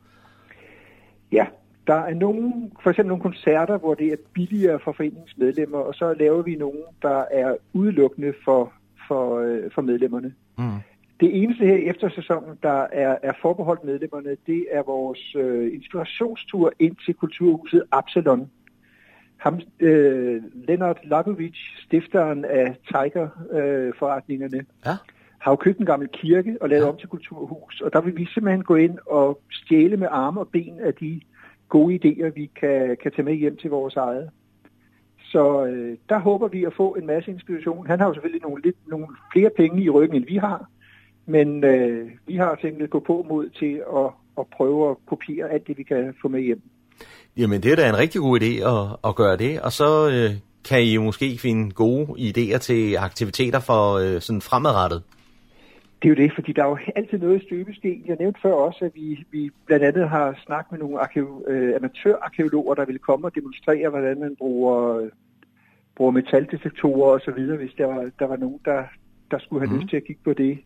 Ja, 1.32 1.46
der 1.86 1.94
er 1.94 2.14
nogle, 2.14 2.70
for 2.82 2.90
eksempel 2.90 3.08
nogle 3.08 3.22
koncerter, 3.22 3.78
hvor 3.78 3.94
det 3.94 4.12
er 4.12 4.16
billigere 4.32 4.80
for 4.84 4.92
foreningens 4.92 5.36
medlemmer, 5.36 5.78
og 5.78 5.94
så 5.94 6.14
laver 6.14 6.42
vi 6.42 6.54
nogle, 6.54 6.78
der 7.02 7.24
er 7.30 7.56
udelukkende 7.72 8.32
for, 8.44 8.72
for, 9.08 9.38
øh, 9.38 9.70
for 9.74 9.82
medlemmerne. 9.82 10.34
Mm. 10.58 10.64
Det 11.20 11.42
eneste 11.42 11.66
her 11.66 11.90
efter 11.90 12.08
sæsonen, 12.08 12.58
der 12.62 12.86
er, 12.92 13.16
er 13.22 13.32
forbeholdt 13.42 13.84
medlemmerne, 13.84 14.36
det 14.46 14.66
er 14.70 14.82
vores 14.82 15.34
øh, 15.36 15.74
inspirationstur 15.74 16.72
ind 16.78 16.96
til 17.04 17.14
Kulturhuset 17.14 17.82
Absalon. 17.92 18.50
Ham, 19.36 19.60
øh, 19.80 20.42
Leonard 20.68 20.98
Lagovic, 21.04 21.56
stifteren 21.86 22.44
af 22.44 22.76
Tiger-forretningerne, 22.88 24.64
ja. 24.86 24.96
har 25.38 25.52
jo 25.52 25.56
købt 25.56 25.78
en 25.78 25.86
gammel 25.86 26.08
kirke 26.08 26.56
og 26.60 26.68
lavet 26.68 26.84
ja. 26.84 26.88
om 26.88 26.96
til 26.96 27.08
kulturhus. 27.08 27.80
Og 27.80 27.92
der 27.92 28.00
vil 28.00 28.16
vi 28.16 28.26
simpelthen 28.34 28.64
gå 28.64 28.74
ind 28.74 28.98
og 29.06 29.40
stjæle 29.50 29.96
med 29.96 30.08
arme 30.10 30.40
og 30.40 30.48
ben 30.48 30.80
af 30.80 30.94
de 30.94 31.20
gode 31.68 31.94
idéer, 31.94 32.30
vi 32.34 32.50
kan, 32.60 32.96
kan 33.02 33.12
tage 33.12 33.24
med 33.24 33.34
hjem 33.34 33.56
til 33.56 33.70
vores 33.70 33.96
eget. 33.96 34.30
Så 35.18 35.66
øh, 35.66 35.96
der 36.08 36.18
håber 36.18 36.48
vi 36.48 36.64
at 36.64 36.74
få 36.76 36.94
en 36.94 37.06
masse 37.06 37.30
inspiration. 37.30 37.86
Han 37.86 38.00
har 38.00 38.06
jo 38.06 38.14
selvfølgelig 38.14 38.42
nogle, 38.42 38.62
lidt, 38.62 38.76
nogle 38.86 39.06
flere 39.32 39.50
penge 39.56 39.82
i 39.82 39.90
ryggen, 39.90 40.16
end 40.16 40.26
vi 40.26 40.36
har. 40.36 40.68
Men 41.26 41.64
øh, 41.64 42.10
vi 42.26 42.36
har 42.36 42.58
tænkt 42.62 42.82
at 42.82 42.90
gå 42.90 43.00
på 43.00 43.26
mod 43.28 43.48
til 43.48 43.82
at, 43.96 44.10
at 44.38 44.46
prøve 44.56 44.90
at 44.90 44.96
kopiere 45.06 45.50
alt 45.50 45.66
det, 45.66 45.78
vi 45.78 45.82
kan 45.82 46.14
få 46.22 46.28
med 46.28 46.40
hjem. 46.40 46.62
Jamen, 47.36 47.62
det 47.62 47.72
er 47.72 47.76
da 47.76 47.88
en 47.88 47.98
rigtig 47.98 48.20
god 48.20 48.40
idé 48.40 48.52
at, 48.72 49.08
at 49.08 49.16
gøre 49.16 49.36
det, 49.36 49.60
og 49.60 49.72
så 49.72 50.08
øh, 50.08 50.30
kan 50.68 50.82
I 50.82 50.96
måske 50.96 51.38
finde 51.38 51.70
gode 51.70 52.06
idéer 52.06 52.58
til 52.58 52.96
aktiviteter 52.96 53.60
for 53.60 53.94
øh, 53.94 54.20
sådan 54.20 54.40
fremadrettet. 54.40 55.02
Det 56.02 56.08
er 56.08 56.14
jo 56.14 56.22
det, 56.24 56.34
fordi 56.34 56.52
der 56.52 56.64
er 56.64 56.68
jo 56.68 56.78
altid 56.96 57.18
noget 57.18 57.42
i 57.42 57.46
støbesten. 57.46 58.02
Jeg 58.06 58.16
nævnte 58.20 58.40
før 58.40 58.52
også, 58.52 58.84
at 58.84 58.94
vi, 58.94 59.24
vi 59.30 59.50
blandt 59.66 59.84
andet 59.84 60.08
har 60.08 60.38
snakket 60.46 60.72
med 60.72 60.78
nogle 60.78 60.98
arkeo, 60.98 61.44
øh, 61.48 61.76
amatørarkeologer, 61.76 62.74
der 62.74 62.84
vil 62.84 62.98
komme 62.98 63.26
og 63.26 63.34
demonstrere, 63.34 63.88
hvordan 63.88 64.20
man 64.20 64.36
bruger, 64.36 65.08
bruger 65.94 66.10
metaldetektorer 66.10 67.12
og 67.12 67.20
så 67.20 67.30
videre, 67.30 67.56
hvis 67.56 67.74
der 67.78 67.86
var, 67.86 68.10
der 68.18 68.26
var 68.26 68.36
nogen, 68.36 68.60
der, 68.64 68.84
der 69.30 69.38
skulle 69.38 69.66
have 69.66 69.74
mm. 69.74 69.80
lyst 69.80 69.90
til 69.90 69.96
at 69.96 70.04
kigge 70.04 70.22
på 70.24 70.32
det. 70.32 70.58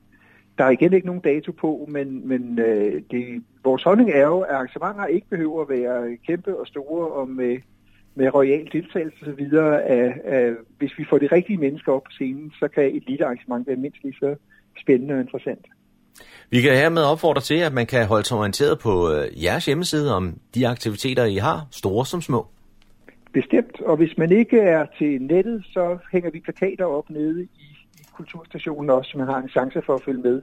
Der 0.59 0.65
er 0.65 0.71
igen 0.71 0.93
ikke 0.93 1.07
nogen 1.07 1.23
dato 1.23 1.53
på, 1.53 1.89
men, 1.89 2.29
men 2.29 2.59
øh, 2.59 3.03
det, 3.11 3.45
vores 3.65 3.83
holdning 3.83 4.11
er 4.11 4.27
jo, 4.27 4.41
at 4.41 4.55
arrangementer 4.55 5.07
ikke 5.07 5.29
behøver 5.31 5.63
at 5.63 5.69
være 5.69 6.17
kæmpe 6.27 6.57
og 6.57 6.67
store 6.67 7.09
og 7.09 7.29
med, 7.29 7.59
med 8.15 8.35
royal 8.35 8.69
deltagelse 8.73 9.17
osv. 9.23 9.47
Hvis 10.79 10.99
vi 10.99 11.05
får 11.11 11.19
de 11.19 11.27
rigtige 11.27 11.59
mennesker 11.59 11.93
op 11.93 12.03
på 12.03 12.11
scenen, 12.11 12.53
så 12.59 12.69
kan 12.69 12.85
et 12.97 13.07
lille 13.07 13.25
arrangement 13.25 13.67
være 13.67 13.77
mindst 13.77 14.03
lige 14.03 14.17
så 14.21 14.37
spændende 14.79 15.15
og 15.15 15.21
interessant. 15.21 15.67
Vi 16.51 16.61
kan 16.61 16.77
hermed 16.77 17.03
opfordre 17.03 17.41
til, 17.41 17.55
at 17.55 17.73
man 17.73 17.87
kan 17.87 18.07
holde 18.07 18.25
sig 18.25 18.37
orienteret 18.37 18.79
på 18.79 19.13
øh, 19.13 19.45
jeres 19.45 19.67
hjemmeside 19.67 20.15
om 20.17 20.39
de 20.55 20.69
aktiviteter, 20.69 21.25
I 21.25 21.37
har, 21.37 21.67
store 21.71 22.07
som 22.07 22.23
små. 22.23 22.47
Bestemt, 23.33 23.81
og 23.81 23.97
hvis 23.97 24.19
man 24.19 24.33
ikke 24.33 24.59
er 24.61 24.87
til 24.99 25.23
nettet, 25.23 25.65
så 25.73 25.99
hænger 26.13 26.31
vi 26.31 26.41
plakater 26.41 26.85
op 26.85 27.11
nede 27.11 27.43
i 27.45 27.71
kulturstationen 28.17 28.91
også, 28.91 29.11
så 29.11 29.19
man 29.19 29.27
har 29.27 29.39
en 29.39 29.49
chance 29.49 29.83
for 29.87 29.95
at 29.95 30.03
følge 30.05 30.23
med, 30.23 30.43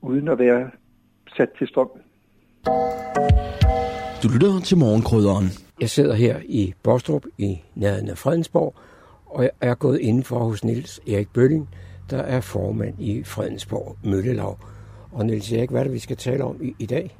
uden 0.00 0.28
at 0.28 0.38
være 0.38 0.70
sat 1.36 1.48
til 1.58 1.68
strøm. 1.68 1.90
Du 4.22 4.28
lytter 4.32 4.60
til 4.64 4.78
morgenkrydderen. 4.78 5.46
Jeg 5.80 5.90
sidder 5.90 6.14
her 6.14 6.36
i 6.44 6.74
Bostrup 6.82 7.24
i 7.38 7.60
nærheden 7.74 8.08
af 8.08 8.18
Fredensborg, 8.18 8.74
og 9.26 9.42
jeg 9.42 9.50
er 9.60 9.74
gået 9.74 10.00
indenfor 10.00 10.38
hos 10.38 10.64
Nils 10.64 11.00
Erik 11.08 11.28
Bølling, 11.32 11.68
der 12.10 12.22
er 12.22 12.40
formand 12.40 12.94
i 12.98 13.24
Fredensborg 13.24 13.96
Møllelav. 14.04 14.58
Og 15.12 15.26
Niels 15.26 15.52
Erik, 15.52 15.70
hvad 15.70 15.80
er 15.80 15.84
det, 15.84 15.92
vi 15.92 15.98
skal 15.98 16.16
tale 16.16 16.44
om 16.44 16.56
i, 16.62 16.74
i 16.78 16.86
dag? 16.86 17.16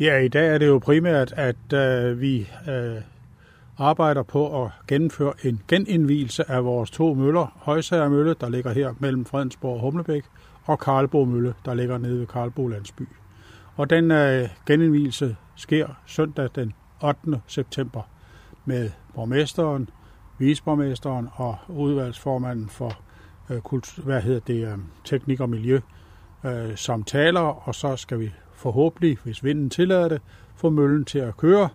Ja, 0.00 0.18
i 0.18 0.28
dag 0.28 0.54
er 0.54 0.58
det 0.58 0.66
jo 0.66 0.78
primært, 0.78 1.32
at 1.36 1.72
øh, 1.72 2.20
vi 2.20 2.48
øh, 2.68 2.96
arbejder 3.78 4.22
på 4.22 4.64
at 4.64 4.70
gennemføre 4.88 5.32
en 5.44 5.60
genindvielse 5.68 6.50
af 6.50 6.64
vores 6.64 6.90
to 6.90 7.14
møller. 7.14 7.56
Højsager 7.56 8.08
Mølle, 8.08 8.34
der 8.40 8.48
ligger 8.48 8.72
her 8.72 8.94
mellem 8.98 9.24
Fredensborg 9.24 9.74
og 9.74 9.80
Humlebæk, 9.80 10.24
og 10.64 10.78
Karlbo 10.78 11.24
Mølle, 11.24 11.54
der 11.64 11.74
ligger 11.74 11.98
nede 11.98 12.20
ved 12.20 12.26
Karlbo 12.26 12.68
Landsby. 12.68 13.02
Og 13.76 13.90
den 13.90 14.10
øh, 14.10 14.48
genindvielse 14.66 15.36
sker 15.56 15.88
søndag 16.06 16.48
den 16.54 16.72
8. 17.04 17.40
september 17.46 18.02
med 18.64 18.90
borgmesteren, 19.14 19.88
viceborgmesteren 20.38 21.28
og 21.34 21.56
udvalgsformanden 21.68 22.68
for 22.68 23.00
øh, 23.50 23.60
kultur, 23.60 24.02
hvad 24.02 24.22
hedder 24.22 24.40
det, 24.40 24.66
øh, 24.66 24.78
teknik 25.04 25.40
og 25.40 25.50
miljø 25.50 25.80
øh, 26.44 26.76
som 26.76 27.04
taler, 27.04 27.40
og 27.40 27.74
så 27.74 27.96
skal 27.96 28.20
vi 28.20 28.30
forhåbentlig, 28.54 29.18
hvis 29.24 29.44
vinden 29.44 29.70
tillader 29.70 30.08
det, 30.08 30.20
få 30.56 30.70
møllen 30.70 31.04
til 31.04 31.18
at 31.18 31.36
køre, 31.36 31.68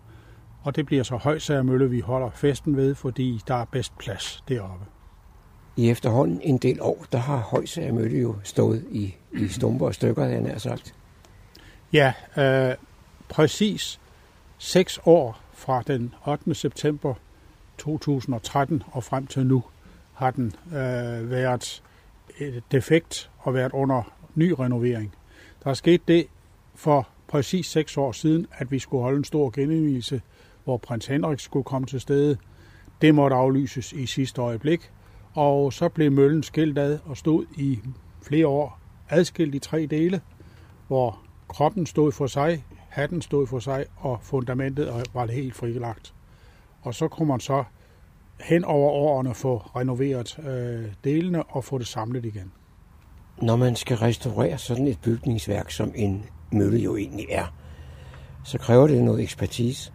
og 0.62 0.76
det 0.76 0.86
bliver 0.86 1.04
så 1.04 1.16
Højsager 1.16 1.64
Mølle, 1.64 1.90
vi 1.90 2.00
holder 2.00 2.30
festen 2.30 2.78
ved, 2.78 2.96
fordi 2.96 3.42
der 3.48 3.56
er 3.56 3.66
bedst 3.66 3.98
plads 3.98 4.44
deroppe. 4.48 4.86
I 5.76 5.90
efterhånden 5.90 6.42
en 6.42 6.58
del 6.58 6.82
år, 6.82 7.06
der 7.12 7.18
har 7.18 7.38
Højsager 7.38 7.94
Mølle 7.94 8.20
jo 8.20 8.36
stået 8.44 8.86
i, 8.92 9.16
i 9.34 9.48
stumper 9.48 9.86
og 9.86 9.94
stykker, 9.94 10.26
han 10.26 10.46
har 10.46 10.58
sagt. 10.58 10.96
Ja, 11.94 12.14
øh, 12.38 12.76
præcis 13.30 14.00
seks 14.58 15.00
år 15.06 15.40
fra 15.54 15.82
den 15.88 16.14
8. 16.28 16.56
september 16.56 17.14
2013 17.78 18.84
og 18.92 19.04
frem 19.04 19.28
til 19.28 19.46
nu 19.46 19.64
har 20.16 20.32
den 20.32 20.54
øh, 20.68 21.32
været 21.32 21.84
øh, 22.40 22.62
defekt 22.72 23.32
og 23.38 23.54
været 23.54 23.72
under 23.74 24.12
ny 24.36 24.54
renovering. 24.60 25.16
Der 25.64 25.70
er 25.70 25.74
sket 25.74 26.08
det 26.08 26.28
for 26.76 27.08
præcis 27.28 27.66
seks 27.66 27.98
år 27.98 28.12
siden, 28.12 28.48
at 28.52 28.72
vi 28.72 28.80
skulle 28.80 29.04
holde 29.04 29.18
en 29.18 29.24
stor 29.24 29.50
genindvielse, 29.50 30.22
hvor 30.64 30.78
prins 30.78 31.06
Henrik 31.06 31.40
skulle 31.40 31.64
komme 31.64 31.88
til 31.88 32.02
stede. 32.02 32.38
Det 33.02 33.16
måtte 33.16 33.36
aflyses 33.36 33.94
i 33.94 34.06
sidste 34.06 34.42
øjeblik, 34.42 34.92
og 35.34 35.74
så 35.74 35.90
blev 35.90 36.12
møllen 36.12 36.44
skilt 36.44 36.78
ad 36.78 37.00
og 37.06 37.18
stod 37.18 37.46
i 37.56 37.80
flere 38.22 38.48
år 38.48 38.80
adskilt 39.10 39.56
i 39.56 39.60
tre 39.60 39.86
dele, 39.86 40.22
hvor 40.88 41.20
kroppen 41.48 41.86
stod 41.86 42.12
for 42.12 42.28
sig, 42.28 42.66
hatten 42.90 43.22
stod 43.22 43.48
for 43.48 43.60
sig, 43.60 43.86
og 43.98 44.20
fundamentet 44.22 45.10
var 45.14 45.26
helt 45.26 45.56
frilagt. 45.56 46.14
Og 46.82 46.94
så 46.94 47.08
kunne 47.08 47.28
man 47.28 47.40
så 47.40 47.64
hen 48.42 48.64
over 48.64 48.92
årene 48.92 49.34
få 49.34 49.58
renoveret 49.58 50.40
øh, 50.40 50.86
delene 51.04 51.44
og 51.44 51.64
få 51.64 51.78
det 51.78 51.88
samlet 51.88 52.26
igen. 52.26 52.52
Når 53.42 53.56
man 53.56 53.76
skal 53.76 53.98
restaurere 53.98 54.58
sådan 54.58 54.88
et 54.88 55.00
bygningsværk, 55.02 55.72
som 55.72 55.92
en 55.96 56.26
mølle 56.52 56.80
jo 56.80 56.96
egentlig 56.96 57.26
er, 57.30 57.54
så 58.44 58.58
kræver 58.58 58.88
det 58.88 59.04
noget 59.04 59.24
ekspertise. 59.24 59.92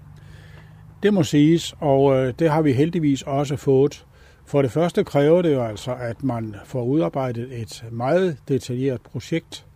Det 1.03 1.15
må 1.15 1.23
siges, 1.23 1.75
og 1.79 2.17
øh, 2.17 2.35
det 2.39 2.51
har 2.51 2.63
vi 2.63 2.73
heldigvis 2.73 3.23
også 3.23 3.57
fået. 3.57 4.07
For 4.47 4.63
det 4.63 4.71
første 4.71 5.05
kræver 5.05 5.43
det 5.43 5.53
jo 5.53 5.65
altså, 5.65 5.95
at 5.95 6.23
man 6.23 6.55
får 6.65 6.83
udarbejdet 6.83 7.61
et 7.61 7.85
meget 7.91 8.39
detaljeret 8.49 9.01
projekt. 9.01 9.67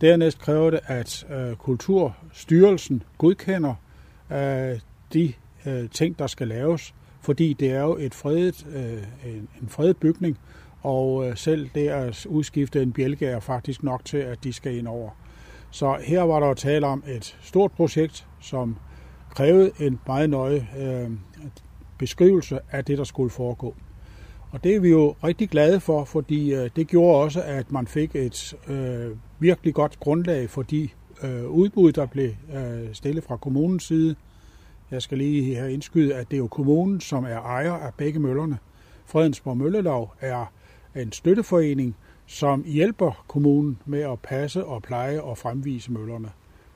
Dernæst 0.00 0.38
kræver 0.38 0.70
det, 0.70 0.80
at 0.86 1.26
øh, 1.30 1.56
Kulturstyrelsen 1.56 3.02
godkender 3.18 3.74
øh, 4.30 4.80
de 5.12 5.32
øh, 5.66 5.90
ting, 5.90 6.18
der 6.18 6.26
skal 6.26 6.48
laves, 6.48 6.94
fordi 7.22 7.52
det 7.52 7.70
er 7.70 7.82
jo 7.82 7.96
et 7.96 8.14
fredet, 8.14 8.66
øh, 8.74 9.32
en, 9.32 9.48
en 9.62 9.68
fredet 9.68 9.96
bygning, 9.96 10.38
og 10.82 11.28
øh, 11.28 11.36
selv 11.36 11.68
det 11.74 11.88
at 11.88 12.26
udskifte 12.26 12.82
en 12.82 12.92
bjælke 12.92 13.26
er 13.26 13.40
faktisk 13.40 13.82
nok 13.82 14.04
til, 14.04 14.16
at 14.16 14.44
de 14.44 14.52
skal 14.52 14.76
ind 14.76 14.88
over. 14.88 15.10
Så 15.70 15.98
her 16.04 16.22
var 16.22 16.40
der 16.40 16.46
jo 16.46 16.54
tale 16.54 16.86
om 16.86 17.04
et 17.08 17.36
stort 17.42 17.72
projekt, 17.72 18.26
som 18.40 18.76
krævede 19.30 19.70
en 19.80 20.00
meget 20.06 20.30
nøje 20.30 20.68
øh, 20.78 21.10
beskrivelse 21.98 22.58
af 22.70 22.84
det, 22.84 22.98
der 22.98 23.04
skulle 23.04 23.30
foregå. 23.30 23.74
Og 24.50 24.64
det 24.64 24.74
er 24.74 24.80
vi 24.80 24.90
jo 24.90 25.14
rigtig 25.24 25.48
glade 25.48 25.80
for, 25.80 26.04
fordi 26.04 26.54
øh, 26.54 26.70
det 26.76 26.88
gjorde 26.88 27.22
også, 27.24 27.42
at 27.42 27.72
man 27.72 27.86
fik 27.86 28.16
et 28.16 28.54
øh, 28.68 29.16
virkelig 29.38 29.74
godt 29.74 30.00
grundlag 30.00 30.50
for 30.50 30.62
de 30.62 30.88
øh, 31.22 31.48
udbud, 31.48 31.92
der 31.92 32.06
blev 32.06 32.30
øh, 32.54 32.94
stillet 32.94 33.24
fra 33.24 33.36
kommunens 33.36 33.84
side. 33.84 34.16
Jeg 34.92 35.02
skal 35.02 35.18
lige 35.18 35.56
have 35.56 35.72
indskyde, 35.72 36.14
at 36.14 36.30
det 36.30 36.36
er 36.36 36.38
jo 36.38 36.46
kommunen, 36.46 37.00
som 37.00 37.24
er 37.24 37.40
ejer 37.40 37.72
af 37.72 37.94
begge 37.94 38.18
møllerne. 38.18 38.58
Fredensborg 39.06 39.56
Møllelav 39.56 40.14
er 40.20 40.52
en 40.94 41.12
støtteforening, 41.12 41.96
som 42.26 42.64
hjælper 42.64 43.24
kommunen 43.28 43.78
med 43.86 44.00
at 44.00 44.20
passe 44.20 44.64
og 44.64 44.82
pleje 44.82 45.20
og 45.20 45.38
fremvise 45.38 45.92
møllerne. 45.92 46.30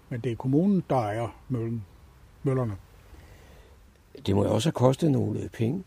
Men 0.08 0.20
det 0.20 0.32
er 0.32 0.36
kommunen, 0.36 0.84
der 0.90 0.96
ejer 0.96 1.36
møllen, 1.48 1.84
møllerne. 2.42 2.76
Det 4.26 4.36
må 4.36 4.44
jo 4.44 4.54
også 4.54 4.68
have 4.68 4.72
kostet 4.72 5.10
nogle 5.10 5.48
penge. 5.52 5.84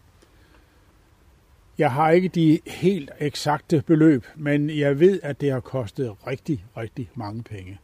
Jeg 1.77 1.91
har 1.91 2.09
ikke 2.09 2.27
de 2.27 2.59
helt 2.67 3.11
eksakte 3.19 3.83
beløb, 3.87 4.25
men 4.35 4.69
jeg 4.69 4.99
ved, 4.99 5.19
at 5.23 5.41
det 5.41 5.51
har 5.51 5.59
kostet 5.59 6.15
rigtig, 6.27 6.65
rigtig 6.77 7.09
mange 7.15 7.43
penge. 7.43 7.79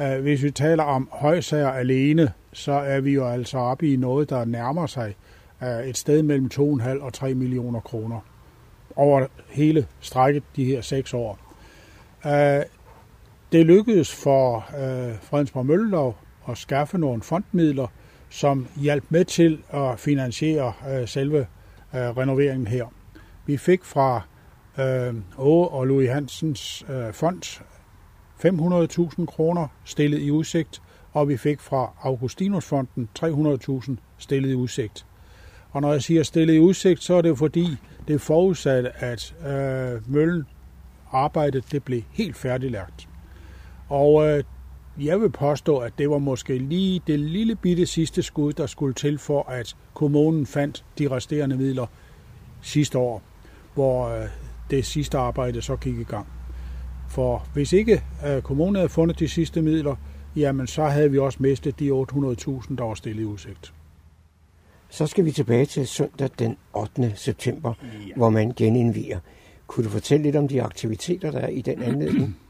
Øh, 0.00 0.20
hvis 0.20 0.42
vi 0.42 0.50
taler 0.50 0.84
om 0.84 1.08
højsager 1.12 1.70
alene, 1.70 2.32
så 2.52 2.72
er 2.72 3.00
vi 3.00 3.10
jo 3.12 3.28
altså 3.28 3.58
oppe 3.58 3.92
i 3.92 3.96
noget, 3.96 4.30
der 4.30 4.44
nærmer 4.44 4.86
sig 4.86 5.14
øh, 5.62 5.86
et 5.86 5.96
sted 5.96 6.22
mellem 6.22 6.50
2,5 6.54 7.02
og 7.02 7.12
3 7.12 7.34
millioner 7.34 7.80
kroner 7.80 8.20
over 8.96 9.26
hele 9.48 9.86
strækket 10.00 10.42
de 10.56 10.64
her 10.64 10.80
seks 10.80 11.14
år. 11.14 11.38
Øh, 12.26 12.62
det 13.52 13.66
lykkedes 13.66 14.14
for 14.14 14.56
øh, 14.56 15.14
Fredensborg 15.22 15.66
Møllelov 15.66 16.16
at 16.48 16.58
skaffe 16.58 16.98
nogle 16.98 17.22
fondmidler, 17.22 17.86
som 18.30 18.66
hjalp 18.76 19.04
med 19.08 19.24
til 19.24 19.62
at 19.70 20.00
finansiere 20.00 20.72
selve 21.06 21.46
renoveringen 21.94 22.66
her. 22.66 22.86
Vi 23.46 23.56
fik 23.56 23.84
fra 23.84 24.22
Åge 25.38 25.68
og 25.68 25.86
Louis 25.86 26.10
Hansens 26.10 26.84
fond 27.12 27.42
500.000 28.44 29.26
kroner 29.26 29.68
stillet 29.84 30.20
i 30.20 30.30
udsigt, 30.30 30.82
og 31.12 31.28
vi 31.28 31.36
fik 31.36 31.60
fra 31.60 31.92
Augustinusfonden 32.02 33.08
300.000 33.18 33.92
stillet 34.18 34.50
i 34.50 34.54
udsigt. 34.54 35.06
Og 35.70 35.80
når 35.80 35.92
jeg 35.92 36.02
siger 36.02 36.22
stillet 36.22 36.54
i 36.54 36.58
udsigt, 36.58 37.02
så 37.02 37.14
er 37.14 37.22
det 37.22 37.28
jo 37.28 37.34
fordi, 37.34 37.66
det 38.08 38.20
forudsatte, 38.20 39.04
at 39.04 39.34
øh, 39.46 40.12
møllen 40.12 40.46
arbejdet 41.12 41.72
det 41.72 41.82
blev 41.82 42.02
helt 42.10 42.36
færdiglagt. 42.36 43.08
Og 43.88 44.28
øh, 44.28 44.44
jeg 45.00 45.20
vil 45.20 45.30
påstå, 45.30 45.78
at 45.78 45.92
det 45.98 46.10
var 46.10 46.18
måske 46.18 46.58
lige 46.58 47.02
det 47.06 47.20
lille 47.20 47.54
bitte 47.54 47.86
sidste 47.86 48.22
skud, 48.22 48.52
der 48.52 48.66
skulle 48.66 48.94
til 48.94 49.18
for, 49.18 49.48
at 49.48 49.76
kommunen 49.94 50.46
fandt 50.46 50.84
de 50.98 51.10
resterende 51.10 51.56
midler 51.56 51.86
sidste 52.60 52.98
år 52.98 53.22
hvor 53.74 54.08
øh, 54.08 54.28
det 54.70 54.86
sidste 54.86 55.18
arbejde 55.18 55.62
så 55.62 55.76
gik 55.76 55.98
i 55.98 56.02
gang. 56.02 56.26
For 57.08 57.46
hvis 57.54 57.72
ikke 57.72 58.02
øh, 58.26 58.42
kommunen 58.42 58.76
havde 58.76 58.88
fundet 58.88 59.18
de 59.18 59.28
sidste 59.28 59.62
midler, 59.62 59.96
jamen 60.36 60.66
så 60.66 60.84
havde 60.84 61.10
vi 61.10 61.18
også 61.18 61.38
mistet 61.40 61.78
de 61.80 61.90
800.000, 61.90 62.76
der 62.76 62.82
var 62.84 62.94
stillet 62.94 63.22
i 63.22 63.24
udsigt. 63.24 63.72
Så 64.88 65.06
skal 65.06 65.24
vi 65.24 65.30
tilbage 65.30 65.66
til 65.66 65.86
søndag 65.86 66.30
den 66.38 66.56
8. 66.74 67.12
september, 67.16 67.74
ja. 67.82 68.14
hvor 68.16 68.30
man 68.30 68.52
genindviger. 68.56 69.18
Kunne 69.66 69.84
du 69.84 69.90
fortælle 69.90 70.22
lidt 70.22 70.36
om 70.36 70.48
de 70.48 70.62
aktiviteter, 70.62 71.30
der 71.30 71.38
er 71.38 71.48
i 71.48 71.60
den 71.60 71.82
anledning? 71.82 72.36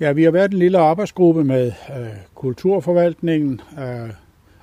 Ja, 0.00 0.12
vi 0.12 0.24
har 0.24 0.30
været 0.30 0.52
en 0.52 0.58
lille 0.58 0.78
arbejdsgruppe 0.78 1.44
med 1.44 1.66
øh, 1.66 2.06
kulturforvaltningen, 2.34 3.60
øh, 3.78 4.10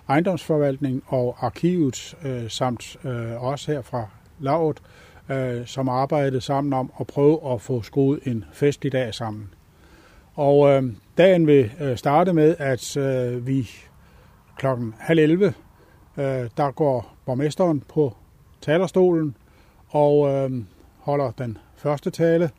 ejendomsforvaltningen 0.09 1.01
og 1.07 1.36
arkivet, 1.39 2.15
øh, 2.26 2.49
samt 2.49 2.97
øh, 3.05 3.43
også 3.43 3.71
her 3.71 3.82
fra 3.82 4.07
lavet, 4.39 4.82
øh, 5.30 5.67
som 5.67 5.89
arbejdede 5.89 6.41
sammen 6.41 6.74
om 6.74 6.91
at 6.99 7.07
prøve 7.07 7.53
at 7.53 7.61
få 7.61 7.82
skruet 7.82 8.19
en 8.24 8.45
festlig 8.53 8.91
dag 8.91 9.13
sammen. 9.13 9.49
Og 10.36 10.69
øh, 10.69 10.84
dagen 11.17 11.47
vil 11.47 11.71
øh, 11.81 11.97
starte 11.97 12.34
med, 12.34 12.55
at 12.59 12.97
øh, 12.97 13.47
vi 13.47 13.69
klokken 14.57 14.93
halv 14.99 15.19
11, 15.19 15.53
øh, 16.17 16.23
der 16.57 16.71
går 16.71 17.13
borgmesteren 17.25 17.84
på 17.89 18.13
talerstolen 18.61 19.38
og 19.89 20.29
øh, 20.29 20.51
holder 20.99 21.31
den 21.31 21.57
første 21.75 22.09
tale. 22.09 22.49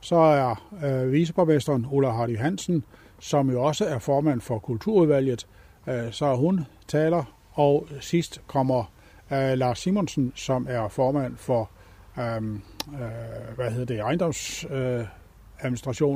Så 0.00 0.16
er 0.16 0.68
øh, 0.84 1.12
viceborgmesteren 1.12 1.86
Ulla 1.90 2.10
Hardy 2.10 2.38
Hansen, 2.38 2.84
som 3.18 3.50
jo 3.50 3.62
også 3.62 3.84
er 3.84 3.98
formand 3.98 4.40
for 4.40 4.58
kulturudvalget, 4.58 5.46
øh, 5.86 6.12
så 6.12 6.26
er 6.26 6.36
hun 6.36 6.60
taler, 6.88 7.24
og 7.52 7.86
sidst 8.00 8.42
kommer 8.46 8.92
øh, 9.32 9.52
Lars 9.52 9.78
Simonsen, 9.78 10.32
som 10.34 10.66
er 10.70 10.88
formand 10.88 11.36
for 11.36 11.70
øhm, 12.18 12.62
øh, 12.92 13.56
hvad 13.56 13.70
hedder 13.70 13.84
det, 13.84 14.00
ejendoms... 14.00 14.66
øh, 14.70 15.04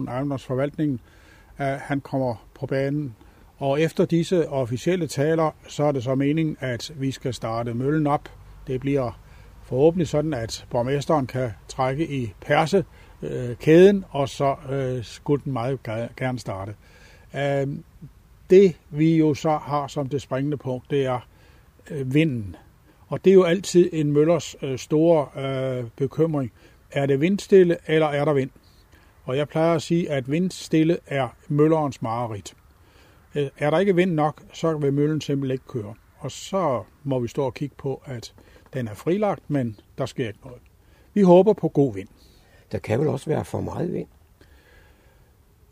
ejendomsforvaltningen. 0.09 1.01
at 1.59 1.79
han 1.79 2.01
kommer 2.01 2.47
på 2.55 2.67
banen, 2.67 3.15
og 3.59 3.81
efter 3.81 4.05
disse 4.05 4.49
officielle 4.49 5.07
taler, 5.07 5.51
så 5.69 5.85
er 5.85 5.93
det 5.93 6.05
så 6.05 6.15
meningen, 6.15 6.57
at 6.61 6.93
vi 6.97 7.11
skal 7.11 7.35
starte 7.35 7.75
møllen 7.75 8.07
op. 8.07 8.29
Det 8.67 8.81
bliver 8.81 9.21
forhåbentlig 9.63 10.09
sådan, 10.09 10.35
at 10.35 10.67
borgmesteren 10.71 11.27
kan 11.27 11.51
trække 11.69 12.11
i 12.11 12.33
perse 12.41 12.85
øh, 13.23 13.57
kæden, 13.57 14.05
og 14.11 14.29
så 14.29 14.57
øh, 14.71 15.05
skulle 15.05 15.45
den 15.45 15.53
meget 15.53 15.83
gerne 16.17 16.39
starte. 16.39 16.75
Øh, 17.37 17.67
det 18.51 18.77
vi 18.91 19.17
jo 19.17 19.35
så 19.35 19.57
har 19.57 19.87
som 19.87 20.09
det 20.09 20.23
springende 20.23 20.57
punkt, 20.57 20.91
det 20.91 21.07
er 21.07 21.27
øh, 21.91 22.15
vinden. 22.15 22.57
Og 23.09 23.25
det 23.25 23.31
er 23.31 23.35
jo 23.35 23.43
altid 23.43 23.91
en 23.93 24.13
møllers 24.13 24.57
øh, 24.63 24.79
store 24.79 25.43
øh, 25.45 25.85
bekymring. 25.97 26.53
Er 26.91 27.07
det 27.07 27.21
vindstille, 27.21 27.77
eller 27.87 28.07
er 28.07 28.25
der 28.25 28.33
vind? 28.33 28.51
Og 29.25 29.37
jeg 29.37 29.49
plejer 29.49 29.75
at 29.75 29.83
sige, 29.83 30.11
at 30.11 30.31
vindstille 30.31 30.99
er 31.07 31.29
møllerens 31.49 32.03
mareridt. 32.03 32.55
Øh, 33.35 33.49
er 33.59 33.71
der 33.71 33.79
ikke 33.79 33.97
vind 33.97 34.13
nok, 34.13 34.43
så 34.53 34.77
vil 34.77 34.93
møllen 34.93 35.21
simpelthen 35.21 35.53
ikke 35.53 35.69
køre. 35.69 35.95
Og 36.19 36.31
så 36.31 36.83
må 37.05 37.19
vi 37.19 37.29
stå 37.29 37.45
og 37.45 37.55
kigge 37.55 37.75
på, 37.79 38.03
at 38.05 38.35
den 38.73 38.89
er 38.89 38.95
frilagt, 38.95 39.51
men 39.51 39.77
der 39.99 40.07
sker 40.07 40.29
ikke 40.29 40.41
noget. 40.45 40.61
Vi 41.15 41.23
håber 41.23 41.53
på 41.53 41.69
god 41.69 41.95
vind. 41.95 42.09
Der 42.73 42.79
kan 42.79 43.01
vel 43.01 43.09
også 43.09 43.31
være 43.31 43.45
for 43.45 43.61
meget 43.61 43.93
vind? 43.93 44.09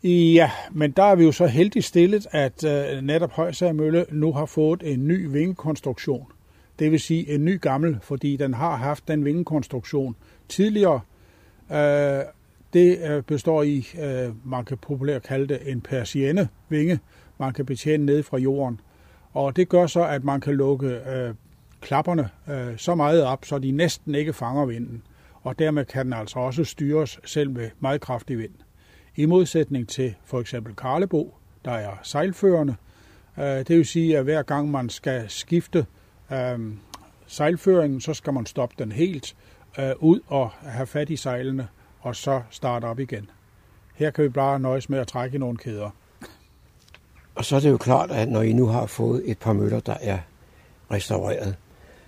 Ja, 0.03 0.51
men 0.71 0.91
der 0.91 1.03
er 1.03 1.15
vi 1.15 1.23
jo 1.23 1.31
så 1.31 1.47
heldigt 1.47 1.85
stillet, 1.85 2.27
at 2.31 2.63
uh, 2.63 3.03
netop 3.03 3.31
Højsager 3.31 3.73
Mølle 3.73 4.05
nu 4.11 4.33
har 4.33 4.45
fået 4.45 4.83
en 4.83 5.07
ny 5.07 5.31
vingekonstruktion, 5.31 6.31
det 6.79 6.91
vil 6.91 6.99
sige 6.99 7.29
en 7.29 7.45
ny 7.45 7.61
gammel, 7.61 7.97
fordi 8.01 8.35
den 8.35 8.53
har 8.53 8.75
haft 8.75 9.07
den 9.07 9.25
vingekonstruktion 9.25 10.15
tidligere. 10.49 11.01
Øh, 11.71 12.21
det 12.73 12.97
øh, 13.09 13.23
består 13.23 13.63
i, 13.63 13.87
øh, 14.01 14.49
man 14.49 14.65
kan 14.65 14.77
populært 14.77 15.23
kalde 15.23 15.47
det 15.47 15.71
en 15.71 15.81
persienne 15.81 16.49
vinge, 16.69 16.99
man 17.39 17.53
kan 17.53 17.65
betjene 17.65 18.05
ned 18.05 18.23
fra 18.23 18.37
jorden. 18.37 18.79
Og 19.33 19.55
det 19.55 19.69
gør 19.69 19.87
så, 19.87 20.03
at 20.03 20.23
man 20.23 20.41
kan 20.41 20.55
lukke 20.55 20.87
øh, 20.87 21.33
klapperne 21.81 22.29
så 22.77 22.95
meget 22.95 23.23
op, 23.23 23.45
så 23.45 23.59
de 23.59 23.71
næsten 23.71 24.15
ikke 24.15 24.33
fanger 24.33 24.65
vinden. 24.65 25.03
Og 25.41 25.59
dermed 25.59 25.85
kan 25.85 26.05
den 26.05 26.13
altså 26.13 26.39
også 26.39 26.63
styres 26.63 27.19
selv 27.25 27.49
med 27.49 27.69
meget 27.79 28.01
kraftig 28.01 28.37
vind. 28.37 28.53
I 29.15 29.25
modsætning 29.25 29.89
til 29.89 30.15
for 30.25 30.39
eksempel 30.39 30.75
Karlebo, 30.75 31.33
der 31.65 31.71
er 31.71 31.91
sejlførende. 32.03 32.75
Det 33.37 33.69
vil 33.69 33.85
sige, 33.85 34.17
at 34.17 34.23
hver 34.23 34.41
gang 34.41 34.71
man 34.71 34.89
skal 34.89 35.29
skifte 35.29 35.85
sejlføringen, 37.27 38.01
så 38.01 38.13
skal 38.13 38.33
man 38.33 38.45
stoppe 38.45 38.75
den 38.79 38.91
helt 38.91 39.35
ud 39.99 40.19
og 40.27 40.49
have 40.49 40.87
fat 40.87 41.09
i 41.09 41.15
sejlene, 41.15 41.67
og 42.01 42.15
så 42.15 42.41
starte 42.49 42.85
op 42.85 42.99
igen. 42.99 43.29
Her 43.95 44.11
kan 44.11 44.23
vi 44.23 44.29
bare 44.29 44.59
nøjes 44.59 44.89
med 44.89 44.99
at 44.99 45.07
trække 45.07 45.37
nogle 45.37 45.57
kæder. 45.57 45.89
Og 47.35 47.45
så 47.45 47.55
er 47.55 47.59
det 47.59 47.69
jo 47.69 47.77
klart, 47.77 48.11
at 48.11 48.29
når 48.29 48.41
I 48.41 48.53
nu 48.53 48.65
har 48.65 48.85
fået 48.85 49.23
et 49.25 49.37
par 49.37 49.53
møller, 49.53 49.79
der 49.79 49.95
er 50.01 50.19
restaureret, 50.91 51.55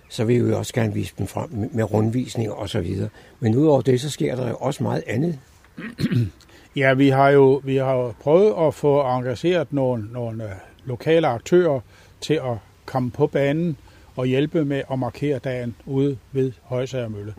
så 0.08 0.24
vil 0.24 0.44
vi 0.44 0.50
jo 0.50 0.58
også 0.58 0.74
gerne 0.74 0.94
vise 0.94 1.14
dem 1.18 1.26
frem 1.26 1.70
med 1.72 1.92
rundvisninger 1.92 2.52
og 2.52 2.68
så 2.68 2.80
videre. 2.80 3.08
Men 3.40 3.54
udover 3.54 3.80
det, 3.80 4.00
så 4.00 4.10
sker 4.10 4.36
der 4.36 4.48
jo 4.48 4.56
også 4.56 4.82
meget 4.82 5.04
andet. 5.06 5.38
Ja, 6.76 6.94
vi 6.94 7.08
har 7.08 7.28
jo 7.28 7.60
vi 7.64 7.76
har 7.76 7.92
jo 7.92 8.12
prøvet 8.20 8.66
at 8.66 8.74
få 8.74 9.00
engageret 9.00 9.72
nogle, 9.72 10.08
nogle 10.12 10.44
øh, 10.44 10.50
lokale 10.84 11.26
aktører 11.26 11.80
til 12.20 12.34
at 12.34 12.56
komme 12.86 13.10
på 13.10 13.26
banen 13.26 13.76
og 14.16 14.26
hjælpe 14.26 14.64
med 14.64 14.82
at 14.92 14.98
markere 14.98 15.38
dagen 15.38 15.76
ude 15.86 16.18
ved 16.32 16.52
Højsager 16.62 17.08
Mølle. 17.08 17.34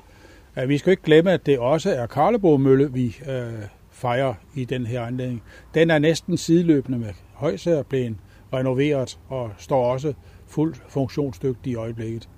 Vi 0.68 0.78
skal 0.78 0.92
ikke 0.92 1.04
glemme, 1.04 1.32
at 1.32 1.46
det 1.46 1.60
også 1.60 1.92
er 1.92 2.06
Karlebo 2.06 2.58
Mølle, 2.58 2.94
vi 2.94 3.18
øh, 3.30 3.54
fejrer 3.92 4.34
i 4.56 4.66
den 4.66 4.86
her 4.86 5.02
anledning. 5.02 5.44
Den 5.74 5.90
er 5.90 6.00
næsten 6.00 6.38
sideløbende 6.38 7.00
med 7.00 7.10
Højsager 7.34 7.84
blevet 7.84 8.16
renoveret 8.54 9.20
og 9.30 9.52
står 9.58 9.86
også 9.86 10.14
fuldt 10.48 10.82
funktionsdygtig 10.88 11.72
i 11.72 11.76
øjeblikket. 11.76 12.30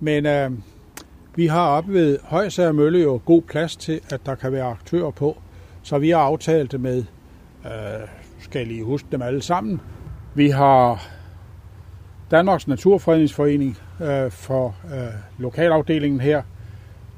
Men 0.00 0.26
øh, 0.26 0.50
vi 1.34 1.46
har 1.46 1.68
op 1.68 1.88
ved 1.88 2.18
Højsager 2.22 2.72
Mølle 2.72 2.98
jo 2.98 3.20
god 3.24 3.42
plads 3.42 3.76
til, 3.76 4.00
at 4.10 4.20
der 4.26 4.34
kan 4.34 4.52
være 4.52 4.64
aktører 4.64 5.10
på, 5.10 5.36
så 5.82 5.98
vi 5.98 6.10
har 6.10 6.18
aftalt 6.18 6.72
det 6.72 6.80
med, 6.80 7.04
øh, 7.64 8.08
skal 8.38 8.58
jeg 8.58 8.68
lige 8.68 8.84
huske 8.84 9.08
dem 9.12 9.22
alle 9.22 9.42
sammen, 9.42 9.80
vi 10.34 10.50
har 10.50 11.08
Danmarks 12.30 12.68
Naturfredningsforening 12.68 13.78
øh, 14.02 14.30
for 14.30 14.76
øh, 14.94 15.14
lokalafdelingen 15.38 16.20
her. 16.20 16.42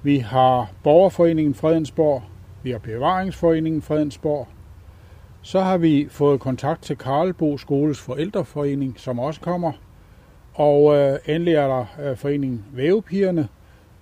Vi 0.03 0.19
har 0.19 0.73
Borgerforeningen 0.83 1.55
Fredensborg. 1.55 2.23
Vi 2.63 2.71
har 2.71 2.79
Bevaringsforeningen 2.79 3.83
Fredensborg. 3.83 4.49
Så 5.43 5.61
har 5.61 5.79
vi 5.79 6.07
fået 6.11 6.41
kontakt 6.41 6.83
til 6.83 6.97
Karlbo 6.97 7.59
Skoles 7.59 8.01
forældreforening, 8.01 9.01
som 9.01 9.19
også 9.19 9.41
kommer. 9.41 9.73
Og 10.55 10.97
øh, 10.97 11.19
endelig 11.27 11.55
er 11.55 11.69
der 11.69 12.11
øh, 12.11 12.17
foreningen 12.17 12.65
Vævepigerne. 12.73 13.49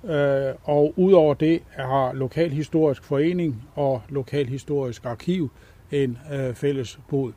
Øh, 0.04 0.54
og 0.64 0.94
udover 0.96 1.34
det 1.34 1.62
har 1.70 2.12
Lokalhistorisk 2.12 3.04
Forening 3.04 3.62
og 3.74 4.02
Lokalhistorisk 4.08 5.06
Arkiv 5.06 5.50
en 5.90 6.18
øh, 6.32 6.54
fælles 6.54 7.00
bod. 7.08 7.32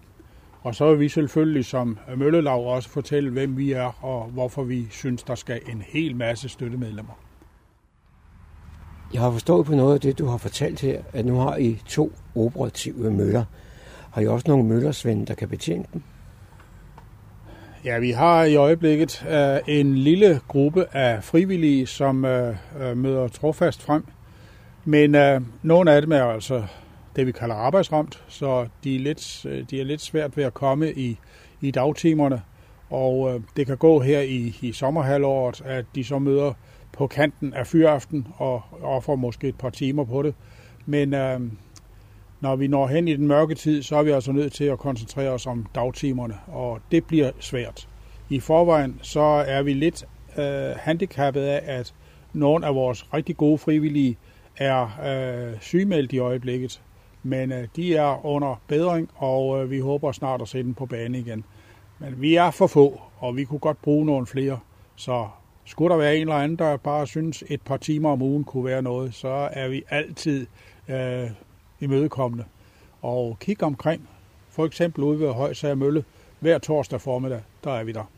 Og 0.62 0.76
så 0.76 0.90
vil 0.90 1.00
vi 1.00 1.10
selvfølgelig 1.10 1.66
som 1.66 1.98
Møllelag 2.16 2.60
også 2.60 2.90
fortælle, 2.90 3.32
hvem 3.32 3.58
vi 3.58 3.72
er 3.72 4.06
og 4.06 4.24
hvorfor 4.24 4.64
vi 4.64 4.88
synes, 4.90 5.24
der 5.24 5.36
skal 5.36 5.60
en 5.72 5.84
hel 5.88 6.16
masse 6.16 6.50
støttemedlemmer. 6.50 7.31
Jeg 9.14 9.22
har 9.22 9.32
forstået 9.32 9.66
på 9.66 9.76
noget 9.76 9.94
af 9.94 10.02
det, 10.02 10.20
du 10.20 10.26
har 10.26 10.38
fortalt 10.38 10.82
her, 10.82 11.02
at 11.14 11.26
nu 11.26 11.36
har 11.36 11.58
I 11.58 11.82
to 11.88 12.14
operative 12.36 13.12
møller. 13.12 13.44
Har 14.12 14.22
I 14.22 14.28
også 14.28 14.46
nogle 14.48 14.64
møllersvende, 14.66 15.26
der 15.26 15.34
kan 15.34 15.50
betjene 15.50 15.86
dem? 15.94 16.02
Ja, 17.86 18.00
vi 18.00 18.12
har 18.12 18.44
i 18.44 18.56
øjeblikket 18.56 19.26
uh, 19.28 19.74
en 19.74 19.96
lille 19.96 20.40
gruppe 20.48 20.96
af 20.96 21.24
frivillige, 21.24 21.88
som 21.88 22.24
uh, 22.24 22.32
uh, 22.82 22.98
møder 22.98 23.28
trofast 23.28 23.82
frem. 23.82 24.06
Men 24.86 25.16
uh, 25.16 25.44
nogle 25.64 25.92
af 25.92 26.02
dem 26.02 26.12
er 26.12 26.24
altså 26.24 26.64
det, 27.16 27.28
vi 27.28 27.32
kalder 27.32 27.56
arbejdsramt, 27.56 28.24
så 28.28 28.68
de 28.84 28.96
er 28.96 29.00
lidt, 29.00 29.46
de 29.70 29.82
er 29.82 29.86
lidt 29.86 30.02
svært 30.02 30.38
ved 30.38 30.44
at 30.44 30.54
komme 30.54 30.94
i, 30.94 31.18
i 31.62 31.72
dagtimerne. 31.72 32.42
Og 32.90 33.20
uh, 33.20 33.42
det 33.56 33.68
kan 33.68 33.78
gå 33.78 34.00
her 34.00 34.20
i, 34.20 34.58
i 34.62 34.72
sommerhalvåret, 34.72 35.62
at 35.66 35.86
de 35.96 36.04
så 36.04 36.20
møder 36.20 36.54
på 36.94 37.08
kanten 37.08 37.54
af 37.54 37.68
fyraften 37.68 38.28
og 38.38 38.62
offer 38.82 39.16
måske 39.16 39.48
et 39.48 39.58
par 39.58 39.70
timer 39.70 40.04
på 40.04 40.22
det. 40.22 40.36
Men 40.86 41.14
øh, 41.14 41.40
når 42.42 42.56
vi 42.56 42.68
når 42.68 42.88
hen 42.88 43.08
i 43.08 43.16
den 43.16 43.28
mørke 43.28 43.56
tid, 43.56 43.84
så 43.84 43.96
er 43.96 44.04
vi 44.04 44.12
altså 44.12 44.32
nødt 44.32 44.54
til 44.54 44.64
at 44.64 44.80
koncentrere 44.80 45.30
os 45.30 45.48
om 45.48 45.66
dagtimerne, 45.76 46.36
og 46.48 46.80
det 46.92 47.06
bliver 47.06 47.32
svært. 47.40 47.88
I 48.30 48.40
forvejen 48.40 49.00
så 49.02 49.22
er 49.48 49.62
vi 49.62 49.74
lidt 49.74 50.06
øh, 50.38 50.76
handicappet 50.78 51.42
af, 51.42 51.62
at 51.78 51.94
nogle 52.34 52.66
af 52.66 52.76
vores 52.76 53.14
rigtig 53.14 53.38
gode 53.38 53.58
frivillige 53.58 54.18
er 54.58 55.00
øh, 55.06 55.60
sygemeldt 55.60 56.14
i 56.14 56.20
øjeblikket, 56.20 56.82
men 57.24 57.52
øh, 57.52 57.68
de 57.76 57.96
er 57.96 58.26
under 58.26 58.62
bedring, 58.68 59.10
og 59.16 59.64
øh, 59.64 59.72
vi 59.72 59.80
håber 59.80 60.12
snart 60.12 60.42
at 60.42 60.48
se 60.48 60.64
dem 60.64 60.74
på 60.74 60.86
banen 60.86 61.16
igen. 61.16 61.44
Men 62.00 62.22
vi 62.22 62.36
er 62.36 62.52
for 62.52 62.68
få, 62.68 63.02
og 63.18 63.38
vi 63.38 63.44
kunne 63.44 63.60
godt 63.60 63.82
bruge 63.82 64.06
nogle 64.06 64.28
flere, 64.28 64.60
så 64.96 65.28
skulle 65.72 65.92
der 65.92 65.98
være 65.98 66.16
en 66.16 66.22
eller 66.22 66.36
anden, 66.36 66.58
der 66.58 66.78
bare 66.78 67.08
synes, 67.08 67.44
et 67.48 67.62
par 67.62 67.78
timer 67.78 68.10
om 68.10 68.22
ugen 68.22 68.44
kunne 68.44 68.66
være 68.66 68.82
noget, 68.82 69.14
så 69.14 69.50
er 69.52 69.68
vi 69.68 69.84
altid 69.90 70.48
øh, 70.90 71.30
imødekommende. 71.80 72.46
Og 73.02 73.38
kig 73.40 73.64
omkring, 73.64 74.10
for 74.50 74.66
eksempel 74.66 75.04
ude 75.04 75.20
ved 75.20 75.32
Højsager 75.32 75.76
Mølle, 75.76 76.04
hver 76.40 76.58
torsdag 76.58 77.02
formiddag, 77.02 77.42
der 77.64 77.72
er 77.72 77.84
vi 77.84 77.92
der. 77.92 78.12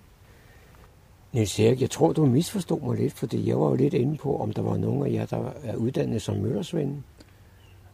Niels 1.33 1.59
Erik, 1.59 1.81
jeg 1.81 1.89
tror, 1.89 2.13
du 2.13 2.25
misforstod 2.25 2.81
mig 2.81 2.97
lidt, 2.97 3.13
fordi 3.13 3.49
jeg 3.49 3.59
var 3.59 3.69
jo 3.69 3.75
lidt 3.75 3.93
inde 3.93 4.17
på, 4.17 4.37
om 4.37 4.53
der 4.53 4.61
var 4.61 4.77
nogen 4.77 5.07
af 5.07 5.11
jer, 5.11 5.25
der 5.25 5.51
er 5.63 5.75
uddannet 5.75 6.21
som 6.21 6.35
møllersvend. 6.37 7.03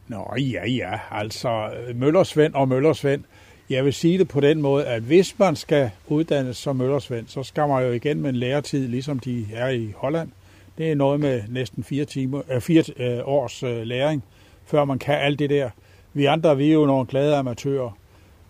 Nå, 0.07 0.33
ja, 0.37 0.67
ja. 0.67 0.99
Altså, 1.11 1.71
Møllersvend 1.95 2.53
og 2.53 2.67
Møllersvend. 2.67 3.23
Jeg 3.69 3.85
vil 3.85 3.93
sige 3.93 4.17
det 4.17 4.27
på 4.27 4.39
den 4.39 4.61
måde, 4.61 4.85
at 4.85 5.01
hvis 5.01 5.39
man 5.39 5.55
skal 5.55 5.91
uddannes 6.07 6.57
som 6.57 6.75
Møllersvend, 6.75 7.27
så 7.27 7.43
skal 7.43 7.67
man 7.67 7.83
jo 7.83 7.91
igen 7.91 8.21
med 8.21 8.29
en 8.29 8.35
læretid, 8.35 8.87
ligesom 8.87 9.19
de 9.19 9.47
er 9.53 9.69
i 9.69 9.93
Holland. 9.97 10.29
Det 10.77 10.91
er 10.91 10.95
noget 10.95 11.19
med 11.19 11.41
næsten 11.49 11.83
fire, 11.83 12.05
timer, 12.05 12.41
øh, 12.51 12.61
fire 12.61 12.83
øh, 12.97 13.19
års 13.23 13.63
øh, 13.63 13.81
læring 13.81 14.23
før 14.65 14.85
man 14.85 14.99
kan 14.99 15.15
alt 15.15 15.39
det 15.39 15.49
der. 15.49 15.69
Vi 16.13 16.25
andre, 16.25 16.57
vi 16.57 16.69
er 16.69 16.73
jo 16.73 16.85
nogle 16.85 17.05
glade 17.05 17.35
amatører. 17.35 17.97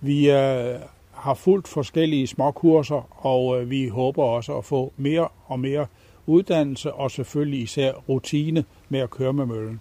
Vi 0.02 0.32
øh, 0.32 0.76
har 1.12 1.34
fuldt 1.34 1.68
forskellige 1.68 2.28
småkurser, 2.28 3.26
og 3.26 3.62
øh, 3.62 3.70
vi 3.70 3.88
håber 3.88 4.24
også 4.24 4.58
at 4.58 4.66
få 4.66 4.94
mere 4.98 5.28
og 5.46 5.60
mere 5.60 5.86
uddannelse, 6.26 6.94
og 6.94 7.12
selvfølgelig 7.12 7.62
især 7.62 7.92
rutine 8.10 8.64
med 8.90 9.00
at 9.00 9.10
køre 9.10 9.34
med 9.34 9.46
møllen. 9.46 9.80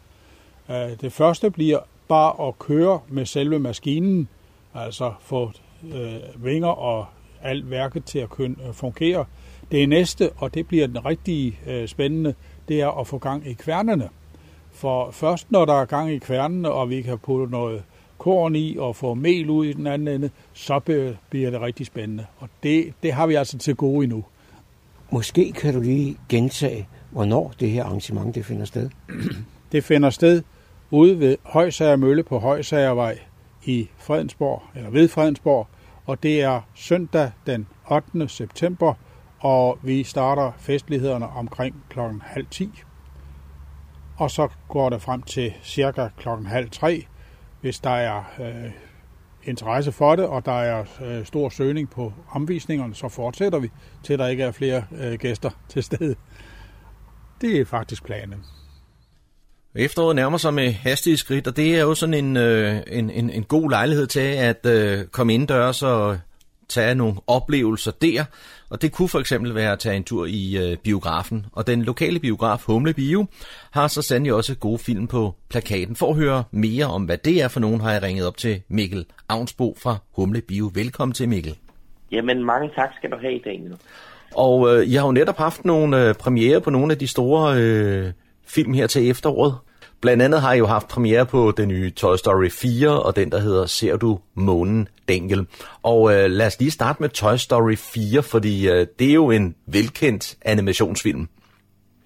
Øh, 0.71 1.01
det 1.01 1.13
første 1.13 1.51
bliver 1.51 1.79
bare 2.09 2.49
at 2.49 2.59
køre 2.59 3.01
med 3.09 3.27
selve 3.27 3.59
maskinen, 3.59 4.29
altså 4.79 5.13
få 5.21 5.53
øh, 5.95 6.45
vinger 6.45 6.69
og 6.69 7.07
alt 7.43 7.71
værket 7.71 8.05
til 8.05 8.19
at 8.19 8.29
kunne 8.29 8.57
øh, 8.67 8.75
fungere. 8.75 9.25
Det 9.71 9.89
næste, 9.89 10.31
og 10.37 10.55
det 10.55 10.69
bliver 10.69 10.87
den 10.87 11.05
rigtig 11.05 11.61
øh, 11.67 11.89
spændende, 11.89 12.35
det 12.69 12.81
er 12.81 13.01
at 13.01 13.07
få 13.07 13.19
gang 13.19 13.47
i 13.47 13.53
kværnene. 13.53 14.09
For 14.73 15.11
først 15.11 15.51
når 15.51 15.65
der 15.65 15.75
er 15.75 15.85
gang 15.85 16.11
i 16.11 16.19
kværnene, 16.19 16.71
og 16.71 16.91
vi 16.91 17.03
kan 17.03 17.19
putte 17.19 17.53
noget 17.53 17.83
korn 18.19 18.57
i 18.57 18.77
og 18.79 18.97
få 18.97 19.15
mel 19.15 19.51
ud 19.51 19.67
i 19.67 19.73
den 19.73 19.87
anden 19.87 20.09
ende, 20.09 20.31
så 20.53 20.79
bliver 21.31 21.51
det 21.51 21.61
rigtig 21.61 21.87
spændende. 21.87 22.27
Og 22.39 22.49
det, 22.63 22.93
det 23.03 23.13
har 23.13 23.27
vi 23.27 23.35
altså 23.35 23.59
til 23.59 23.77
gode 23.77 24.05
endnu. 24.05 24.25
Måske 25.11 25.53
kan 25.53 25.75
du 25.75 25.81
lige 25.81 26.17
gentage, 26.29 26.89
hvornår 27.11 27.55
det 27.61 27.71
her 27.71 27.85
arrangement 27.85 28.35
det 28.35 28.45
finder 28.45 28.65
sted? 28.65 28.91
Det 29.73 29.85
finder 29.85 30.11
sted 30.11 30.43
ude 30.91 31.21
ved 31.21 31.37
Højsager 31.43 31.97
Mølle 31.97 32.23
på 32.23 32.39
Højsagervej 32.39 33.19
i 33.69 33.89
Fredensborg, 33.97 34.63
eller 34.75 34.91
ved 34.91 35.09
Fredensborg, 35.09 35.67
og 36.07 36.23
det 36.23 36.43
er 36.43 36.61
søndag 36.75 37.33
den 37.47 37.67
8. 37.91 38.29
september, 38.29 38.95
og 39.39 39.79
vi 39.83 40.05
starter 40.05 40.53
festlighederne 40.59 41.29
omkring 41.29 41.85
klokken 41.89 42.23
halv 42.25 42.47
10 42.51 42.83
og 44.19 44.31
så 44.31 44.49
går 44.69 44.91
det 44.91 45.03
frem 45.03 45.23
til 45.23 45.55
cirka 45.63 46.09
klokken 46.17 46.47
halv 46.47 46.71
3, 46.71 47.07
hvis 47.61 47.81
der 47.81 47.91
er 47.91 48.25
øh, 48.41 48.71
interesse 49.45 49.93
for 49.93 50.17
det, 50.17 50.27
og 50.27 50.47
der 50.47 50.61
er 50.61 50.85
øh, 51.03 51.27
stor 51.27 51.49
søgning 51.49 51.91
på 51.91 52.13
omvisningerne, 52.31 52.95
så 52.95 53.09
fortsætter 53.09 53.59
vi, 53.59 53.71
til 54.03 54.19
der 54.19 54.27
ikke 54.27 54.43
er 54.43 54.53
flere 54.53 54.85
øh, 54.93 55.19
gæster 55.19 55.51
til 55.69 55.83
stede. 55.83 56.15
Det 57.41 57.61
er 57.61 57.65
faktisk 57.65 58.05
planen. 58.05 58.45
Efteråret 59.79 60.17
nærmer 60.17 60.39
sig 60.39 60.55
med 60.55 60.73
hastige 60.73 61.17
skridt, 61.17 61.47
og 61.47 61.57
det 61.57 61.77
er 61.77 61.81
jo 61.81 61.95
sådan 61.95 62.15
en, 62.15 62.37
øh, 62.37 62.77
en, 62.87 63.11
en, 63.11 63.31
en 63.31 63.43
god 63.43 63.71
lejlighed 63.71 64.07
til 64.07 64.21
at 64.21 64.67
øh, 64.67 65.05
komme 65.05 65.35
indendørs 65.35 65.83
og 65.83 66.19
tage 66.69 66.95
nogle 66.95 67.15
oplevelser 67.27 67.91
der. 67.91 68.25
Og 68.71 68.83
det 68.83 68.93
kunne 68.93 69.09
for 69.09 69.19
eksempel 69.19 69.55
være 69.55 69.73
at 69.73 69.79
tage 69.79 69.97
en 69.97 70.05
tur 70.05 70.27
i 70.27 70.57
øh, 70.57 70.77
biografen. 70.77 71.47
Og 71.53 71.67
den 71.67 71.83
lokale 71.83 72.19
biograf 72.19 72.63
Humle 72.67 72.95
Bio 72.95 73.27
har 73.71 73.89
så 73.89 74.03
sandelig 74.03 74.35
også 74.35 74.55
gode 74.55 74.79
film 74.79 75.07
på 75.07 75.35
plakaten. 75.51 75.97
For 75.97 76.11
at 76.11 76.17
høre 76.17 76.45
mere 76.51 76.87
om, 76.87 77.05
hvad 77.05 77.19
det 77.19 77.43
er 77.43 77.49
for 77.49 77.61
nogen, 77.61 77.81
har 77.81 77.93
jeg 77.93 78.03
ringet 78.03 78.27
op 78.27 78.37
til 78.37 78.63
Mikkel 78.69 79.07
Avnsbo 79.29 79.77
fra 79.83 79.97
Humle 80.17 80.41
Bio. 80.41 80.71
Velkommen 80.75 81.13
til 81.13 81.29
Mikkel. 81.29 81.57
Jamen 82.13 82.45
mange 82.45 82.71
tak 82.75 82.91
skal 82.97 83.11
du 83.11 83.17
have, 83.21 83.41
Daniel. 83.45 83.77
Og 84.35 84.77
øh, 84.77 84.93
jeg 84.93 85.01
har 85.01 85.07
jo 85.09 85.13
netop 85.13 85.37
haft 85.37 85.65
nogle 85.65 86.09
øh, 86.09 86.15
premiere 86.15 86.61
på 86.61 86.71
nogle 86.71 86.93
af 86.93 86.99
de 86.99 87.07
store 87.07 87.57
øh, 87.57 88.13
film 88.47 88.75
her 88.75 88.87
til 88.87 89.11
efteråret. 89.11 89.55
Blandt 90.01 90.23
andet 90.23 90.41
har 90.41 90.53
jeg 90.53 90.59
jo 90.59 90.67
haft 90.67 90.89
premiere 90.89 91.27
på 91.27 91.53
den 91.57 91.69
nye 91.69 91.91
Toy 91.91 92.17
Story 92.17 92.51
4, 92.51 93.03
og 93.03 93.17
den, 93.17 93.31
der 93.31 93.41
hedder 93.41 93.67
Ser 93.67 93.97
du 93.97 94.19
månen, 94.35 94.89
Daniel? 95.09 95.47
Og 95.83 96.15
øh, 96.15 96.31
lad 96.31 96.47
os 96.47 96.61
lige 96.61 96.71
starte 96.71 97.03
med 97.03 97.09
Toy 97.09 97.37
Story 97.37 97.77
4, 97.77 98.23
fordi 98.23 98.69
øh, 98.69 98.87
det 98.99 99.11
er 99.11 99.15
jo 99.15 99.31
en 99.31 99.55
velkendt 99.67 100.39
animationsfilm. 100.43 101.29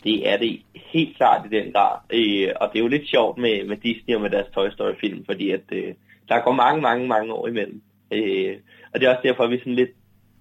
Det 0.05 0.29
er 0.29 0.37
det 0.37 0.61
helt 0.75 1.17
klart 1.17 1.47
i 1.47 1.57
den 1.57 1.73
grad. 1.73 1.97
Øh, 2.11 2.49
og 2.61 2.69
det 2.73 2.79
er 2.79 2.83
jo 2.83 2.89
lidt 2.89 3.09
sjovt 3.09 3.39
med, 3.39 3.67
med 3.69 3.77
Disney 3.77 4.15
og 4.15 4.21
med 4.21 4.31
deres 4.31 4.47
Toy 4.55 4.71
Story 4.71 4.95
film, 5.01 5.25
fordi 5.25 5.51
at, 5.51 5.67
øh, 5.73 5.95
der 6.29 6.45
går 6.45 6.53
mange, 6.53 6.83
mange, 6.83 7.09
mange 7.09 7.33
år 7.33 7.49
imellem. 7.49 7.83
Øh, 8.13 8.57
og 8.95 9.01
det 9.01 9.07
er 9.07 9.11
også 9.11 9.29
derfor, 9.29 9.45
at 9.45 9.51
vi 9.51 9.59
sådan 9.59 9.75
lidt 9.75 9.91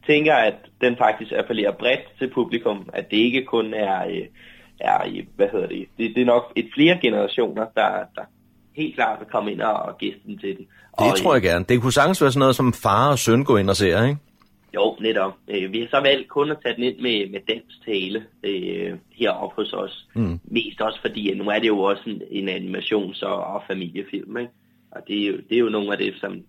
tænker, 0.07 0.35
at 0.35 0.55
den 0.81 0.97
faktisk 0.97 1.31
appellerer 1.31 1.71
bredt 1.71 2.01
til 2.19 2.29
publikum, 2.29 2.89
at 2.93 3.11
det 3.11 3.17
ikke 3.17 3.45
kun 3.45 3.73
er... 3.73 4.07
Øh, 4.07 4.25
er 4.82 5.05
i, 5.05 5.27
hvad 5.36 5.47
hedder 5.51 5.67
det, 5.67 5.88
det, 5.97 6.15
det 6.15 6.21
er 6.21 6.25
nok 6.25 6.51
et 6.55 6.69
flere 6.73 6.99
generationer, 7.01 7.65
der, 7.75 7.89
der 8.15 8.21
helt 8.75 8.95
klart 8.95 9.19
vil 9.19 9.27
komme 9.27 9.51
ind 9.51 9.61
og 9.61 9.97
gæsten 9.97 10.38
til 10.38 10.57
den. 10.57 10.65
Det 10.99 11.11
og, 11.11 11.17
tror 11.17 11.34
jeg 11.34 11.41
gerne. 11.41 11.65
Det 11.69 11.82
kunne 11.82 11.93
sagtens 11.93 12.21
være 12.21 12.32
sådan 12.32 12.39
noget 12.39 12.55
som 12.55 12.73
far 12.73 13.11
og 13.11 13.19
søn 13.19 13.43
gå 13.43 13.57
ind 13.57 13.69
og 13.69 13.75
ser, 13.75 14.03
ikke? 14.03 14.17
Jo, 14.75 14.97
netop. 14.99 15.34
Øh, 15.47 15.73
vi 15.73 15.79
har 15.79 15.88
så 15.91 15.99
valgt 15.99 16.29
kun 16.29 16.51
at 16.51 16.57
tage 16.63 16.75
den 16.75 16.84
ind 16.84 16.99
med, 16.99 17.29
med 17.29 17.39
dansk 17.47 17.86
tale 17.86 18.23
øh, 18.43 18.93
heroppe 19.11 19.55
hos 19.55 19.73
os. 19.73 20.07
Mm. 20.15 20.39
Mest 20.43 20.82
også 20.82 21.01
fordi, 21.01 21.32
at 21.32 21.38
nu 21.38 21.49
er 21.49 21.59
det 21.59 21.67
jo 21.67 21.79
også 21.79 22.03
en, 22.05 22.21
en 22.32 22.49
animations- 22.49 23.23
og, 23.23 23.43
og 23.43 23.63
familiefilm, 23.67 24.38
ikke? 24.38 24.51
Og 24.91 25.01
det 25.07 25.23
er, 25.23 25.27
jo, 25.27 25.38
det 25.49 25.55
er 25.55 25.59
jo 25.59 25.69
nogle 25.69 25.91
af 25.91 25.97
det, 25.97 26.13
som, 26.19 26.41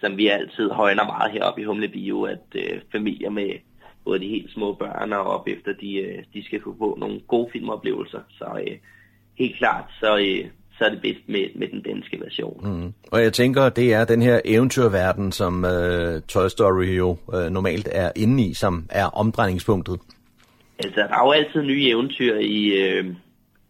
som 0.00 0.16
vi 0.16 0.28
altid 0.28 0.70
højner 0.70 1.04
meget 1.04 1.32
heroppe 1.32 1.60
i 1.60 1.64
Humle 1.64 1.88
Bio, 1.88 2.22
at 2.22 2.44
øh, 2.54 2.80
familier 2.92 3.30
med, 3.30 3.50
både 4.08 4.20
de 4.20 4.28
helt 4.36 4.50
små 4.52 4.72
børn 4.72 5.12
og 5.12 5.24
op 5.34 5.48
efter, 5.54 5.72
de, 5.80 5.90
øh, 5.94 6.18
de 6.34 6.44
skal 6.44 6.60
få 6.78 6.96
nogle 7.00 7.20
gode 7.28 7.48
filmoplevelser. 7.52 8.20
Så 8.38 8.44
øh, 8.66 8.76
helt 9.38 9.56
klart, 9.56 9.84
så, 10.00 10.16
øh, 10.16 10.44
så 10.78 10.84
er 10.84 10.90
det 10.90 11.00
bedst 11.02 11.24
med, 11.26 11.44
med 11.54 11.68
den 11.68 11.82
danske 11.82 12.20
version. 12.24 12.60
Mm. 12.62 12.92
Og 13.12 13.22
jeg 13.22 13.32
tænker, 13.32 13.68
det 13.68 13.94
er 13.94 14.04
den 14.04 14.22
her 14.22 14.40
eventyrverden, 14.44 15.32
som 15.32 15.64
øh, 15.64 16.22
Toy 16.22 16.48
Story 16.48 16.98
jo 16.98 17.16
øh, 17.34 17.50
normalt 17.50 17.88
er 17.92 18.10
inde 18.16 18.44
i, 18.44 18.54
som 18.54 18.86
er 18.90 19.06
omdrejningspunktet. 19.06 20.00
Altså, 20.78 21.00
der 21.00 21.16
er 21.18 21.24
jo 21.26 21.30
altid 21.30 21.62
nye 21.62 21.88
eventyr 21.88 22.34
i, 22.38 22.66
øh, 22.82 23.04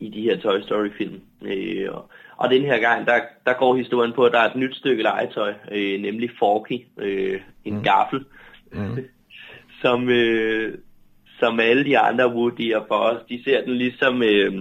i 0.00 0.08
de 0.08 0.20
her 0.22 0.36
Toy 0.40 0.60
Story-film. 0.60 1.20
Øh, 1.42 1.86
og, 1.92 2.10
Og 2.36 2.50
den 2.50 2.62
her 2.62 2.78
gang, 2.80 3.06
der, 3.06 3.18
der 3.46 3.54
går 3.58 3.76
historien 3.76 4.12
på, 4.12 4.24
at 4.24 4.32
der 4.32 4.38
er 4.38 4.50
et 4.50 4.56
nyt 4.56 4.76
stykke 4.76 5.02
legetøj, 5.02 5.52
øh, 5.72 6.00
nemlig 6.00 6.30
Forky, 6.38 6.78
øh, 6.98 7.40
en 7.64 7.74
mm. 7.74 7.82
gaffel, 7.82 8.24
Mm. 8.72 9.04
Som, 9.82 10.08
øh, 10.08 10.74
som 11.40 11.60
alle 11.60 11.84
de 11.84 11.98
andre 11.98 12.34
Woody 12.34 12.74
og 12.74 12.86
Buzz, 12.88 13.28
de 13.28 13.44
ser 13.44 13.64
den 13.64 13.74
ligesom 13.74 14.22
øh, 14.22 14.52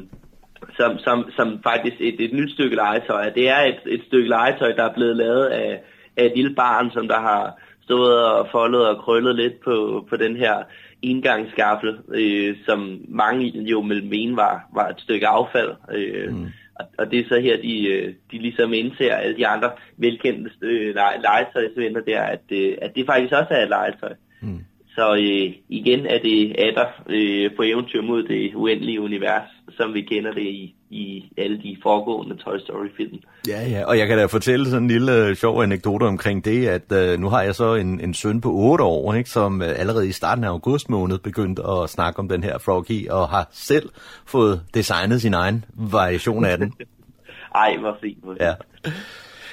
som, 0.78 0.98
som, 0.98 1.32
som 1.36 1.60
faktisk 1.64 1.96
et, 2.00 2.20
et 2.20 2.34
nyt 2.34 2.52
stykke 2.52 2.76
legetøj. 2.76 3.30
Det 3.30 3.50
er 3.50 3.60
et, 3.62 3.80
et 3.86 4.04
stykke 4.08 4.30
legetøj, 4.30 4.72
der 4.72 4.84
er 4.84 4.94
blevet 4.94 5.16
lavet 5.16 5.46
af, 5.46 5.82
af 6.18 6.26
et 6.26 6.32
lille 6.36 6.56
barn, 6.56 6.92
som 6.92 7.08
der 7.08 7.20
har 7.20 7.62
stået 7.84 8.26
og 8.26 8.48
foldet 8.52 8.88
og 8.88 8.98
krøllet 8.98 9.36
lidt 9.36 9.60
på, 9.64 10.06
på 10.10 10.16
den 10.16 10.36
her 10.36 10.64
indgangsskaffel, 11.02 11.98
øh, 12.14 12.56
som 12.66 13.02
mange 13.08 13.46
jo 13.46 13.80
vil 13.80 14.06
mene 14.06 14.36
var, 14.36 14.70
var 14.76 14.88
et 14.88 15.00
stykke 15.00 15.28
affald. 15.28 15.72
Øh, 15.94 16.34
mm. 16.34 16.46
og, 16.76 16.86
og 16.98 17.12
det 17.12 17.20
er 17.20 17.30
så 17.30 17.40
her, 17.40 17.62
de, 17.62 17.88
øh, 17.88 18.14
de 18.32 18.38
ligesom 18.38 18.74
indser 18.74 19.16
alle 19.16 19.38
de 19.38 19.48
andre 19.48 19.72
velkendte 19.98 20.52
øh, 20.62 20.96
lege- 20.96 21.22
legetøjsvenner 21.22 22.02
der, 22.02 22.22
at, 22.22 22.42
øh, 22.52 22.78
at 22.82 22.96
det 22.96 23.06
faktisk 23.06 23.34
også 23.34 23.54
er 23.54 23.64
et 23.64 23.70
legetøj. 23.70 24.14
Mm. 24.42 24.60
Så 24.98 25.16
øh, 25.16 25.54
igen 25.70 26.06
er 26.06 26.20
det 26.20 26.56
Adder 26.58 26.88
øh, 27.10 27.56
på 27.56 27.62
eventyr 27.64 28.02
mod 28.02 28.24
det 28.24 28.56
uendelige 28.56 29.02
univers, 29.02 29.50
som 29.78 29.94
vi 29.94 30.02
kender 30.02 30.34
det 30.34 30.42
i, 30.42 30.76
i 30.90 31.32
alle 31.38 31.58
de 31.58 31.78
foregående 31.84 32.36
Toy 32.36 32.58
Story-film. 32.60 33.20
Ja, 33.48 33.70
ja, 33.70 33.86
og 33.86 33.98
jeg 33.98 34.08
kan 34.08 34.18
da 34.18 34.26
fortælle 34.26 34.66
sådan 34.66 34.84
en 34.84 34.88
lille 34.88 35.26
øh, 35.26 35.36
sjov 35.36 35.64
anekdote 35.64 36.04
omkring 36.04 36.46
det, 36.46 36.68
at 36.68 36.92
øh, 36.92 37.20
nu 37.20 37.30
har 37.30 37.42
jeg 37.42 37.56
så 37.56 37.76
en, 37.76 38.00
en 38.00 38.14
søn 38.14 38.42
på 38.42 38.52
8 38.54 38.84
år, 38.84 39.14
ikke, 39.14 39.30
som 39.30 39.62
øh, 39.62 39.80
allerede 39.80 40.08
i 40.08 40.12
starten 40.12 40.44
af 40.44 40.50
august 40.50 40.90
måned 40.90 41.18
begyndte 41.18 41.62
at 41.68 41.90
snakke 41.90 42.20
om 42.20 42.30
den 42.30 42.44
her 42.44 42.58
Froggy, 42.58 43.10
og 43.10 43.30
har 43.30 43.48
selv 43.52 43.90
fået 44.26 44.62
designet 44.74 45.22
sin 45.22 45.34
egen 45.34 45.66
variation 45.74 46.46
af 46.46 46.58
den. 46.58 46.74
Ej, 47.56 47.78
hvor 47.78 47.98
fint. 48.02 48.24
Hvor 48.24 48.34
fint. 48.34 48.42
Ja. 48.42 48.54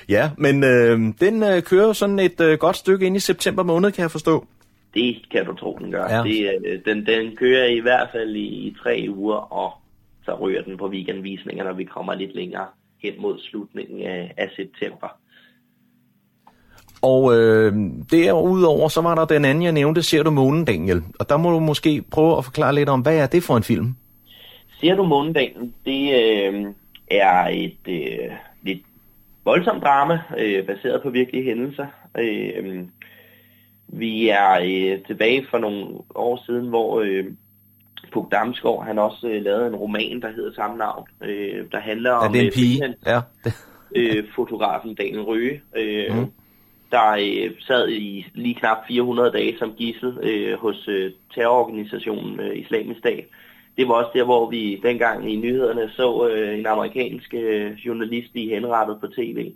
Ja, 0.08 0.30
men 0.38 0.64
øh, 0.64 0.98
den 1.20 1.42
øh, 1.42 1.62
kører 1.62 1.92
sådan 1.92 2.18
et 2.18 2.40
øh, 2.40 2.58
godt 2.58 2.76
stykke 2.76 3.06
ind 3.06 3.16
i 3.16 3.20
september 3.20 3.62
måned, 3.62 3.92
kan 3.92 4.02
jeg 4.02 4.10
forstå. 4.10 4.46
Det 4.94 5.30
kan 5.30 5.46
du 5.46 5.54
tro, 5.54 5.78
den 5.80 5.90
gør. 5.90 6.06
Ja. 6.10 6.22
Det, 6.22 6.60
øh, 6.66 6.80
den, 6.84 7.06
den 7.06 7.36
kører 7.36 7.66
i 7.66 7.78
hvert 7.78 8.08
fald 8.12 8.36
i, 8.36 8.46
i 8.46 8.76
tre 8.82 9.06
uger, 9.08 9.52
og 9.52 9.72
så 10.24 10.34
ryger 10.34 10.62
den 10.62 10.76
på 10.76 10.88
weekendvisninger, 10.88 11.64
når 11.64 11.72
vi 11.72 11.84
kommer 11.84 12.14
lidt 12.14 12.34
længere 12.34 12.66
hen 13.02 13.14
mod 13.18 13.38
slutningen 13.38 14.02
af, 14.02 14.34
af 14.36 14.50
september. 14.56 15.08
Og 17.02 17.36
øh, 17.36 17.72
derudover, 18.10 18.88
så 18.88 19.00
var 19.00 19.14
der 19.14 19.24
den 19.24 19.44
anden, 19.44 19.64
jeg 19.64 19.72
nævnte, 19.72 20.02
Ser 20.02 20.22
du 20.22 20.30
månen, 20.30 20.64
Daniel? 20.64 21.02
Og 21.20 21.28
der 21.28 21.36
må 21.36 21.50
du 21.50 21.60
måske 21.60 22.02
prøve 22.10 22.38
at 22.38 22.44
forklare 22.44 22.74
lidt 22.74 22.88
om, 22.88 23.00
hvad 23.00 23.16
er 23.16 23.26
det 23.26 23.42
for 23.42 23.56
en 23.56 23.62
film? 23.62 23.94
Ser 24.80 24.94
du 24.94 25.04
månedalen? 25.04 25.74
Det 25.84 26.02
øh, 26.14 26.64
er 27.10 27.48
et 27.48 27.78
øh, 27.88 28.30
lidt 28.62 28.82
voldsomt 29.44 29.82
drama, 29.82 30.18
øh, 30.38 30.66
baseret 30.66 31.02
på 31.02 31.10
virkelige 31.10 31.44
hændelser. 31.44 31.86
Øh, 32.18 32.82
vi 33.88 34.28
er 34.28 34.50
øh, 34.62 35.04
tilbage 35.06 35.46
for 35.50 35.58
nogle 35.58 35.86
år 36.14 36.42
siden, 36.46 36.68
hvor 36.68 37.00
øh, 37.00 37.24
Puk 38.12 38.32
Damsgaard, 38.32 38.84
han 38.86 38.98
også 38.98 39.28
øh, 39.28 39.42
lavede 39.42 39.66
en 39.66 39.74
roman, 39.76 40.20
der 40.22 40.32
hedder 40.32 40.52
samme 40.54 40.76
navn, 40.78 41.06
øh, 41.24 41.64
der 41.72 41.80
handler 41.80 42.10
Er 42.10 42.14
om 42.14 42.32
det 42.32 42.40
en 42.40 42.46
øh, 42.46 42.52
pige? 42.52 42.78
freelance- 42.82 43.10
Ja. 43.10 43.20
øh, 43.96 44.24
fotografen 44.34 44.94
Daniel 44.94 45.22
Røge, 45.22 45.62
øh, 45.76 46.16
mm. 46.16 46.26
der 46.90 47.10
øh, 47.20 47.50
sad 47.60 47.88
i 47.88 48.26
lige 48.34 48.54
knap 48.54 48.76
400 48.88 49.30
dage 49.30 49.58
som 49.58 49.72
gissel 49.78 50.18
øh, 50.22 50.58
hos 50.58 50.88
øh, 50.88 51.12
terrororganisationen 51.34 52.40
øh, 52.40 52.58
Islamisk 52.58 52.98
Stat. 52.98 53.24
Det 53.76 53.88
var 53.88 53.94
også 53.94 54.10
der, 54.14 54.24
hvor 54.24 54.50
vi 54.50 54.80
dengang 54.82 55.32
i 55.32 55.36
nyhederne 55.36 55.90
så 55.90 56.28
øh, 56.28 56.58
en 56.58 56.66
amerikansk 56.66 57.34
øh, 57.34 57.72
journalist 57.72 58.32
blive 58.32 58.54
henrettet 58.54 58.96
på 59.00 59.06
tv. 59.06 59.52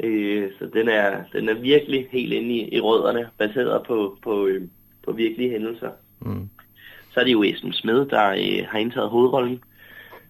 Øh, 0.00 0.50
så 0.58 0.66
den 0.74 0.88
er, 0.88 1.22
den 1.32 1.48
er 1.48 1.54
virkelig 1.54 2.08
helt 2.10 2.32
inde 2.32 2.54
i, 2.54 2.74
i 2.74 2.80
rødderne, 2.80 3.28
baseret 3.38 3.82
på, 3.86 4.18
på, 4.22 4.46
øh, 4.46 4.62
på 5.04 5.12
virkelige 5.12 5.50
hændelser. 5.50 5.90
Mm. 6.20 6.48
Så 7.10 7.20
er 7.20 7.24
det 7.24 7.32
jo 7.32 7.42
Esben 7.42 7.72
Smed, 7.72 8.06
der 8.06 8.28
øh, 8.28 8.66
har 8.68 8.78
indtaget 8.78 9.10
hovedrollen. 9.10 9.62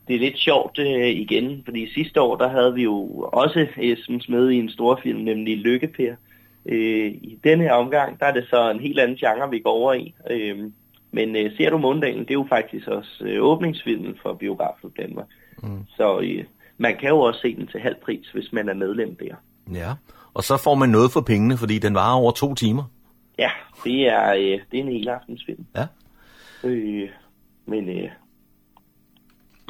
Det 0.09 0.17
er 0.17 0.21
lidt 0.21 0.39
sjovt 0.39 0.79
øh, 0.79 1.09
igen, 1.09 1.63
fordi 1.65 1.93
sidste 1.93 2.21
år, 2.21 2.37
der 2.37 2.49
havde 2.49 2.75
vi 2.75 2.83
jo 2.83 3.29
også 3.33 3.67
Esben 3.77 4.21
Smed 4.21 4.51
i 4.51 4.57
en 4.57 4.71
stor 4.71 5.01
film, 5.03 5.19
nemlig 5.19 5.57
Lykkeper. 5.59 6.15
Øh, 6.67 7.07
I 7.07 7.39
denne 7.45 7.65
her 7.65 7.73
omgang, 7.73 8.21
der 8.21 8.27
er 8.27 8.33
det 8.33 8.47
så 8.51 8.71
en 8.71 8.81
helt 8.81 8.99
anden 8.99 9.17
genre, 9.17 9.51
vi 9.51 9.59
går 9.59 9.71
over 9.71 9.93
i. 9.93 10.15
Øh, 10.31 10.59
men 11.13 11.37
øh, 11.37 11.57
ser 11.57 11.71
du 11.71 11.79
Måndagen, 11.79 12.19
det 12.19 12.31
er 12.31 12.35
jo 12.35 12.47
faktisk 12.49 12.89
også 12.89 13.25
øh, 13.25 13.43
åbningsfilmen 13.43 14.19
for 14.23 14.33
Biografen 14.33 14.91
Danmark. 14.97 15.27
Mm. 15.63 15.85
Så 15.97 16.21
øh, 16.21 16.45
man 16.79 16.97
kan 16.97 17.09
jo 17.09 17.21
også 17.21 17.41
se 17.41 17.57
den 17.57 17.67
til 17.67 17.81
halv 17.81 17.97
pris, 18.03 18.31
hvis 18.31 18.53
man 18.53 18.69
er 18.69 18.75
medlem 18.75 19.17
der. 19.17 19.35
Ja, 19.73 19.95
og 20.35 20.43
så 20.43 20.57
får 20.57 20.75
man 20.75 20.89
noget 20.89 21.13
for 21.13 21.21
pengene, 21.21 21.57
fordi 21.57 21.79
den 21.79 21.95
varer 21.95 22.17
over 22.17 22.33
to 22.33 22.55
timer. 22.55 22.85
Ja, 23.39 23.51
det 23.85 24.09
er, 24.09 24.33
øh, 24.33 24.61
det 24.71 24.81
er 24.81 24.85
en 24.85 24.93
hel 24.93 25.09
aftensfilm. 25.09 25.67
Ja. 25.77 25.87
Øh, 26.65 27.09
men 27.67 27.89
øh, 27.89 28.11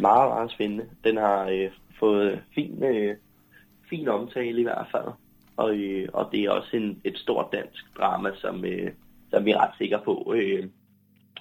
meget, 0.01 0.28
meget 0.28 0.51
spændende. 0.51 0.84
Den 1.05 1.16
har 1.16 1.45
øh, 1.45 1.70
fået 1.99 2.40
fin, 2.55 2.82
øh, 2.84 3.16
fin 3.90 4.09
omtale 4.09 4.61
i 4.61 4.62
hvert 4.62 4.86
fald. 4.90 5.09
Og, 5.57 5.74
øh, 5.74 6.09
og 6.12 6.28
det 6.32 6.40
er 6.40 6.51
også 6.51 6.76
en, 6.76 7.01
et 7.05 7.18
stort 7.18 7.47
dansk 7.53 7.84
drama, 7.99 8.30
som, 8.40 8.64
øh, 8.64 8.90
som 9.30 9.45
vi 9.45 9.51
er 9.51 9.59
ret 9.59 9.74
sikre 9.78 10.01
på 10.05 10.34
øh, 10.36 10.68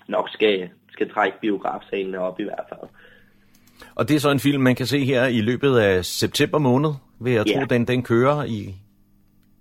nok 0.08 0.30
skal, 0.30 0.70
skal 0.92 1.10
trække 1.14 1.38
biografsalene 1.42 2.20
op 2.20 2.40
i 2.40 2.44
hvert 2.44 2.66
fald. 2.70 2.90
Og 3.96 4.08
det 4.08 4.16
er 4.16 4.20
så 4.20 4.32
en 4.32 4.40
film, 4.40 4.64
man 4.64 4.76
kan 4.76 4.86
se 4.86 5.06
her 5.06 5.26
i 5.26 5.42
løbet 5.42 5.78
af 5.78 6.06
september 6.06 6.58
måned, 6.58 6.92
vil 7.22 7.34
jeg 7.34 7.48
Ja. 7.48 7.60
tro, 7.60 7.66
den, 7.66 7.88
den 7.88 8.04
kører 8.04 8.44
i... 8.44 8.76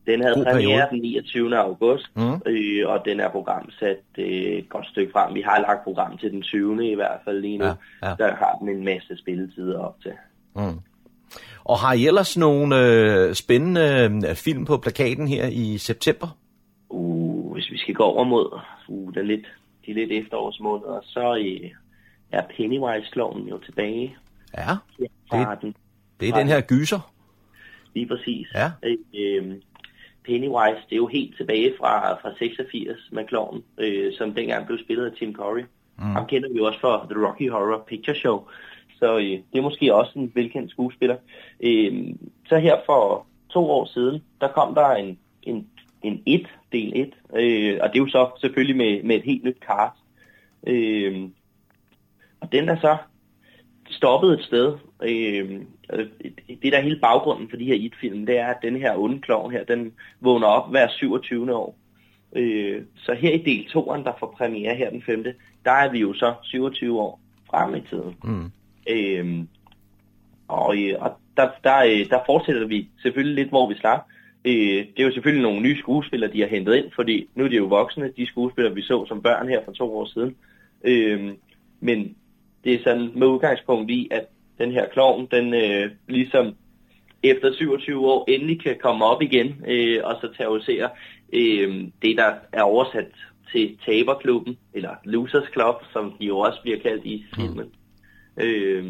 Den 0.07 0.23
havde 0.23 0.35
premiere 0.35 0.55
periode. 0.55 0.87
den 0.91 1.01
29. 1.03 1.57
august, 1.59 2.07
Mm. 2.17 2.41
øh, 2.47 2.89
og 2.89 3.03
den 3.05 3.21
er 3.21 3.29
programsat 3.31 3.99
øh, 4.19 4.25
et 4.27 4.69
godt 4.69 4.87
stykke 4.87 5.13
frem. 5.13 5.35
Vi 5.35 5.41
har 5.41 5.61
lagt 5.61 5.85
program 5.85 6.19
til 6.19 6.31
den 6.31 6.43
20. 6.43 6.91
i 6.91 6.95
hvert 6.95 7.19
fald 7.25 7.41
lige 7.41 7.59
nu. 7.59 7.65
Ja, 7.65 7.75
ja. 8.03 8.15
Der 8.19 8.35
har 8.35 8.57
den 8.61 8.69
en 8.69 8.85
masse 8.85 9.17
spilletider 9.19 9.79
op 9.79 9.97
til. 10.03 10.13
Mm. 10.57 10.79
Og 11.65 11.79
har 11.79 11.93
I 11.93 12.07
ellers 12.07 12.37
nogle 12.37 12.77
øh, 12.79 13.35
spændende 13.35 14.21
øh, 14.29 14.35
film 14.35 14.65
på 14.65 14.77
plakaten 14.77 15.29
her 15.29 15.47
i 15.47 15.79
september? 15.79 16.29
Uh, 16.89 17.53
hvis 17.53 17.71
vi 17.71 17.79
skal 17.79 17.95
gå 17.95 18.03
over 18.03 18.25
mod 18.25 18.61
uh, 18.89 19.15
den 19.15 19.27
lidt, 19.27 19.47
de 19.87 19.93
lidt 19.95 20.13
efterårsmåneder, 20.13 21.01
så 21.03 21.37
øh, 21.37 21.71
er 22.33 22.43
Pennywise-kloven 22.57 23.49
jo 23.49 23.59
tilbage. 23.59 24.17
Ja, 24.59 24.77
den, 25.63 25.75
det 26.21 26.29
er 26.29 26.35
den 26.35 26.47
her 26.49 26.61
gyser. 26.61 27.13
Lige 27.95 28.07
præcis. 28.07 28.49
Ja. 28.55 28.71
Øh, 29.15 29.57
Pennywise, 30.25 30.83
det 30.89 30.93
er 30.93 30.97
jo 30.97 31.07
helt 31.07 31.37
tilbage 31.37 31.75
fra, 31.79 32.15
fra 32.15 32.35
86 32.39 32.99
med 33.13 33.25
kloven, 33.25 33.63
øh, 33.79 34.13
som 34.13 34.35
dengang 34.35 34.67
blev 34.67 34.79
spillet 34.79 35.07
af 35.07 35.13
Tim 35.13 35.35
Curry. 35.35 35.63
Mm. 35.99 36.05
Ham 36.05 36.27
kender 36.27 36.53
vi 36.53 36.61
også 36.61 36.81
fra 36.81 37.07
The 37.11 37.27
Rocky 37.27 37.51
Horror 37.51 37.85
Picture 37.87 38.17
Show. 38.17 38.45
Så 38.99 39.17
øh, 39.17 39.25
det 39.25 39.59
er 39.59 39.63
måske 39.63 39.95
også 39.95 40.13
en 40.17 40.33
velkendt 40.35 40.71
skuespiller. 40.71 41.17
Øh, 41.61 42.15
så 42.49 42.59
her 42.59 42.77
for 42.87 43.27
to 43.51 43.71
år 43.71 43.85
siden, 43.85 44.23
der 44.41 44.49
kom 44.49 44.75
der 44.75 44.91
en, 44.91 45.19
en, 45.43 45.67
en 46.03 46.23
1, 46.27 46.47
del 46.73 46.93
1. 46.95 47.15
Øh, 47.37 47.79
og 47.83 47.89
det 47.89 47.99
er 47.99 48.05
jo 48.05 48.09
så 48.09 48.31
selvfølgelig 48.41 48.77
med, 48.77 49.03
med 49.03 49.17
et 49.17 49.23
helt 49.23 49.45
nyt 49.45 49.59
cast. 49.67 50.01
Øh, 50.67 51.29
og 52.41 52.53
den 52.53 52.69
er 52.69 52.77
så 52.81 52.97
stoppet 53.91 54.33
et 54.33 54.45
sted. 54.45 54.79
Øh, 55.03 55.61
det 56.63 56.73
der 56.73 56.79
er 56.79 56.83
hele 56.83 57.01
baggrunden 57.01 57.51
for 57.51 57.57
de 57.57 57.65
her 57.65 57.75
IT-film, 57.75 58.27
det 58.27 58.39
er, 58.39 58.47
at 58.47 58.63
den 58.63 58.77
her 58.77 58.99
onde 58.99 59.21
klovn 59.21 59.53
her, 59.53 59.65
den 59.65 59.93
vågner 60.21 60.47
op 60.47 60.71
hver 60.71 60.89
27. 60.89 61.55
år. 61.55 61.77
Øh, 62.37 62.83
så 62.97 63.15
her 63.15 63.33
i 63.33 63.43
del 63.43 63.67
2'eren, 63.71 64.05
der 64.05 64.13
får 64.19 64.35
premiere 64.39 64.75
her 64.75 64.91
den 64.91 65.03
5., 65.03 65.25
der 65.65 65.71
er 65.71 65.91
vi 65.91 65.99
jo 65.99 66.13
så 66.15 66.35
27 66.43 67.01
år 67.01 67.21
frem 67.51 67.75
i 67.75 67.81
tiden. 67.81 68.17
Mm. 68.25 68.51
Øh, 68.89 69.45
og 70.49 70.77
og 70.99 71.13
der, 71.37 71.49
der, 71.65 71.79
øh, 71.79 72.11
der 72.11 72.19
fortsætter 72.27 72.67
vi 72.67 72.89
selvfølgelig 73.03 73.35
lidt, 73.35 73.49
hvor 73.49 73.69
vi 73.69 73.75
slap. 73.75 74.01
Øh, 74.45 74.53
det 74.53 74.99
er 74.99 75.05
jo 75.05 75.13
selvfølgelig 75.13 75.43
nogle 75.43 75.61
nye 75.61 75.79
skuespillere, 75.79 76.33
de 76.33 76.41
har 76.41 76.49
hentet 76.49 76.75
ind, 76.75 76.91
fordi 76.95 77.29
nu 77.35 77.45
er 77.45 77.49
de 77.49 77.57
jo 77.57 77.65
voksne, 77.65 78.13
de 78.17 78.27
skuespillere, 78.27 78.75
vi 78.75 78.83
så 78.83 79.07
som 79.07 79.23
børn 79.23 79.49
her 79.49 79.65
for 79.65 79.73
to 79.73 79.97
år 79.97 80.05
siden. 80.05 80.37
Øh, 80.85 81.31
men 81.81 82.17
det 82.65 82.75
er 82.75 82.83
sådan 82.85 83.11
med 83.15 83.27
udgangspunkt 83.27 83.91
i, 83.91 84.09
at 84.11 84.27
den 84.61 84.73
her 84.73 84.87
klovn, 84.93 85.29
den 85.31 85.55
øh, 85.55 85.91
ligesom 86.09 86.55
efter 87.23 87.53
27 87.53 88.07
år 88.07 88.25
endelig 88.29 88.63
kan 88.63 88.77
komme 88.83 89.05
op 89.05 89.23
igen 89.23 89.65
øh, 89.67 90.01
og 90.05 90.15
så 90.21 90.29
terrorisere 90.37 90.89
øh, 91.33 91.85
det, 92.03 92.17
der 92.17 92.33
er 92.53 92.63
oversat 92.63 93.13
til 93.53 93.79
taberklubben, 93.87 94.59
eller 94.75 94.95
Losers 95.05 95.49
Club, 95.53 95.75
som 95.93 96.15
de 96.21 96.25
jo 96.27 96.39
også 96.39 96.59
bliver 96.63 96.79
kaldt 96.79 97.05
i 97.05 97.25
filmen. 97.35 97.71
Øh, 98.37 98.85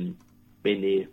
men 0.65 0.85
øh, 0.85 1.07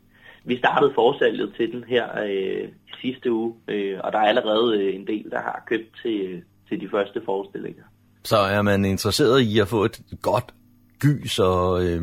vi 0.44 0.58
startede 0.58 0.92
forsalget 0.96 1.54
til 1.58 1.72
den 1.72 1.84
her 1.84 2.06
øh, 2.24 2.68
sidste 3.02 3.32
uge, 3.32 3.54
øh, 3.68 4.00
og 4.04 4.12
der 4.14 4.20
er 4.20 4.28
allerede 4.28 4.84
øh, 4.84 4.96
en 4.96 5.08
del, 5.08 5.32
der 5.32 5.40
har 5.40 5.64
købt 5.68 6.00
til, 6.04 6.44
til 6.70 6.82
de 6.82 6.90
første 6.90 7.22
forestillinger. 7.26 7.84
Så 8.24 8.38
er 8.38 8.62
man 8.62 8.86
interesseret 8.86 9.42
i 9.42 9.60
at 9.60 9.68
få 9.68 9.84
et 9.84 10.02
godt 10.22 10.54
gys 11.00 11.40
og 11.40 11.86
øh, 11.86 12.02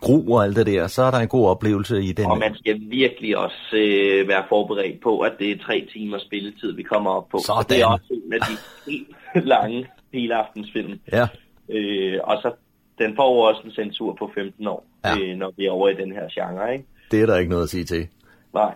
gru 0.00 0.34
og 0.34 0.44
alt 0.44 0.56
det 0.56 0.66
der, 0.66 0.86
så 0.86 1.02
er 1.02 1.10
der 1.10 1.18
en 1.18 1.28
god 1.28 1.48
oplevelse 1.48 2.02
i 2.02 2.12
den. 2.12 2.26
Og 2.26 2.38
man 2.38 2.54
skal 2.54 2.80
virkelig 2.80 3.36
også 3.36 3.66
øh, 3.72 4.28
være 4.28 4.44
forberedt 4.48 5.02
på, 5.02 5.20
at 5.20 5.32
det 5.38 5.50
er 5.50 5.58
tre 5.58 5.88
timer 5.92 6.18
spilletid, 6.18 6.72
vi 6.72 6.82
kommer 6.82 7.10
op 7.10 7.28
på. 7.28 7.38
Sådan. 7.46 7.64
Det 7.68 7.80
er 7.80 7.86
også 7.86 8.06
en 8.10 8.32
af 8.32 8.40
de 8.40 8.56
helt 8.90 9.08
lange 9.54 9.86
helaftensfilm. 10.12 11.00
Ja. 11.12 11.26
Øh, 11.68 12.20
og 12.24 12.38
så 12.42 12.52
den 12.98 13.16
får 13.16 13.48
også 13.48 13.60
en 13.64 13.70
censur 13.70 14.16
på 14.18 14.30
15 14.34 14.66
år, 14.66 14.86
ja. 15.04 15.18
øh, 15.18 15.36
når 15.36 15.52
vi 15.56 15.66
er 15.66 15.70
over 15.70 15.88
i 15.88 15.94
den 15.94 16.12
her 16.12 16.28
genre, 16.34 16.72
ikke? 16.72 16.84
Det 17.10 17.22
er 17.22 17.26
der 17.26 17.38
ikke 17.38 17.50
noget 17.50 17.62
at 17.62 17.68
sige 17.68 17.84
til. 17.84 18.08
Nej. 18.54 18.74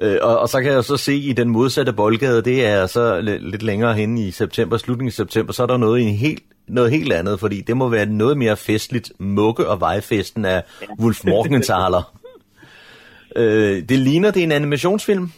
Øh, 0.00 0.18
og, 0.22 0.38
og 0.38 0.48
så 0.48 0.62
kan 0.62 0.72
jeg 0.72 0.84
så 0.84 0.96
se 0.96 1.14
i 1.14 1.32
den 1.32 1.48
modsatte 1.48 1.92
boldgade, 1.92 2.42
det 2.42 2.66
er 2.66 2.86
så 2.86 3.20
lidt 3.40 3.62
længere 3.62 3.94
hen 3.94 4.18
i 4.18 4.30
september, 4.30 4.76
slutningen 4.76 5.08
af 5.08 5.12
september, 5.12 5.52
så 5.52 5.62
er 5.62 5.66
der 5.66 5.76
noget, 5.76 6.00
i 6.00 6.02
en 6.02 6.14
helt, 6.14 6.42
noget 6.68 6.90
helt 6.90 7.12
andet, 7.12 7.40
fordi 7.40 7.60
det 7.60 7.76
må 7.76 7.88
være 7.88 8.06
noget 8.06 8.38
mere 8.38 8.56
festligt 8.56 9.12
mukke- 9.18 9.68
og 9.68 9.80
vejfesten 9.80 10.44
af 10.44 10.62
Wolf 11.00 11.24
Morgenthaler. 11.24 12.16
øh, 13.36 13.88
det 13.88 13.98
ligner, 13.98 14.30
det 14.30 14.40
er 14.40 14.44
en 14.44 14.52
animationsfilm. 14.52 15.32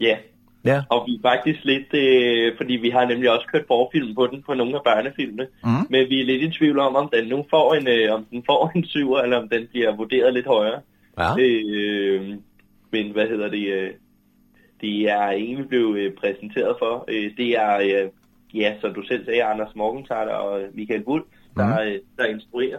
Ja. 0.00 0.16
Ja. 0.64 0.82
Og 0.90 1.04
vi 1.06 1.14
er 1.14 1.28
faktisk 1.30 1.64
lidt, 1.64 1.94
øh, 1.94 2.52
fordi 2.56 2.72
vi 2.72 2.90
har 2.90 3.04
nemlig 3.06 3.30
også 3.30 3.46
kørt 3.52 3.64
forfilm 3.66 4.14
på 4.14 4.26
den, 4.26 4.42
på 4.42 4.54
nogle 4.54 4.74
af 4.74 4.80
børnefilmene. 4.84 5.46
Mm. 5.64 5.70
Men 5.90 6.08
vi 6.10 6.20
er 6.20 6.24
lidt 6.24 6.42
i 6.42 6.58
tvivl 6.58 6.78
om, 6.78 6.96
om 6.96 7.10
den 7.14 7.28
nu 7.28 7.46
får 7.50 7.74
en, 7.74 7.88
øh, 7.88 8.14
om 8.14 8.24
den 8.30 8.42
får 8.46 8.72
en 8.74 8.84
syver, 8.84 9.20
eller 9.20 9.38
om 9.42 9.48
den 9.48 9.66
bliver 9.70 9.96
vurderet 9.96 10.34
lidt 10.34 10.46
højere. 10.46 10.80
Ja. 11.18 11.34
Øh, 11.38 12.34
men 12.92 13.12
hvad 13.12 13.26
hedder 13.28 13.48
det? 13.48 13.66
Øh, 13.66 13.90
det 14.80 15.10
er 15.10 15.28
en, 15.28 15.58
vi 15.58 15.62
blev 15.62 15.96
øh, 15.98 16.12
præsenteret 16.12 16.76
for. 16.78 17.04
Øh, 17.08 17.36
det 17.36 17.58
er, 17.58 17.78
øh, 17.78 18.10
ja, 18.54 18.74
som 18.80 18.94
du 18.94 19.02
selv 19.02 19.24
sagde, 19.24 19.44
Anders 19.44 19.74
Morgenthaler 19.74 20.34
og 20.34 20.60
Michael 20.74 21.04
Wulff, 21.06 21.26
der, 21.56 21.80
øh, 21.80 21.98
der 22.18 22.24
instruerer. 22.24 22.78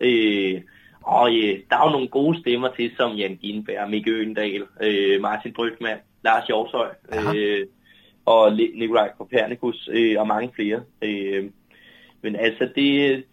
Øh, 0.00 0.60
og 1.02 1.30
øh, 1.36 1.58
der 1.70 1.76
er 1.76 1.84
jo 1.84 1.90
nogle 1.92 2.08
gode 2.08 2.40
stemmer 2.40 2.68
til, 2.76 2.90
som 2.96 3.16
Jan 3.16 3.36
Ginberg, 3.36 3.90
Mikke 3.90 4.10
Øgendal, 4.10 4.64
øh, 4.82 5.20
Martin 5.20 5.52
Brygman, 5.52 5.98
Lars 6.24 6.48
Jorshøj 6.48 6.88
øh, 7.14 7.66
og 8.24 8.52
Nikolaj 8.52 9.10
Kopernikus 9.18 9.88
øh, 9.92 10.20
og 10.20 10.26
mange 10.26 10.50
flere. 10.54 10.82
Øh, 11.02 11.44
men 12.22 12.36
altså, 12.36 12.68
det, 12.74 13.24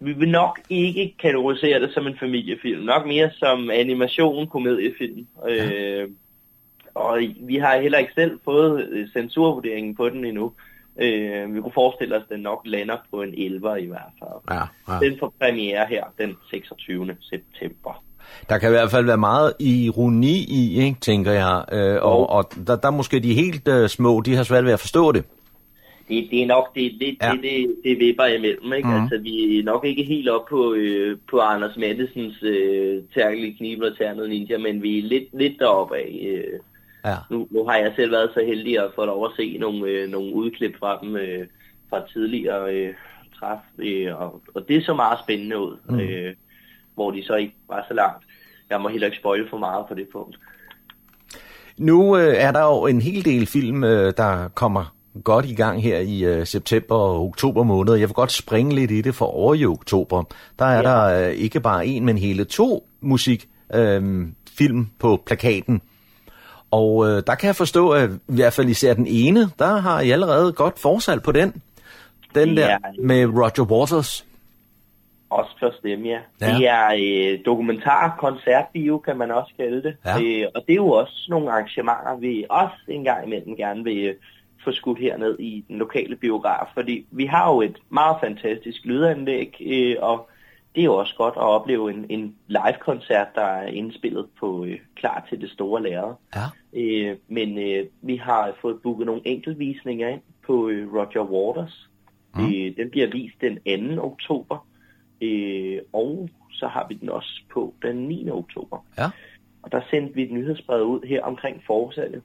vi 0.00 0.12
vil 0.12 0.28
nok 0.28 0.60
ikke 0.70 1.14
kategorisere 1.18 1.80
det 1.80 1.94
som 1.94 2.06
en 2.06 2.18
familiefilm. 2.18 2.84
Nok 2.84 3.06
mere 3.06 3.30
som 3.30 3.70
animation, 3.70 4.46
komediefilm. 4.46 5.26
Øh, 5.48 6.08
og 6.94 7.20
vi 7.40 7.56
har 7.56 7.80
heller 7.80 7.98
ikke 7.98 8.12
selv 8.14 8.38
fået 8.44 8.88
øh, 8.90 9.08
censurvurderingen 9.12 9.94
på 9.94 10.08
den 10.08 10.24
endnu. 10.24 10.52
Øh, 11.02 11.54
vi 11.54 11.60
kunne 11.60 11.72
forestille 11.74 12.16
os, 12.16 12.22
at 12.30 12.34
den 12.34 12.40
nok 12.40 12.60
lander 12.64 12.96
på 13.10 13.22
en 13.22 13.34
11 13.36 13.80
i 13.82 13.86
hvert 13.86 14.12
fald. 14.18 14.58
Ja, 14.58 14.92
ja. 14.94 15.10
Den 15.10 15.18
får 15.18 15.34
premiere 15.40 15.86
her 15.88 16.04
den 16.18 16.36
26. 16.50 17.16
september. 17.20 18.02
Der 18.48 18.58
kan 18.58 18.68
i 18.68 18.70
hvert 18.70 18.90
fald 18.90 19.06
være 19.06 19.16
meget 19.18 19.52
ironi 19.60 20.36
i, 20.48 20.84
ikke, 20.84 21.00
tænker 21.00 21.32
jeg. 21.32 21.64
Øh, 21.72 22.02
og 22.02 22.30
og 22.30 22.44
der, 22.66 22.76
der 22.76 22.86
er 22.88 22.90
måske 22.92 23.20
de 23.20 23.34
helt 23.34 23.68
øh, 23.68 23.88
små, 23.88 24.20
de 24.20 24.34
har 24.36 24.42
svært 24.42 24.64
ved 24.64 24.72
at 24.72 24.80
forstå 24.80 25.12
det. 25.12 25.24
Det, 26.08 26.28
det 26.30 26.42
er 26.42 26.46
nok 26.46 26.74
det, 26.74 26.92
det, 27.00 27.16
Ja. 27.22 27.30
det, 27.32 27.42
det, 27.42 27.74
det 27.84 27.98
vipper 27.98 28.24
imellem. 28.24 28.72
Ikke? 28.72 28.88
Mm. 28.88 29.02
Altså, 29.02 29.18
vi 29.18 29.58
er 29.58 29.64
nok 29.64 29.84
ikke 29.84 30.02
helt 30.02 30.28
op 30.28 30.46
på, 30.50 30.74
øh, 30.74 31.16
på 31.30 31.38
Anders 31.38 31.76
Mattesens 31.76 32.42
øh, 32.42 33.02
tærkelige 33.14 33.56
knibe 33.56 33.86
og 33.86 33.96
ternet 33.98 34.28
ninja, 34.28 34.58
men 34.58 34.82
vi 34.82 34.98
er 34.98 35.02
lidt, 35.02 35.24
lidt 35.32 35.58
deroppe 35.58 35.96
af. 35.96 36.26
Øh. 36.28 36.60
Ja. 37.04 37.16
Nu, 37.30 37.48
nu 37.50 37.64
har 37.64 37.76
jeg 37.76 37.92
selv 37.96 38.12
været 38.12 38.30
så 38.34 38.42
heldig 38.46 38.78
at 38.78 38.90
få 38.94 39.04
lov 39.04 39.24
at 39.24 39.30
se 39.36 39.56
nogle, 39.60 39.88
øh, 39.90 40.08
nogle 40.08 40.34
udklip 40.34 40.78
fra 40.78 40.98
dem 41.02 41.16
øh, 41.16 41.46
fra 41.90 42.06
tidligere 42.12 42.74
øh, 42.74 42.94
træf, 43.38 43.58
øh, 43.78 44.20
og, 44.20 44.40
og 44.54 44.68
det 44.68 44.84
så 44.84 44.94
meget 44.94 45.18
spændende 45.24 45.58
ud, 45.58 45.76
Mm. 45.88 46.00
øh, 46.00 46.34
hvor 46.94 47.10
de 47.10 47.24
så 47.24 47.34
ikke 47.34 47.54
var 47.68 47.84
så 47.88 47.94
langt. 47.94 48.24
Jeg 48.70 48.80
må 48.80 48.88
heller 48.88 49.06
ikke 49.06 49.18
spoile 49.18 49.46
for 49.50 49.58
meget 49.58 49.86
på 49.88 49.94
det 49.94 50.06
punkt. 50.12 50.38
Nu 51.78 52.16
øh, 52.16 52.34
er 52.36 52.52
der 52.52 52.62
jo 52.64 52.86
en 52.86 53.02
hel 53.02 53.24
del 53.24 53.46
film, 53.46 53.84
øh, 53.84 54.12
der 54.16 54.48
kommer 54.48 54.94
godt 55.24 55.46
i 55.46 55.54
gang 55.54 55.82
her 55.82 55.98
i 55.98 56.24
øh, 56.24 56.46
september 56.46 56.94
og 56.94 57.24
oktober 57.24 57.62
måned. 57.62 57.94
Jeg 57.94 58.08
vil 58.08 58.14
godt 58.14 58.32
springe 58.32 58.74
lidt 58.74 58.90
i 58.90 59.00
det 59.00 59.14
for 59.14 59.26
over 59.26 59.54
i 59.54 59.64
oktober. 59.66 60.24
Der 60.58 60.64
er 60.64 60.76
ja. 60.76 60.82
der 60.82 61.28
øh, 61.28 61.34
ikke 61.34 61.60
bare 61.60 61.86
en, 61.86 62.04
men 62.04 62.18
hele 62.18 62.44
to 62.44 62.88
musikfilm 63.00 64.22
øh, 64.24 64.26
film 64.58 64.86
på 64.98 65.22
plakaten. 65.26 65.82
Og 66.72 67.06
øh, 67.08 67.22
der 67.26 67.34
kan 67.34 67.46
jeg 67.46 67.56
forstå, 67.56 67.90
at 67.90 68.10
i 68.10 68.34
hvert 68.34 68.52
fald 68.52 68.68
især 68.68 68.94
den 68.94 69.06
ene, 69.06 69.40
der 69.58 69.76
har 69.76 70.00
I 70.00 70.10
allerede 70.10 70.52
godt 70.52 70.78
forsalg 70.78 71.22
på 71.22 71.32
den. 71.32 71.62
Den 72.34 72.56
der 72.56 72.66
Ja. 72.68 72.76
med 72.98 73.26
Roger 73.26 73.66
Waters. 73.70 74.26
Også 75.30 75.50
for 75.58 75.72
dem, 75.88 76.04
ja. 76.04 76.18
Ja. 76.40 76.46
ja. 76.46 76.56
Det 76.58 76.68
er 76.68 77.32
øh, 77.32 77.38
dokumentar, 77.46 78.16
koncertbio, 78.20 78.98
kan 78.98 79.16
man 79.18 79.30
også 79.30 79.52
kalde 79.56 79.82
det. 79.82 79.96
Ja. 80.04 80.20
Øh, 80.22 80.46
og 80.54 80.62
det 80.66 80.72
er 80.72 80.76
jo 80.76 80.88
også 80.90 81.26
nogle 81.28 81.50
arrangementer, 81.52 82.16
vi 82.20 82.44
også 82.50 82.76
en 82.88 83.04
gang 83.04 83.26
imellem 83.26 83.56
gerne 83.56 83.84
vil 83.84 83.98
øh, 84.04 84.14
få 84.64 84.72
skudt 84.72 84.98
herned 84.98 85.38
i 85.38 85.64
den 85.68 85.78
lokale 85.78 86.16
biograf. 86.16 86.66
Fordi 86.74 87.06
vi 87.10 87.26
har 87.26 87.52
jo 87.52 87.60
et 87.62 87.76
meget 87.90 88.16
fantastisk 88.20 88.80
lydanlæg, 88.84 89.56
øh, 89.60 89.96
og 90.00 90.28
det 90.74 90.80
er 90.80 90.84
jo 90.84 90.94
også 90.94 91.14
godt 91.16 91.34
at 91.36 91.42
opleve 91.42 91.90
en, 91.90 92.06
en 92.08 92.36
live-koncert, 92.46 93.26
der 93.34 93.44
er 93.44 93.66
indspillet 93.66 94.26
på 94.40 94.64
øh, 94.64 94.78
klar 94.94 95.26
til 95.28 95.40
det 95.40 95.50
store 95.50 95.82
lærred. 95.82 96.14
Ja. 96.34 96.44
Øh, 96.72 97.16
men 97.28 97.58
øh, 97.58 97.86
vi 98.02 98.16
har 98.16 98.52
fået 98.60 98.82
booket 98.82 99.06
nogle 99.06 99.22
enkeltvisninger 99.24 100.08
ind 100.08 100.20
på 100.46 100.68
øh, 100.68 100.94
Roger 100.94 101.24
Waters. 101.30 101.88
Mm. 102.34 102.44
Øh, 102.44 102.76
den 102.76 102.90
bliver 102.90 103.10
vist 103.10 103.40
den 103.40 103.96
2. 103.96 104.02
oktober, 104.02 104.66
øh, 105.20 105.78
og 105.92 106.28
så 106.50 106.66
har 106.66 106.86
vi 106.88 106.94
den 106.94 107.08
også 107.08 107.42
på 107.52 107.74
den 107.82 107.96
9. 107.96 108.30
oktober. 108.30 108.86
Ja. 108.98 109.10
Og 109.62 109.72
der 109.72 109.80
sendte 109.90 110.14
vi 110.14 110.22
et 110.22 110.32
nyhedsbrev 110.32 110.82
ud 110.82 111.06
her 111.06 111.22
omkring 111.22 111.62
forsalget. 111.66 112.22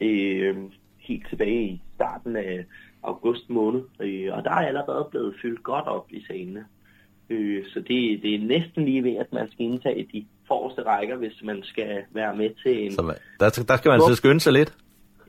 Øh, 0.00 0.56
helt 0.98 1.28
tilbage 1.28 1.64
i 1.64 1.82
starten 1.94 2.36
af 2.36 2.64
august 3.02 3.50
måned. 3.50 3.82
Øh, 4.00 4.36
og 4.36 4.44
der 4.44 4.50
er 4.50 4.66
allerede 4.66 5.08
blevet 5.10 5.34
fyldt 5.42 5.62
godt 5.62 5.86
op 5.86 6.06
i 6.10 6.24
salene. 6.26 6.64
Øh, 7.30 7.64
så 7.72 7.80
det, 7.80 8.22
det 8.22 8.34
er 8.34 8.38
næsten 8.38 8.84
lige 8.84 9.04
ved, 9.04 9.16
at 9.16 9.32
man 9.32 9.50
skal 9.50 9.64
indtage 9.64 10.06
de 10.12 10.24
forreste 10.48 10.82
rækker, 10.82 11.16
hvis 11.16 11.42
man 11.42 11.62
skal 11.62 12.02
være 12.12 12.36
med 12.36 12.50
til 12.62 12.84
en... 12.84 12.92
Så 12.92 13.02
man- 13.02 13.16
der, 13.40 13.64
der 13.68 13.76
skal 13.76 13.88
man 13.88 13.94
altså 13.94 14.14
skynde 14.14 14.40
sig 14.40 14.52
lidt. 14.52 14.72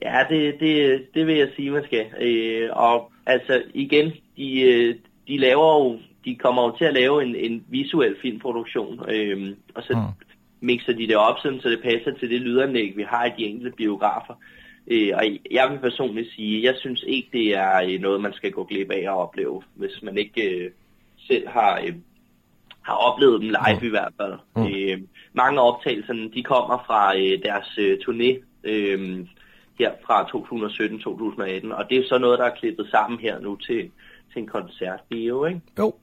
Ja, 0.02 0.24
det, 0.28 0.60
det, 0.60 1.02
det 1.14 1.26
vil 1.26 1.36
jeg 1.36 1.48
sige, 1.56 1.70
man 1.70 1.84
skal. 1.84 2.06
Øh, 2.20 2.68
og 2.72 3.12
altså 3.26 3.62
igen, 3.74 4.12
de, 4.36 4.60
øh, 4.60 4.94
de 5.28 5.38
laver 5.38 5.84
jo, 5.84 5.98
de 6.24 6.36
kommer 6.36 6.62
jo 6.62 6.76
til 6.76 6.84
at 6.84 6.94
lave 6.94 7.22
en, 7.22 7.36
en 7.36 7.64
visuel 7.68 8.16
filmproduktion, 8.22 9.10
øh, 9.10 9.54
og 9.74 9.82
så 9.82 9.92
mm. 9.92 10.26
mixer 10.60 10.92
de 10.92 11.08
det 11.08 11.16
op, 11.16 11.36
sådan, 11.42 11.60
så 11.60 11.68
det 11.68 11.80
passer 11.82 12.12
til 12.18 12.30
det 12.30 12.40
lydanlæg, 12.40 12.96
vi 12.96 13.02
har 13.02 13.24
i 13.24 13.30
de 13.38 13.44
enkelte 13.44 13.76
biografer. 13.76 14.34
Øh, 14.86 15.10
og 15.14 15.24
jeg 15.50 15.70
vil 15.70 15.78
personligt 15.78 16.32
sige, 16.32 16.64
jeg 16.64 16.74
synes 16.78 17.04
ikke, 17.06 17.28
det 17.32 17.54
er 17.56 17.82
øh, 17.82 18.00
noget, 18.00 18.20
man 18.20 18.32
skal 18.32 18.50
gå 18.52 18.64
glip 18.64 18.90
af 18.90 19.02
at 19.02 19.16
opleve, 19.16 19.62
hvis 19.74 20.02
man 20.02 20.18
ikke 20.18 20.42
øh, 20.50 20.70
selv 21.26 21.48
har, 21.48 21.80
øh, 21.86 21.94
har 22.82 22.94
oplevet 22.94 23.40
dem 23.40 23.48
live 23.48 23.80
mm. 23.80 23.86
i 23.86 23.90
hvert 23.90 24.12
fald. 24.20 24.34
Mm. 24.56 24.66
Øh, 24.66 24.98
mange 25.32 25.60
af 25.60 25.68
optagelserne, 25.68 26.30
de 26.34 26.42
kommer 26.42 26.84
fra 26.86 27.16
øh, 27.16 27.42
deres 27.42 27.78
øh, 27.78 27.98
turné 28.02 28.30
øh, 28.64 29.26
her 29.78 29.90
fra 30.06 30.22
2017-2018, 30.22 31.74
og 31.74 31.90
det 31.90 31.98
er 31.98 32.08
så 32.08 32.18
noget, 32.18 32.38
der 32.38 32.44
er 32.44 32.54
klippet 32.54 32.88
sammen 32.90 33.20
her 33.20 33.40
nu 33.40 33.56
til, 33.56 33.90
til 34.32 34.42
en 34.42 34.46
koncertvideo, 34.46 35.44
ikke? 35.44 35.60
Jo. 35.78 35.94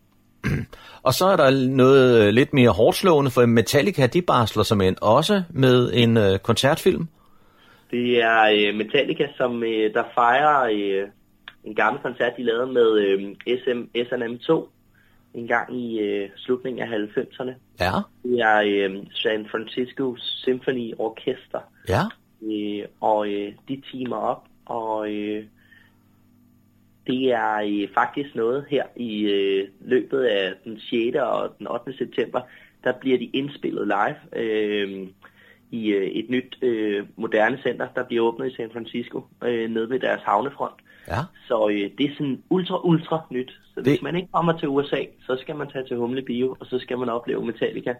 Og 1.08 1.14
så 1.14 1.26
er 1.26 1.36
der 1.36 1.68
noget 1.68 2.22
øh, 2.22 2.34
lidt 2.34 2.54
mere 2.54 2.70
hårdslående, 2.70 3.32
for 3.32 3.46
Metallica, 3.46 4.08
de 4.08 4.22
barsler 4.22 4.64
som 4.64 4.82
en 4.82 4.98
også 5.02 5.44
med 5.50 5.92
en 5.94 6.18
øh, 6.18 6.40
koncertfilm. 6.40 7.08
Det 7.92 8.22
er 8.24 8.44
øh, 8.44 8.76
Metallica, 8.76 9.28
som 9.38 9.64
øh, 9.64 9.94
der 9.94 10.04
fejrer 10.16 10.64
øh, 10.64 11.08
en 11.64 11.76
gammel 11.76 12.02
koncert, 12.02 12.38
de 12.38 12.44
lavede 12.44 12.74
med 12.74 12.98
øh, 12.98 13.36
SM, 13.60 13.82
SNM2 13.98 14.68
en 15.34 15.48
gang 15.48 15.76
i 15.82 16.00
øh, 16.00 16.30
slutningen 16.36 16.84
af 16.84 16.98
90'erne. 16.98 17.52
Ja. 17.80 17.92
Det 18.24 18.40
er 18.40 18.62
øh, 18.66 19.06
San 19.12 19.48
Francisco 19.52 20.16
Symphony 20.18 20.94
Orchestra, 20.98 21.64
Ja. 21.90 22.02
øh, 22.42 22.86
og 23.02 23.28
øh, 23.34 23.54
de 23.68 23.82
teamer 23.92 24.18
op, 24.18 24.44
og 24.66 25.12
øh, 25.14 25.46
det 27.08 27.32
er 27.32 27.56
øh, 27.56 27.88
faktisk 27.94 28.36
noget 28.36 28.66
her 28.70 28.84
i 28.96 29.22
øh, 29.22 29.68
løbet 29.82 30.24
af 30.24 30.54
den 30.64 30.80
6. 30.80 31.18
og 31.18 31.56
den 31.60 31.68
8. 31.68 31.94
september, 31.98 32.42
der 32.84 32.94
bliver 33.00 33.18
de 33.18 33.26
indspillet 33.26 33.88
live 33.88 34.44
øh, 34.44 35.08
i 35.72 35.88
øh, 35.90 36.08
et 36.08 36.30
nyt 36.30 36.58
øh, 36.62 37.06
moderne 37.16 37.58
center, 37.64 37.88
der 37.96 38.04
bliver 38.04 38.24
åbnet 38.24 38.52
i 38.52 38.56
San 38.56 38.70
Francisco, 38.74 39.22
øh, 39.44 39.70
nede 39.70 39.90
ved 39.90 40.00
deres 40.00 40.22
havnefront. 40.22 40.76
Ja. 41.08 41.20
Så 41.48 41.70
øh, 41.70 41.90
det 41.98 42.06
er 42.06 42.14
sådan 42.18 42.42
ultra, 42.50 42.86
ultra 42.88 43.22
nyt. 43.32 43.52
Så 43.74 43.82
det... 43.82 43.88
hvis 43.88 44.02
man 44.02 44.16
ikke 44.16 44.28
kommer 44.34 44.58
til 44.58 44.68
USA, 44.68 45.02
så 45.26 45.38
skal 45.42 45.56
man 45.56 45.68
tage 45.74 45.86
til 45.88 45.98
Humle 45.98 46.22
Bio, 46.22 46.56
og 46.60 46.66
så 46.66 46.80
skal 46.80 46.98
man 46.98 47.10
opleve 47.10 47.46
Metallica 47.46 47.94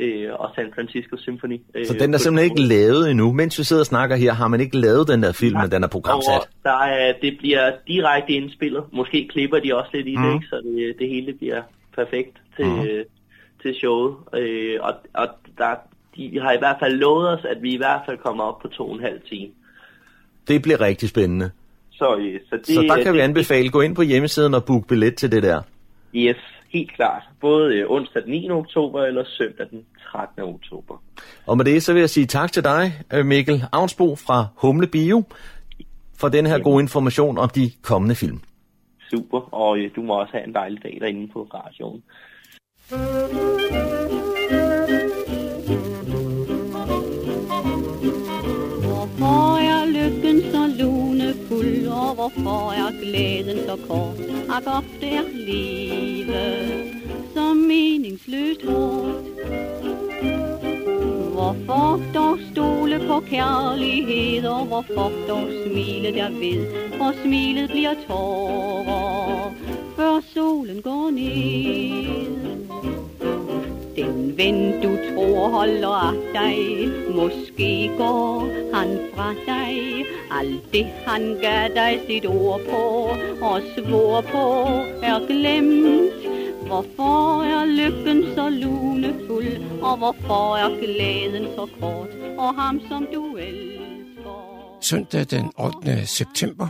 øh, 0.00 0.28
og 0.38 0.50
San 0.54 0.72
Francisco 0.74 1.16
Symphony. 1.16 1.60
Øh, 1.74 1.86
Så 1.86 1.92
den 1.92 2.14
er 2.14 2.18
simpelthen 2.18 2.50
ikke 2.50 2.62
lavet 2.62 3.10
endnu. 3.10 3.32
Mens 3.32 3.58
vi 3.58 3.64
sidder 3.64 3.82
og 3.82 3.86
snakker 3.86 4.16
her, 4.16 4.32
har 4.32 4.48
man 4.48 4.60
ikke 4.60 4.76
lavet 4.78 5.08
den 5.08 5.22
der 5.22 5.32
film, 5.32 5.60
men 5.60 5.70
den 5.70 5.84
er 5.84 5.88
programsat. 5.88 6.34
Og 6.40 6.46
der 6.62 6.78
er, 6.78 7.12
det 7.22 7.38
bliver 7.38 7.72
direkte 7.86 8.32
indspillet. 8.32 8.84
Måske 8.92 9.28
klipper 9.32 9.58
de 9.58 9.74
også 9.76 9.90
lidt 9.94 10.06
i 10.06 10.10
det, 10.10 10.20
Mhm. 10.20 10.34
ikke? 10.34 10.46
så 10.46 10.56
det, 10.64 10.94
det 10.98 11.08
hele 11.08 11.32
bliver 11.32 11.62
perfekt 11.94 12.36
til, 12.56 12.66
mm. 12.66 12.86
til 13.62 13.74
showet. 13.74 14.14
Øh, 14.34 14.78
og 14.82 14.94
og 15.14 15.28
der, 15.58 15.74
de 16.16 16.40
har 16.40 16.52
i 16.52 16.58
hvert 16.58 16.76
fald 16.80 16.94
lovet 16.96 17.28
os, 17.30 17.44
at 17.44 17.62
vi 17.62 17.72
i 17.74 17.76
hvert 17.76 18.00
fald 18.06 18.18
kommer 18.18 18.44
op 18.44 18.58
på 18.62 18.68
to 18.68 18.88
og 18.88 18.94
en 18.94 19.00
halv 19.02 19.20
time. 19.28 19.52
Det 20.48 20.62
bliver 20.62 20.80
rigtig 20.80 21.08
spændende. 21.08 21.50
Så, 21.98 22.16
øh, 22.16 22.40
så, 22.48 22.56
det, 22.56 22.66
Så 22.66 22.80
der 22.80 23.02
kan 23.02 23.12
vi 23.12 23.18
det, 23.18 23.24
anbefale, 23.24 23.70
gå 23.70 23.80
ind 23.80 23.96
på 23.96 24.02
hjemmesiden 24.02 24.54
og 24.54 24.64
book 24.64 24.88
billet 24.88 25.16
til 25.16 25.32
det 25.32 25.42
der. 25.42 25.62
Yes, 26.14 26.36
helt 26.68 26.94
klart. 26.94 27.22
Både 27.40 27.74
øh, 27.74 27.90
onsdag 27.90 28.22
den 28.22 28.30
9. 28.30 28.50
oktober 28.50 29.04
eller 29.04 29.24
søndag 29.26 29.66
den 29.70 29.84
13. 30.12 30.42
oktober. 30.42 31.02
Og 31.46 31.56
med 31.56 31.64
det, 31.64 31.82
så 31.82 31.92
vil 31.92 32.00
jeg 32.00 32.10
sige 32.10 32.26
tak 32.26 32.52
til 32.52 32.64
dig, 32.64 32.92
øh, 33.12 33.26
Mikkel 33.26 33.64
Avnsbo 33.72 34.16
fra 34.16 34.46
Humle 34.56 34.86
Bio, 34.86 35.22
for 36.18 36.28
den 36.28 36.46
her 36.46 36.58
gode 36.58 36.82
information 36.82 37.38
om 37.38 37.48
de 37.48 37.70
kommende 37.82 38.14
film. 38.14 38.40
Super, 39.10 39.54
og 39.54 39.78
øh, 39.78 39.90
du 39.96 40.02
må 40.02 40.20
også 40.20 40.32
have 40.32 40.46
en 40.46 40.54
dejlig 40.54 40.82
dag 40.82 40.98
derinde 41.00 41.28
på 41.32 41.48
radioen. 41.54 42.02
Hvorfor 52.26 52.72
er 52.72 52.90
glæden 53.02 53.58
så 53.66 53.76
kort? 53.88 54.18
Ak 54.50 54.66
ofte 54.66 55.06
er 55.06 55.22
livet 55.32 56.94
så 57.34 57.54
meningsløst 57.54 58.62
hårdt. 58.66 59.26
Hvorfor 61.32 62.02
dog 62.14 62.38
stole 62.52 62.98
på 63.06 63.20
kærlighed, 63.20 64.48
og 64.48 64.66
hvorfor 64.66 65.12
dog 65.28 65.48
smile 65.66 66.14
der 66.14 66.30
ved, 66.30 66.66
for 66.98 67.12
smilet 67.22 67.70
bliver 67.70 67.94
tårer, 68.08 69.52
før 69.96 70.20
solen 70.34 70.82
går 70.82 71.10
ned. 71.10 73.05
Den 73.96 74.38
ven 74.38 74.82
du 74.82 74.96
tror 74.96 75.48
holder 75.48 75.88
af 75.88 76.14
dig 76.34 76.58
Måske 77.14 77.90
går 77.98 78.40
han 78.74 78.98
fra 79.14 79.34
dig 79.46 80.04
Alt 80.30 80.72
det 80.72 80.86
han 81.06 81.22
gav 81.40 81.68
dig 81.74 82.00
sit 82.06 82.26
ord 82.26 82.60
på 82.70 82.82
Og 83.44 83.60
svor 83.74 84.20
på 84.20 84.44
er 85.02 85.26
glemt 85.26 86.12
Hvorfor 86.66 87.42
er 87.42 87.64
lykken 87.64 88.34
så 88.34 88.48
lunefuld 88.48 89.80
Og 89.82 89.96
hvorfor 89.96 90.56
er 90.56 90.68
glæden 90.68 91.46
så 91.56 91.66
kort 91.80 92.08
Og 92.38 92.54
ham 92.54 92.80
som 92.88 93.06
du 93.14 93.36
elsker 93.36 94.76
Søndag 94.80 95.26
den 95.30 95.50
8. 95.58 96.06
september 96.06 96.68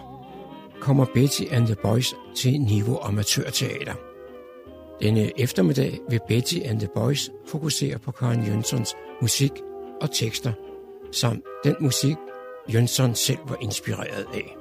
kommer 0.81 1.05
Betty 1.15 1.43
and 1.51 1.67
the 1.67 1.77
Boys 1.83 2.15
til 2.37 2.61
Niveau 2.61 2.99
Amatørteater. 3.03 4.06
Denne 5.01 5.41
eftermiddag 5.41 5.99
vil 6.09 6.21
Betty 6.29 6.59
and 6.65 6.81
the 6.81 6.89
Boys 6.95 7.31
fokusere 7.47 7.99
på 7.99 8.11
Karen 8.11 8.45
Jønssons 8.45 8.95
musik 9.21 9.53
og 10.01 10.11
tekster, 10.13 10.53
samt 11.13 11.45
den 11.65 11.75
musik, 11.81 12.17
Jønsson 12.75 13.15
selv 13.15 13.39
var 13.49 13.57
inspireret 13.61 14.27
af. 14.35 14.57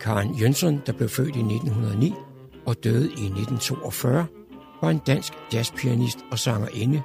Karen 0.00 0.34
Jønsson, 0.34 0.82
der 0.86 0.92
blev 0.92 1.08
født 1.08 1.36
i 1.36 1.40
1909 1.40 2.12
og 2.66 2.84
døde 2.84 3.06
i 3.06 3.24
1942, 3.26 4.26
var 4.84 4.90
en 4.90 5.00
dansk 5.06 5.32
jazzpianist 5.52 6.18
og 6.30 6.38
sangerinde. 6.38 7.02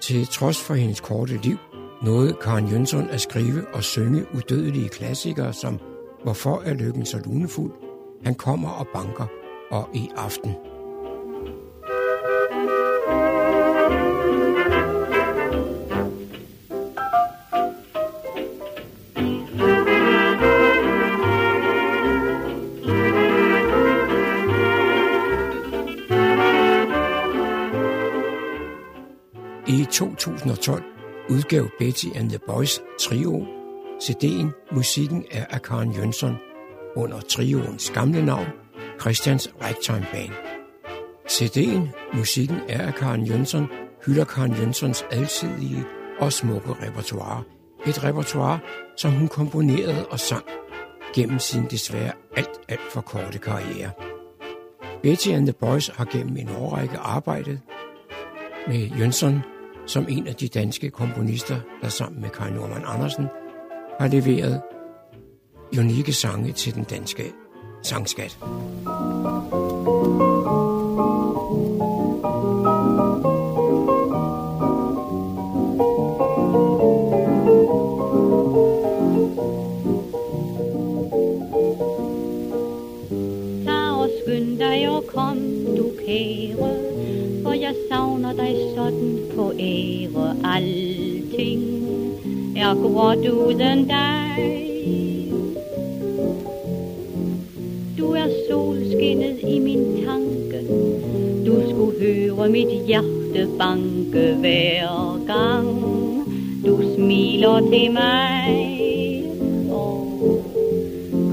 Til 0.00 0.26
trods 0.26 0.62
for 0.62 0.74
hendes 0.74 1.00
korte 1.00 1.36
liv, 1.36 1.56
nåede 2.02 2.36
Karen 2.42 2.68
Jønsson 2.68 3.08
at 3.10 3.20
skrive 3.20 3.66
og 3.74 3.82
synge 3.82 4.26
udødelige 4.34 4.88
klassikere 4.88 5.52
som 5.52 5.80
Hvorfor 6.22 6.62
er 6.64 6.74
lykken 6.74 7.06
så 7.06 7.18
lunefuld? 7.24 7.72
Han 8.24 8.34
kommer 8.34 8.68
og 8.68 8.86
banker 8.94 9.26
og 9.70 9.88
i 9.94 10.10
aften. 10.16 10.73
2012 29.94 30.82
udgav 31.30 31.68
Betty 31.78 32.06
and 32.14 32.28
the 32.30 32.38
Boys 32.38 32.80
trio 33.00 33.46
CD'en 34.02 34.74
Musikken 34.74 35.24
er 35.30 35.46
af 35.50 35.62
Karen 35.62 35.92
Jønsson 35.92 36.36
under 36.96 37.20
trioens 37.20 37.90
gamle 37.90 38.24
navn 38.24 38.46
Christians 39.00 39.54
Ragtime 39.62 40.06
Band. 40.12 40.30
CD'en 41.30 42.16
Musikken 42.16 42.56
er 42.68 42.86
af 42.86 42.94
Karen 42.94 43.26
Jønsson 43.26 43.66
hylder 44.06 44.24
Karen 44.24 44.52
Jønssons 44.52 45.04
alsidige 45.10 45.84
og 46.20 46.32
smukke 46.32 46.70
repertoire. 46.82 47.42
Et 47.86 48.04
repertoire, 48.04 48.58
som 48.96 49.12
hun 49.12 49.28
komponerede 49.28 50.06
og 50.06 50.20
sang 50.20 50.44
gennem 51.14 51.38
sin 51.38 51.64
desværre 51.70 52.12
alt, 52.36 52.60
alt 52.68 52.92
for 52.92 53.00
korte 53.00 53.38
karriere. 53.38 53.90
Betty 55.02 55.28
and 55.28 55.46
the 55.46 55.54
Boys 55.60 55.88
har 55.88 56.04
gennem 56.04 56.36
en 56.36 56.48
årrække 56.58 56.98
arbejdet 56.98 57.60
med 58.66 58.90
Jønsson 58.98 59.53
som 59.86 60.06
en 60.08 60.26
af 60.26 60.34
de 60.34 60.48
danske 60.48 60.90
komponister, 60.90 61.56
der 61.82 61.88
sammen 61.88 62.20
med 62.20 62.30
Kai 62.30 62.50
Norman 62.50 62.82
Andersen 62.86 63.26
har 64.00 64.08
leveret 64.08 64.62
unikke 65.78 66.12
sange 66.12 66.52
til 66.52 66.74
den 66.74 66.84
danske 66.84 67.32
sangskat. 67.82 68.38
Tag 83.64 84.10
skynd 84.22 84.58
dig 84.58 84.88
og 84.88 85.04
kom, 85.06 85.38
du 85.76 85.90
kære, 86.06 86.83
på 89.36 89.52
ære. 89.58 90.36
Alting 90.44 91.62
er 92.56 92.74
gråt 92.74 93.26
uden 93.28 93.88
dig. 93.88 94.60
Du 97.98 98.10
er 98.12 98.28
solskinnet 98.48 99.38
i 99.48 99.58
min 99.58 100.04
tanke, 100.06 100.58
du 101.46 101.54
skulle 101.70 102.00
høre 102.00 102.48
mit 102.48 102.86
hjerte 102.86 103.48
banke 103.58 104.34
hver 104.40 105.20
gang. 105.26 105.68
Du 106.66 106.94
smiler 106.94 107.60
til 107.60 107.92
mig. 107.92 108.64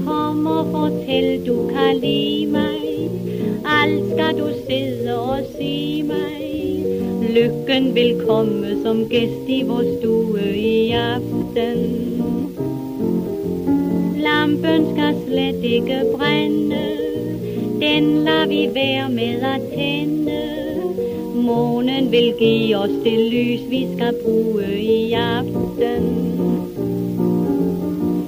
Kom 0.06 0.46
og 0.46 0.66
fortæl, 0.70 1.46
du 1.46 1.68
kan 1.68 1.96
lide 1.96 2.46
mig. 2.46 3.10
Alt 3.64 4.12
skal 4.12 4.38
du 4.38 4.48
sidde 4.68 5.20
og 5.20 5.38
sige 5.56 6.02
mig. 6.02 6.81
Lykken 7.32 7.94
vil 7.94 8.20
komme 8.26 8.82
som 8.82 9.08
gæst 9.08 9.48
i 9.48 9.62
vores 9.64 9.86
stue 9.98 10.56
i 10.56 10.90
aften. 10.90 11.78
Lampen 14.20 14.86
skal 14.92 15.14
slet 15.26 15.64
ikke 15.64 16.00
brænde. 16.16 16.84
Den 17.80 18.24
lader 18.24 18.46
vi 18.48 18.68
være 18.74 19.08
med 19.08 19.40
at 19.54 19.60
tænde. 19.74 20.42
Månen 21.34 22.10
vil 22.10 22.34
give 22.38 22.76
os 22.76 22.96
det 23.04 23.18
lys, 23.32 23.60
vi 23.70 23.86
skal 23.96 24.14
bruge 24.24 24.80
i 24.80 25.12
aften. 25.12 26.04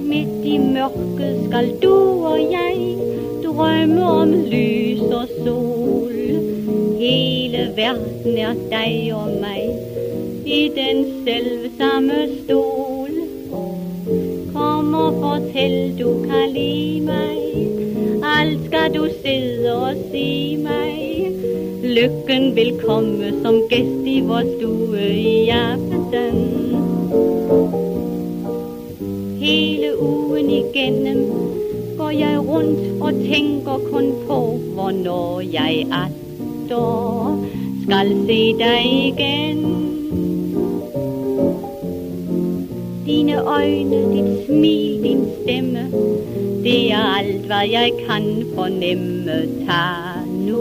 Midt 0.03 0.45
i 0.45 0.57
mørket 0.57 1.45
skal 1.47 1.73
du 1.83 2.25
og 2.25 2.39
jeg 2.39 2.97
drømme 3.43 4.03
om 4.03 4.31
lys 4.31 5.01
og 5.01 5.27
sol. 5.45 5.74
Hele 7.55 7.71
verden 7.75 8.37
er 8.37 8.53
dig 8.69 9.13
og 9.15 9.27
mig 9.41 9.63
i 10.45 10.71
den 10.75 11.05
selv 11.25 11.69
samme 11.77 12.13
stol. 12.43 13.11
Kom 14.53 14.93
og 14.93 15.13
fortæl, 15.13 15.99
du 15.99 16.25
kan 16.27 16.49
lide 16.49 17.01
mig. 17.01 17.37
Alt 18.37 18.65
skal 18.65 18.93
du 18.95 19.07
sidde 19.25 19.75
og 19.75 19.95
sige 20.11 20.57
mig. 20.57 21.31
Lykken 21.83 22.55
vil 22.55 22.79
komme 22.85 23.33
som 23.43 23.61
gæst 23.69 24.05
i 24.05 24.21
vores 24.21 24.47
stue 24.57 25.09
i 25.09 25.49
aften. 25.49 26.35
Hele 29.39 30.01
ugen 30.01 30.49
igennem 30.49 31.31
går 31.97 32.09
jeg 32.09 32.39
rundt 32.47 33.01
og 33.01 33.13
tænker 33.13 33.79
kun 33.91 34.13
på, 34.27 34.59
hvornår 34.73 35.41
jeg 35.41 35.85
et 36.65 36.71
år 36.71 37.45
skal 37.83 38.07
se 38.27 38.57
dig 38.57 38.85
igen. 39.07 39.61
Dine 43.05 43.37
øjne, 43.41 43.99
dit 44.13 44.45
smil, 44.45 45.03
din 45.03 45.25
stemme, 45.41 45.91
det 46.63 46.91
er 46.91 47.17
alt, 47.17 47.45
hvad 47.45 47.69
jeg 47.71 47.91
kan 48.07 48.45
fornemme. 48.55 49.31
Tag 49.67 50.27
nu 50.27 50.57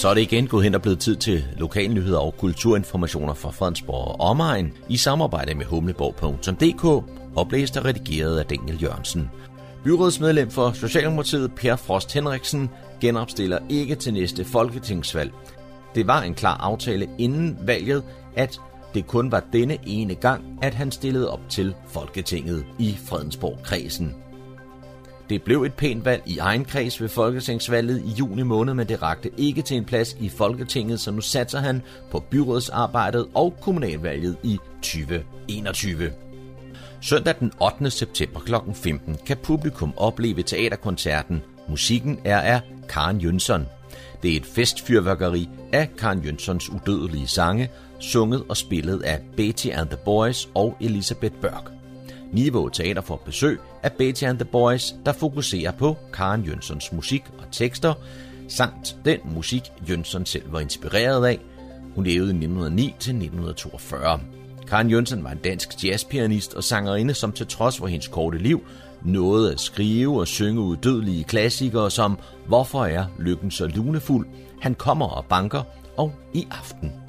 Så 0.00 0.08
er 0.08 0.14
det 0.14 0.20
igen 0.20 0.46
gået 0.46 0.64
hen 0.64 0.74
og 0.74 0.82
blevet 0.82 0.98
tid 0.98 1.16
til 1.16 1.44
lokalnyheder 1.56 2.18
og 2.18 2.36
kulturinformationer 2.36 3.34
fra 3.34 3.50
Fredensborg 3.50 4.08
og 4.08 4.20
omegn 4.20 4.72
i 4.88 4.96
samarbejde 4.96 5.54
med 5.54 5.64
humleborg.dk, 5.64 7.04
oplæst 7.36 7.76
og 7.76 7.84
redigeret 7.84 8.38
af 8.38 8.46
Daniel 8.46 8.82
Jørgensen. 8.82 9.30
Byrådsmedlem 9.84 10.50
for 10.50 10.72
Socialdemokratiet 10.72 11.52
Per 11.54 11.76
Frost 11.76 12.12
Henriksen 12.12 12.70
genopstiller 13.00 13.58
ikke 13.68 13.94
til 13.94 14.12
næste 14.12 14.44
folketingsvalg. 14.44 15.32
Det 15.94 16.06
var 16.06 16.22
en 16.22 16.34
klar 16.34 16.56
aftale 16.56 17.08
inden 17.18 17.58
valget, 17.62 18.02
at 18.36 18.60
det 18.94 19.06
kun 19.06 19.32
var 19.32 19.42
denne 19.52 19.78
ene 19.86 20.14
gang, 20.14 20.58
at 20.62 20.74
han 20.74 20.92
stillede 20.92 21.30
op 21.30 21.48
til 21.48 21.74
Folketinget 21.88 22.64
i 22.78 22.96
Fredensborg-kredsen. 23.04 24.14
Det 25.30 25.42
blev 25.42 25.62
et 25.62 25.74
pænt 25.74 26.04
valg 26.04 26.22
i 26.26 26.38
egen 26.38 26.64
kreds 26.64 27.00
ved 27.00 27.08
Folketingsvalget 27.08 28.02
i 28.04 28.10
juni 28.18 28.42
måned, 28.42 28.74
men 28.74 28.88
det 28.88 29.02
rakte 29.02 29.30
ikke 29.36 29.62
til 29.62 29.76
en 29.76 29.84
plads 29.84 30.16
i 30.20 30.28
Folketinget, 30.28 31.00
så 31.00 31.10
nu 31.10 31.20
satser 31.20 31.58
han 31.58 31.82
på 32.10 32.20
byrådsarbejdet 32.20 33.26
og 33.34 33.56
kommunalvalget 33.60 34.36
i 34.42 34.58
2021. 34.82 36.12
Søndag 37.00 37.34
den 37.40 37.52
8. 37.60 37.90
september 37.90 38.40
kl. 38.40 38.54
15 38.74 39.16
kan 39.26 39.36
publikum 39.36 39.92
opleve 39.96 40.42
teaterkoncerten 40.42 41.42
Musikken 41.68 42.18
er 42.24 42.40
af 42.40 42.60
Karen 42.88 43.20
Jønsson. 43.20 43.66
Det 44.22 44.32
er 44.32 44.36
et 44.36 44.46
festfyrværkeri 44.46 45.48
af 45.72 45.96
Karen 45.98 46.24
Jønssons 46.24 46.70
udødelige 46.70 47.28
sange, 47.28 47.70
sunget 48.00 48.44
og 48.48 48.56
spillet 48.56 49.02
af 49.02 49.20
Betty 49.36 49.68
and 49.72 49.88
the 49.88 49.98
Boys 50.04 50.48
og 50.54 50.76
Elisabeth 50.80 51.34
Børk. 51.34 51.79
Niveau 52.32 52.68
Teater 52.68 53.02
får 53.02 53.22
besøg 53.24 53.60
af 53.82 53.92
Betty 53.92 54.24
and 54.24 54.38
the 54.38 54.44
Boys, 54.44 54.94
der 55.06 55.12
fokuserer 55.12 55.72
på 55.72 55.96
Karen 56.12 56.44
Jønssons 56.44 56.92
musik 56.92 57.22
og 57.38 57.44
tekster, 57.52 57.94
samt 58.48 58.96
den 59.04 59.18
musik, 59.34 59.62
Jønsson 59.88 60.26
selv 60.26 60.52
var 60.52 60.60
inspireret 60.60 61.26
af. 61.26 61.38
Hun 61.94 62.04
levede 62.04 62.30
1909 62.30 62.82
til 62.82 63.10
1942. 63.10 64.20
Karen 64.68 64.90
Jønsson 64.90 65.24
var 65.24 65.30
en 65.30 65.38
dansk 65.38 65.84
jazzpianist 65.84 66.54
og 66.54 66.64
sangerinde, 66.64 67.14
som 67.14 67.32
til 67.32 67.46
trods 67.46 67.78
for 67.78 67.86
hendes 67.86 68.08
korte 68.08 68.38
liv 68.38 68.62
nåede 69.02 69.52
at 69.52 69.60
skrive 69.60 70.20
og 70.20 70.28
synge 70.28 70.60
udødelige 70.60 71.24
klassikere 71.24 71.90
som 71.90 72.18
Hvorfor 72.46 72.84
er 72.84 73.04
lykken 73.18 73.50
så 73.50 73.66
lunefuld, 73.66 74.26
Han 74.60 74.74
kommer 74.74 75.06
og 75.06 75.24
banker 75.24 75.62
og 75.96 76.12
I 76.34 76.46
aften. 76.50 76.99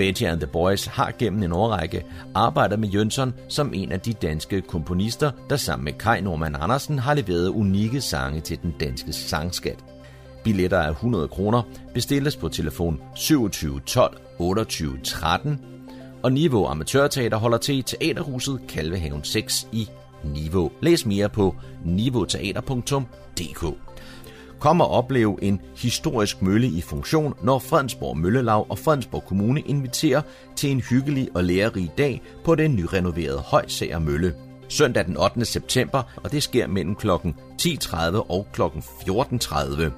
Betty 0.00 0.24
and 0.24 0.40
the 0.40 0.46
Boys 0.46 0.86
har 0.86 1.12
gennem 1.18 1.42
en 1.42 1.52
årrække 1.52 2.04
arbejdet 2.34 2.78
med 2.78 2.88
Jønsson 2.88 3.34
som 3.48 3.74
en 3.74 3.92
af 3.92 4.00
de 4.00 4.12
danske 4.12 4.60
komponister, 4.60 5.30
der 5.50 5.56
sammen 5.56 5.84
med 5.84 5.92
Kai 5.92 6.20
Norman 6.20 6.56
Andersen 6.60 6.98
har 6.98 7.14
leveret 7.14 7.48
unikke 7.48 8.00
sange 8.00 8.40
til 8.40 8.62
den 8.62 8.74
danske 8.80 9.12
sangskat. 9.12 9.84
Billetter 10.44 10.78
af 10.78 10.90
100 10.90 11.28
kroner 11.28 11.62
bestilles 11.94 12.36
på 12.36 12.48
telefon 12.48 13.00
27 13.14 13.80
12 13.80 14.20
28 14.38 14.98
13, 15.04 15.60
og 16.22 16.32
Niveau 16.32 16.66
Amatørteater 16.66 17.36
holder 17.36 17.58
til 17.58 17.78
i 17.78 17.82
Teaterhuset 17.82 18.60
Kalvehaven 18.68 19.24
6 19.24 19.68
i 19.72 19.88
Niveau. 20.24 20.70
Læs 20.82 21.06
mere 21.06 21.28
på 21.28 21.56
niveauteater.dk. 21.84 23.89
Kom 24.60 24.80
og 24.80 24.90
opleve 24.90 25.38
en 25.42 25.60
historisk 25.76 26.42
mølle 26.42 26.66
i 26.66 26.80
funktion, 26.80 27.34
når 27.42 27.58
Fredensborg 27.58 28.18
Møllelag 28.18 28.70
og 28.70 28.78
Fredensborg 28.78 29.24
Kommune 29.24 29.60
inviterer 29.60 30.22
til 30.56 30.70
en 30.70 30.80
hyggelig 30.80 31.28
og 31.34 31.44
lærerig 31.44 31.90
dag 31.98 32.22
på 32.44 32.54
den 32.54 32.76
nyrenoverede 32.76 33.38
Højsager 33.38 33.98
Mølle. 33.98 34.34
Søndag 34.68 35.06
den 35.06 35.16
8. 35.16 35.44
september, 35.44 36.02
og 36.16 36.32
det 36.32 36.42
sker 36.42 36.66
mellem 36.66 36.94
kl. 36.94 37.10
10.30 37.10 38.30
og 38.30 38.46
kl. 38.52 38.62
14.30. 38.62 39.90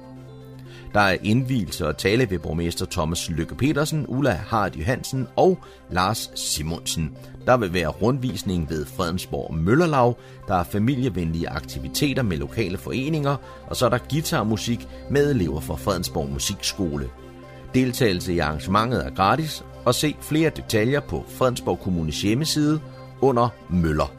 Der 0.93 0.99
er 0.99 1.17
indvielse 1.23 1.87
og 1.87 1.97
tale 1.97 2.29
ved 2.29 2.39
borgmester 2.39 2.85
Thomas 2.85 3.29
Lykke 3.29 3.55
Petersen, 3.55 4.05
Ulla 4.07 4.31
Hart 4.31 4.75
Johansen 4.75 5.27
og 5.35 5.57
Lars 5.91 6.31
Simonsen. 6.35 7.17
Der 7.45 7.57
vil 7.57 7.73
være 7.73 7.87
rundvisning 7.87 8.69
ved 8.69 8.85
Fredensborg 8.85 9.53
Møllerlag, 9.53 10.13
der 10.47 10.55
er 10.55 10.63
familievenlige 10.63 11.49
aktiviteter 11.49 12.23
med 12.23 12.37
lokale 12.37 12.77
foreninger, 12.77 13.35
og 13.67 13.75
så 13.75 13.85
er 13.85 13.89
der 13.89 13.97
guitarmusik 14.09 14.87
med 15.09 15.31
elever 15.31 15.59
fra 15.59 15.75
Fredensborg 15.75 16.29
Musikskole. 16.29 17.09
Deltagelse 17.73 18.33
i 18.33 18.39
arrangementet 18.39 19.05
er 19.05 19.09
gratis, 19.09 19.63
og 19.85 19.95
se 19.95 20.15
flere 20.21 20.49
detaljer 20.49 20.99
på 20.99 21.23
Fredensborg 21.27 21.79
Kommunes 21.79 22.21
hjemmeside 22.21 22.79
under 23.21 23.49
Møller. 23.69 24.11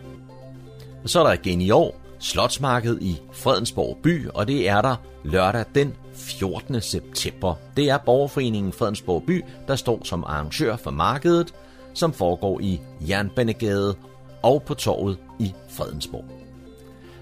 Og 1.02 1.10
så 1.10 1.20
er 1.20 1.24
der 1.24 1.32
igen 1.32 1.60
i 1.60 1.70
år 1.70 2.00
Slotsmarked 2.18 2.98
i 3.00 3.20
Fredensborg 3.32 3.98
by, 4.02 4.28
og 4.28 4.48
det 4.48 4.68
er 4.68 4.82
der 4.82 4.96
lørdag 5.24 5.64
den 5.74 5.94
14. 6.14 6.80
september. 6.80 7.54
Det 7.76 7.90
er 7.90 7.98
Borgerforeningen 7.98 8.72
Fredensborg 8.72 9.22
by, 9.26 9.44
der 9.68 9.76
står 9.76 10.00
som 10.04 10.24
arrangør 10.24 10.76
for 10.76 10.90
markedet, 10.90 11.54
som 11.94 12.12
foregår 12.12 12.60
i 12.60 12.80
Jernbanegade 13.08 13.94
og 14.42 14.62
på 14.62 14.74
torvet 14.74 15.18
i 15.38 15.52
Fredensborg. 15.68 16.24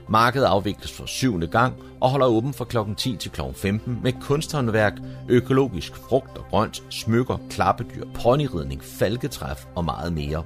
Markedet 0.08 0.46
afvikles 0.46 0.92
for 0.92 1.06
syvende 1.06 1.46
gang 1.46 1.74
og 2.00 2.10
holder 2.10 2.26
åben 2.26 2.54
fra 2.54 2.64
kl. 2.64 2.76
10 2.96 3.16
til 3.16 3.30
kl. 3.30 3.40
15 3.54 4.00
med 4.02 4.12
kunsthåndværk, 4.20 4.92
økologisk 5.28 5.96
frugt 5.96 6.38
og 6.38 6.44
grønt, 6.50 6.82
smykker, 6.90 7.36
klappedyr, 7.50 8.04
ponyridning, 8.14 8.84
falketræf 8.84 9.64
og 9.74 9.84
meget 9.84 10.12
mere. 10.12 10.44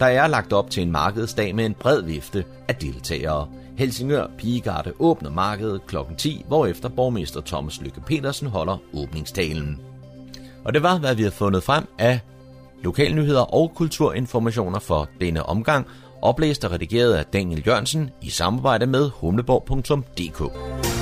Der 0.00 0.06
er 0.06 0.26
lagt 0.26 0.52
op 0.52 0.70
til 0.70 0.82
en 0.82 0.92
markedsdag 0.92 1.54
med 1.54 1.66
en 1.66 1.74
bred 1.74 2.02
vifte 2.02 2.44
af 2.68 2.76
deltagere. 2.76 3.48
Helsingør 3.78 4.26
Pigegarde 4.38 4.92
åbner 4.98 5.30
markedet 5.30 5.86
kl. 5.86 5.96
10, 6.18 6.44
hvorefter 6.48 6.88
borgmester 6.88 7.40
Thomas 7.40 7.80
Lykke 7.80 8.00
Petersen 8.00 8.48
holder 8.48 8.76
åbningstalen. 8.94 9.80
Og 10.64 10.74
det 10.74 10.82
var, 10.82 10.98
hvad 10.98 11.14
vi 11.14 11.22
har 11.22 11.30
fundet 11.30 11.62
frem 11.62 11.84
af 11.98 12.20
lokalnyheder 12.84 13.54
og 13.54 13.72
kulturinformationer 13.74 14.78
for 14.78 15.08
denne 15.20 15.42
omgang, 15.42 15.86
oplæst 16.22 16.64
og 16.64 16.72
redigeret 16.72 17.14
af 17.14 17.24
Daniel 17.26 17.62
Jørgensen 17.66 18.10
i 18.22 18.30
samarbejde 18.30 18.86
med 18.86 19.10
humleborg.dk. 19.14 21.01